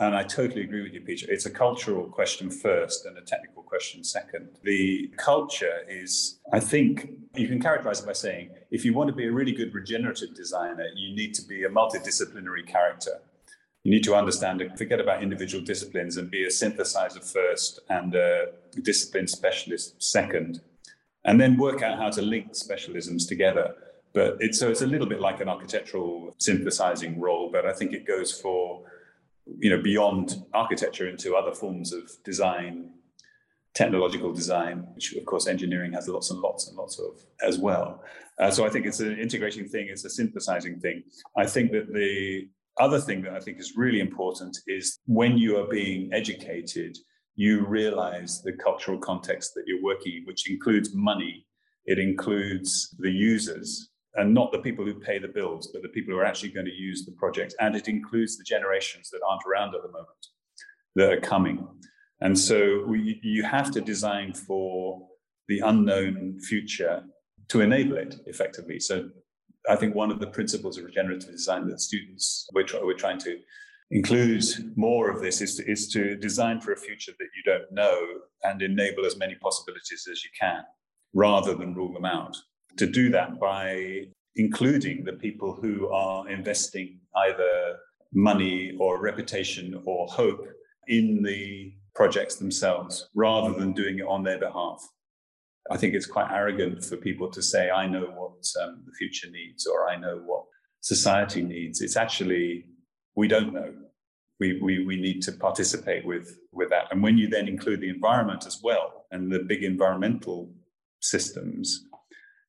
and 0.00 0.14
I 0.14 0.22
totally 0.22 0.62
agree 0.62 0.82
with 0.82 0.92
you, 0.92 1.00
Peter. 1.00 1.26
It's 1.28 1.46
a 1.46 1.50
cultural 1.50 2.04
question 2.04 2.50
first 2.50 3.04
and 3.04 3.18
a 3.18 3.20
technical 3.20 3.62
question 3.64 4.04
second. 4.04 4.48
The 4.62 5.10
culture 5.16 5.82
is, 5.88 6.38
I 6.52 6.60
think, 6.60 7.10
you 7.34 7.48
can 7.48 7.60
characterize 7.60 8.00
it 8.00 8.06
by 8.06 8.12
saying 8.12 8.50
if 8.70 8.84
you 8.84 8.94
want 8.94 9.08
to 9.08 9.14
be 9.14 9.26
a 9.26 9.32
really 9.32 9.52
good 9.52 9.74
regenerative 9.74 10.34
designer, 10.36 10.86
you 10.94 11.16
need 11.16 11.34
to 11.34 11.42
be 11.42 11.64
a 11.64 11.68
multidisciplinary 11.68 12.64
character. 12.66 13.20
You 13.82 13.90
need 13.90 14.04
to 14.04 14.14
understand 14.14 14.62
forget 14.76 15.00
about 15.00 15.22
individual 15.22 15.64
disciplines 15.64 16.16
and 16.16 16.30
be 16.30 16.44
a 16.44 16.48
synthesizer 16.48 17.24
first 17.32 17.80
and 17.88 18.14
a 18.14 18.52
discipline 18.82 19.26
specialist 19.26 20.00
second, 20.02 20.60
and 21.24 21.40
then 21.40 21.56
work 21.56 21.82
out 21.82 21.98
how 21.98 22.10
to 22.10 22.22
link 22.22 22.52
specialisms 22.52 23.26
together. 23.26 23.74
But 24.14 24.36
it's 24.40 24.58
so 24.58 24.68
it's 24.68 24.82
a 24.82 24.86
little 24.86 25.06
bit 25.06 25.20
like 25.20 25.40
an 25.40 25.48
architectural 25.48 26.34
synthesizing 26.38 27.18
role, 27.20 27.50
but 27.50 27.66
I 27.66 27.72
think 27.72 27.92
it 27.92 28.06
goes 28.06 28.32
for 28.32 28.84
you 29.58 29.70
know 29.70 29.82
beyond 29.82 30.42
architecture 30.52 31.08
into 31.08 31.34
other 31.34 31.52
forms 31.52 31.92
of 31.92 32.10
design 32.24 32.90
technological 33.78 34.32
design, 34.32 34.84
which 34.94 35.14
of 35.14 35.24
course 35.24 35.46
engineering 35.46 35.92
has 35.92 36.08
lots 36.08 36.30
and 36.32 36.40
lots 36.40 36.66
and 36.68 36.76
lots 36.76 36.98
of 36.98 37.12
as 37.46 37.58
well. 37.58 38.02
Uh, 38.40 38.50
so 38.50 38.66
I 38.66 38.70
think 38.70 38.86
it's 38.86 38.98
an 38.98 39.16
integrating 39.18 39.68
thing, 39.68 39.86
it's 39.88 40.04
a 40.04 40.10
synthesizing 40.10 40.80
thing. 40.80 41.04
I 41.36 41.46
think 41.46 41.70
that 41.72 41.92
the 41.92 42.48
other 42.80 43.00
thing 43.00 43.22
that 43.22 43.34
I 43.34 43.40
think 43.40 43.58
is 43.60 43.76
really 43.76 44.00
important 44.00 44.58
is 44.66 44.98
when 45.06 45.38
you 45.38 45.58
are 45.58 45.68
being 45.68 46.10
educated, 46.12 46.96
you 47.36 47.66
realize 47.66 48.42
the 48.42 48.52
cultural 48.52 48.98
context 48.98 49.54
that 49.54 49.64
you're 49.66 49.82
working 49.82 50.16
in, 50.16 50.24
which 50.24 50.50
includes 50.50 50.94
money, 50.94 51.46
it 51.84 52.00
includes 52.00 52.96
the 52.98 53.10
users, 53.10 53.90
and 54.18 54.34
not 54.34 54.52
the 54.52 54.58
people 54.58 54.84
who 54.84 54.94
pay 54.94 55.18
the 55.18 55.28
bills, 55.28 55.70
but 55.72 55.82
the 55.82 55.88
people 55.88 56.12
who 56.12 56.20
are 56.20 56.24
actually 56.24 56.50
going 56.50 56.66
to 56.66 56.72
use 56.72 57.06
the 57.06 57.12
project. 57.12 57.54
And 57.60 57.76
it 57.76 57.88
includes 57.88 58.36
the 58.36 58.44
generations 58.44 59.08
that 59.10 59.20
aren't 59.28 59.42
around 59.46 59.74
at 59.74 59.82
the 59.82 59.92
moment 59.92 60.26
that 60.96 61.12
are 61.12 61.20
coming. 61.20 61.66
And 62.20 62.36
so 62.36 62.84
we, 62.86 63.20
you 63.22 63.44
have 63.44 63.70
to 63.70 63.80
design 63.80 64.34
for 64.34 65.06
the 65.46 65.60
unknown 65.60 66.40
future 66.40 67.04
to 67.48 67.60
enable 67.60 67.96
it 67.96 68.16
effectively. 68.26 68.80
So 68.80 69.08
I 69.70 69.76
think 69.76 69.94
one 69.94 70.10
of 70.10 70.18
the 70.18 70.26
principles 70.26 70.78
of 70.78 70.84
regenerative 70.84 71.30
design 71.30 71.68
that 71.68 71.80
students 71.80 72.48
we're, 72.52 72.66
we're 72.82 72.94
trying 72.94 73.18
to 73.20 73.38
include 73.90 74.44
more 74.76 75.10
of 75.10 75.22
this 75.22 75.40
is 75.40 75.56
to, 75.56 75.70
is 75.70 75.88
to 75.88 76.16
design 76.16 76.60
for 76.60 76.72
a 76.72 76.76
future 76.76 77.12
that 77.18 77.28
you 77.36 77.42
don't 77.44 77.70
know 77.72 78.00
and 78.42 78.60
enable 78.62 79.06
as 79.06 79.16
many 79.16 79.36
possibilities 79.36 80.06
as 80.10 80.24
you 80.24 80.30
can 80.38 80.62
rather 81.14 81.54
than 81.54 81.74
rule 81.74 81.92
them 81.92 82.04
out. 82.04 82.36
To 82.78 82.86
do 82.86 83.10
that 83.10 83.40
by 83.40 84.04
including 84.36 85.04
the 85.04 85.14
people 85.14 85.52
who 85.52 85.88
are 85.88 86.28
investing 86.28 87.00
either 87.16 87.76
money 88.12 88.76
or 88.78 89.00
reputation 89.00 89.82
or 89.84 90.06
hope 90.06 90.46
in 90.86 91.22
the 91.22 91.74
projects 91.94 92.36
themselves 92.36 93.08
rather 93.14 93.52
than 93.58 93.72
doing 93.72 93.98
it 93.98 94.06
on 94.06 94.22
their 94.22 94.38
behalf. 94.38 94.80
I 95.70 95.76
think 95.76 95.94
it's 95.94 96.06
quite 96.06 96.30
arrogant 96.30 96.84
for 96.84 96.96
people 96.96 97.28
to 97.32 97.42
say, 97.42 97.68
I 97.68 97.86
know 97.88 98.06
what 98.06 98.44
um, 98.62 98.84
the 98.86 98.92
future 98.92 99.28
needs 99.30 99.66
or 99.66 99.88
I 99.88 99.96
know 99.96 100.22
what 100.24 100.44
society 100.80 101.42
needs. 101.42 101.80
It's 101.80 101.96
actually, 101.96 102.64
we 103.16 103.26
don't 103.28 103.52
know. 103.52 103.74
We, 104.40 104.60
we, 104.62 104.86
we 104.86 104.96
need 105.00 105.20
to 105.22 105.32
participate 105.32 106.06
with, 106.06 106.38
with 106.52 106.70
that. 106.70 106.84
And 106.92 107.02
when 107.02 107.18
you 107.18 107.28
then 107.28 107.48
include 107.48 107.80
the 107.80 107.90
environment 107.90 108.46
as 108.46 108.60
well 108.62 109.06
and 109.10 109.32
the 109.32 109.40
big 109.40 109.64
environmental 109.64 110.48
systems, 111.00 111.87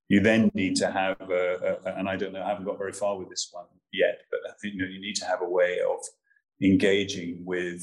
you 0.10 0.20
then 0.20 0.52
need 0.56 0.76
to 0.78 0.92
have, 0.92 1.18
a, 1.22 1.78
a, 1.86 1.98
and 1.98 2.10
I 2.10 2.16
don't 2.16 2.34
know, 2.34 2.44
I 2.44 2.50
haven't 2.50 2.66
got 2.66 2.80
very 2.80 2.92
far 2.92 3.18
with 3.18 3.30
this 3.30 3.50
one 3.52 3.66
yet, 3.94 4.22
but 4.32 4.42
you 4.64 4.82
know, 4.82 4.90
you 4.90 5.00
need 5.00 5.16
to 5.18 5.26
have 5.26 5.42
a 5.42 5.50
way 5.50 5.78
of 5.80 6.00
engaging 6.62 7.44
with 7.46 7.82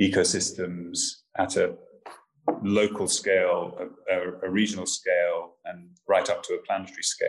ecosystems 0.00 0.98
at 1.38 1.56
a 1.56 1.76
local 2.62 3.06
scale, 3.06 3.78
a, 4.10 4.46
a, 4.46 4.50
regional 4.50 4.86
scale, 4.86 5.56
and 5.66 5.90
right 6.08 6.28
up 6.30 6.42
to 6.44 6.54
a 6.54 6.66
planetary 6.66 7.02
scale 7.02 7.28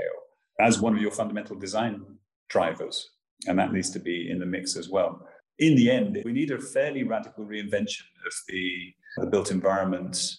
as 0.59 0.79
one 0.79 0.95
of 0.95 1.01
your 1.01 1.11
fundamental 1.11 1.57
design 1.57 2.01
drivers. 2.49 3.09
And 3.47 3.59
that 3.59 3.73
needs 3.73 3.89
to 3.91 3.99
be 3.99 4.29
in 4.31 4.39
the 4.39 4.45
mix 4.45 4.77
as 4.77 4.89
well. 4.89 5.27
In 5.59 5.75
the 5.75 5.91
end, 5.91 6.17
we 6.23 6.31
need 6.31 6.51
a 6.51 6.59
fairly 6.59 7.03
radical 7.03 7.45
reinvention 7.45 8.05
of 8.25 8.33
the, 8.47 8.93
the 9.17 9.27
built 9.27 9.51
environment 9.51 10.37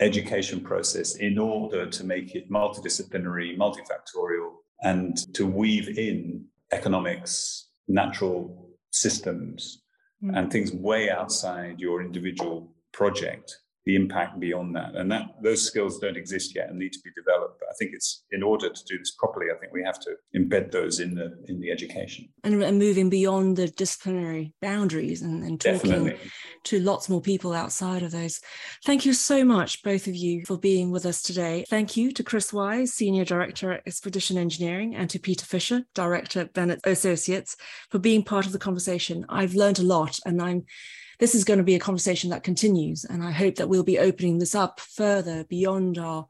education 0.00 0.60
process 0.60 1.16
in 1.16 1.38
order 1.38 1.88
to 1.88 2.04
make 2.04 2.34
it 2.34 2.50
multidisciplinary, 2.50 3.56
multifactorial, 3.56 4.50
and 4.82 5.16
to 5.34 5.46
weave 5.46 5.96
in 5.98 6.44
economics, 6.72 7.68
natural 7.88 8.70
systems, 8.90 9.82
mm. 10.22 10.36
and 10.36 10.50
things 10.50 10.72
way 10.72 11.10
outside 11.10 11.78
your 11.78 12.02
individual 12.02 12.74
project 12.92 13.61
the 13.84 13.96
impact 13.96 14.38
beyond 14.38 14.76
that. 14.76 14.94
And 14.94 15.10
that 15.10 15.26
those 15.42 15.62
skills 15.62 15.98
don't 15.98 16.16
exist 16.16 16.54
yet 16.54 16.68
and 16.68 16.78
need 16.78 16.92
to 16.92 17.00
be 17.04 17.10
developed. 17.16 17.58
But 17.58 17.68
i 17.70 17.74
think 17.78 17.92
it's 17.94 18.24
in 18.30 18.42
order 18.42 18.68
to 18.68 18.84
do 18.84 18.98
this 18.98 19.12
properly 19.12 19.46
i 19.54 19.58
think 19.58 19.72
we 19.72 19.82
have 19.82 19.98
to 20.00 20.14
embed 20.36 20.70
those 20.70 21.00
in 21.00 21.14
the 21.14 21.36
in 21.48 21.60
the 21.60 21.70
education. 21.70 22.28
And, 22.44 22.62
and 22.62 22.78
moving 22.78 23.10
beyond 23.10 23.56
the 23.56 23.68
disciplinary 23.68 24.54
boundaries 24.60 25.22
and, 25.22 25.42
and 25.42 25.60
talking 25.60 25.90
Definitely. 25.90 26.18
to 26.64 26.80
lots 26.80 27.08
more 27.08 27.20
people 27.20 27.52
outside 27.52 28.02
of 28.02 28.10
those. 28.10 28.40
Thank 28.84 29.04
you 29.04 29.12
so 29.12 29.44
much 29.44 29.82
both 29.82 30.06
of 30.06 30.14
you 30.14 30.44
for 30.46 30.58
being 30.58 30.90
with 30.90 31.06
us 31.06 31.22
today. 31.22 31.64
Thank 31.68 31.96
you 31.96 32.12
to 32.12 32.22
chris 32.22 32.52
wise 32.52 32.92
senior 32.92 33.24
director 33.24 33.72
at 33.72 33.82
expedition 33.86 34.38
engineering 34.38 34.94
and 34.94 35.10
to 35.10 35.18
peter 35.18 35.44
fisher 35.44 35.82
director 35.94 36.40
at 36.40 36.52
Bennetts 36.52 36.82
Associates 36.84 37.56
for 37.90 37.98
being 37.98 38.22
part 38.22 38.46
of 38.46 38.52
the 38.52 38.58
conversation. 38.58 39.24
I've 39.28 39.54
learned 39.54 39.78
a 39.78 39.82
lot 39.82 40.18
and 40.24 40.40
i'm 40.40 40.64
this 41.22 41.36
is 41.36 41.44
going 41.44 41.58
to 41.58 41.62
be 41.62 41.76
a 41.76 41.78
conversation 41.78 42.30
that 42.30 42.42
continues. 42.42 43.04
And 43.04 43.22
I 43.22 43.30
hope 43.30 43.54
that 43.54 43.68
we'll 43.68 43.84
be 43.84 44.00
opening 44.00 44.38
this 44.38 44.56
up 44.56 44.80
further 44.80 45.44
beyond 45.44 45.96
our 45.96 46.26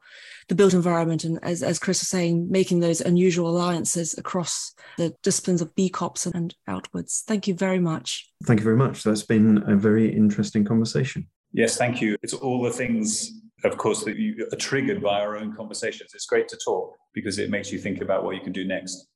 the 0.49 0.53
built 0.53 0.75
environment. 0.75 1.23
And 1.23 1.39
as, 1.41 1.63
as 1.63 1.79
Chris 1.79 2.01
was 2.01 2.09
saying, 2.09 2.51
making 2.51 2.79
those 2.79 3.01
unusual 3.01 3.49
alliances 3.49 4.15
across 4.19 4.71
the 4.99 5.15
disciplines 5.23 5.63
of 5.63 5.73
B 5.73 5.89
Corps 5.89 6.27
and 6.35 6.53
outwards. 6.67 7.23
Thank 7.25 7.47
you 7.47 7.55
very 7.55 7.79
much. 7.79 8.29
Thank 8.45 8.59
you 8.59 8.63
very 8.63 8.77
much. 8.77 9.01
That's 9.01 9.23
been 9.23 9.63
a 9.65 9.75
very 9.75 10.15
interesting 10.15 10.63
conversation. 10.63 11.27
Yes, 11.53 11.75
thank 11.75 11.99
you. 11.99 12.15
It's 12.21 12.35
all 12.35 12.61
the 12.61 12.69
things, 12.69 13.31
of 13.63 13.75
course, 13.79 14.03
that 14.03 14.17
you 14.17 14.47
are 14.51 14.57
triggered 14.57 15.01
by 15.01 15.21
our 15.21 15.35
own 15.35 15.55
conversations. 15.55 16.11
It's 16.13 16.27
great 16.27 16.47
to 16.49 16.57
talk 16.63 16.95
because 17.15 17.39
it 17.39 17.49
makes 17.49 17.71
you 17.71 17.79
think 17.79 18.01
about 18.01 18.23
what 18.23 18.35
you 18.35 18.41
can 18.41 18.53
do 18.53 18.63
next. 18.63 19.07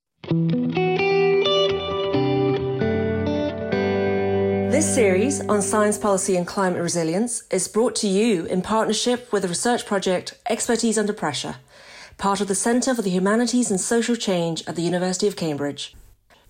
This 4.78 4.94
series 4.94 5.40
on 5.48 5.60
science 5.60 5.98
policy 5.98 6.36
and 6.36 6.46
climate 6.46 6.80
resilience 6.80 7.42
is 7.50 7.66
brought 7.66 7.96
to 7.96 8.06
you 8.06 8.44
in 8.44 8.62
partnership 8.62 9.32
with 9.32 9.42
the 9.42 9.48
research 9.48 9.84
project 9.84 10.38
Expertise 10.48 10.96
Under 10.96 11.12
Pressure, 11.12 11.56
part 12.16 12.40
of 12.40 12.46
the 12.46 12.54
Centre 12.54 12.94
for 12.94 13.02
the 13.02 13.10
Humanities 13.10 13.72
and 13.72 13.80
Social 13.80 14.14
Change 14.14 14.62
at 14.68 14.76
the 14.76 14.82
University 14.82 15.26
of 15.26 15.34
Cambridge. 15.34 15.96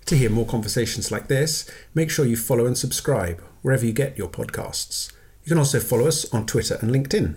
To 0.04 0.14
hear 0.14 0.28
more 0.28 0.44
conversations 0.44 1.10
like 1.10 1.28
this, 1.28 1.70
make 1.94 2.10
sure 2.10 2.26
you 2.26 2.36
follow 2.36 2.66
and 2.66 2.76
subscribe 2.76 3.42
wherever 3.62 3.86
you 3.86 3.94
get 3.94 4.18
your 4.18 4.28
podcasts. 4.28 5.10
You 5.44 5.48
can 5.48 5.58
also 5.58 5.80
follow 5.80 6.06
us 6.06 6.30
on 6.30 6.44
Twitter 6.44 6.76
and 6.82 6.90
LinkedIn. 6.90 7.34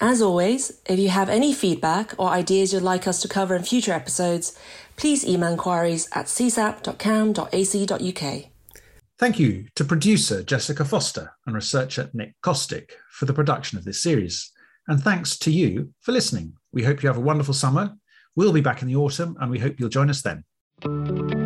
As 0.00 0.20
always, 0.20 0.80
if 0.86 0.98
you 0.98 1.10
have 1.10 1.28
any 1.28 1.54
feedback 1.54 2.12
or 2.18 2.30
ideas 2.30 2.72
you'd 2.72 2.82
like 2.82 3.06
us 3.06 3.22
to 3.22 3.28
cover 3.28 3.54
in 3.54 3.62
future 3.62 3.92
episodes, 3.92 4.58
please 4.96 5.24
email 5.24 5.52
inquiries 5.52 6.08
at 6.12 6.26
csap.cam.ac.uk. 6.26 8.53
Thank 9.24 9.38
you 9.38 9.68
to 9.76 9.86
producer 9.86 10.42
Jessica 10.42 10.84
Foster 10.84 11.32
and 11.46 11.54
researcher 11.54 12.10
Nick 12.12 12.34
Cosstick 12.42 12.90
for 13.10 13.24
the 13.24 13.32
production 13.32 13.78
of 13.78 13.84
this 13.86 14.02
series. 14.02 14.52
And 14.86 15.02
thanks 15.02 15.38
to 15.38 15.50
you 15.50 15.94
for 16.02 16.12
listening. 16.12 16.52
We 16.74 16.82
hope 16.82 17.02
you 17.02 17.06
have 17.06 17.16
a 17.16 17.22
wonderful 17.22 17.54
summer. 17.54 17.94
We'll 18.36 18.52
be 18.52 18.60
back 18.60 18.82
in 18.82 18.88
the 18.88 18.96
autumn 18.96 19.34
and 19.40 19.50
we 19.50 19.58
hope 19.58 19.80
you'll 19.80 19.88
join 19.88 20.10
us 20.10 20.20
then. 20.20 21.43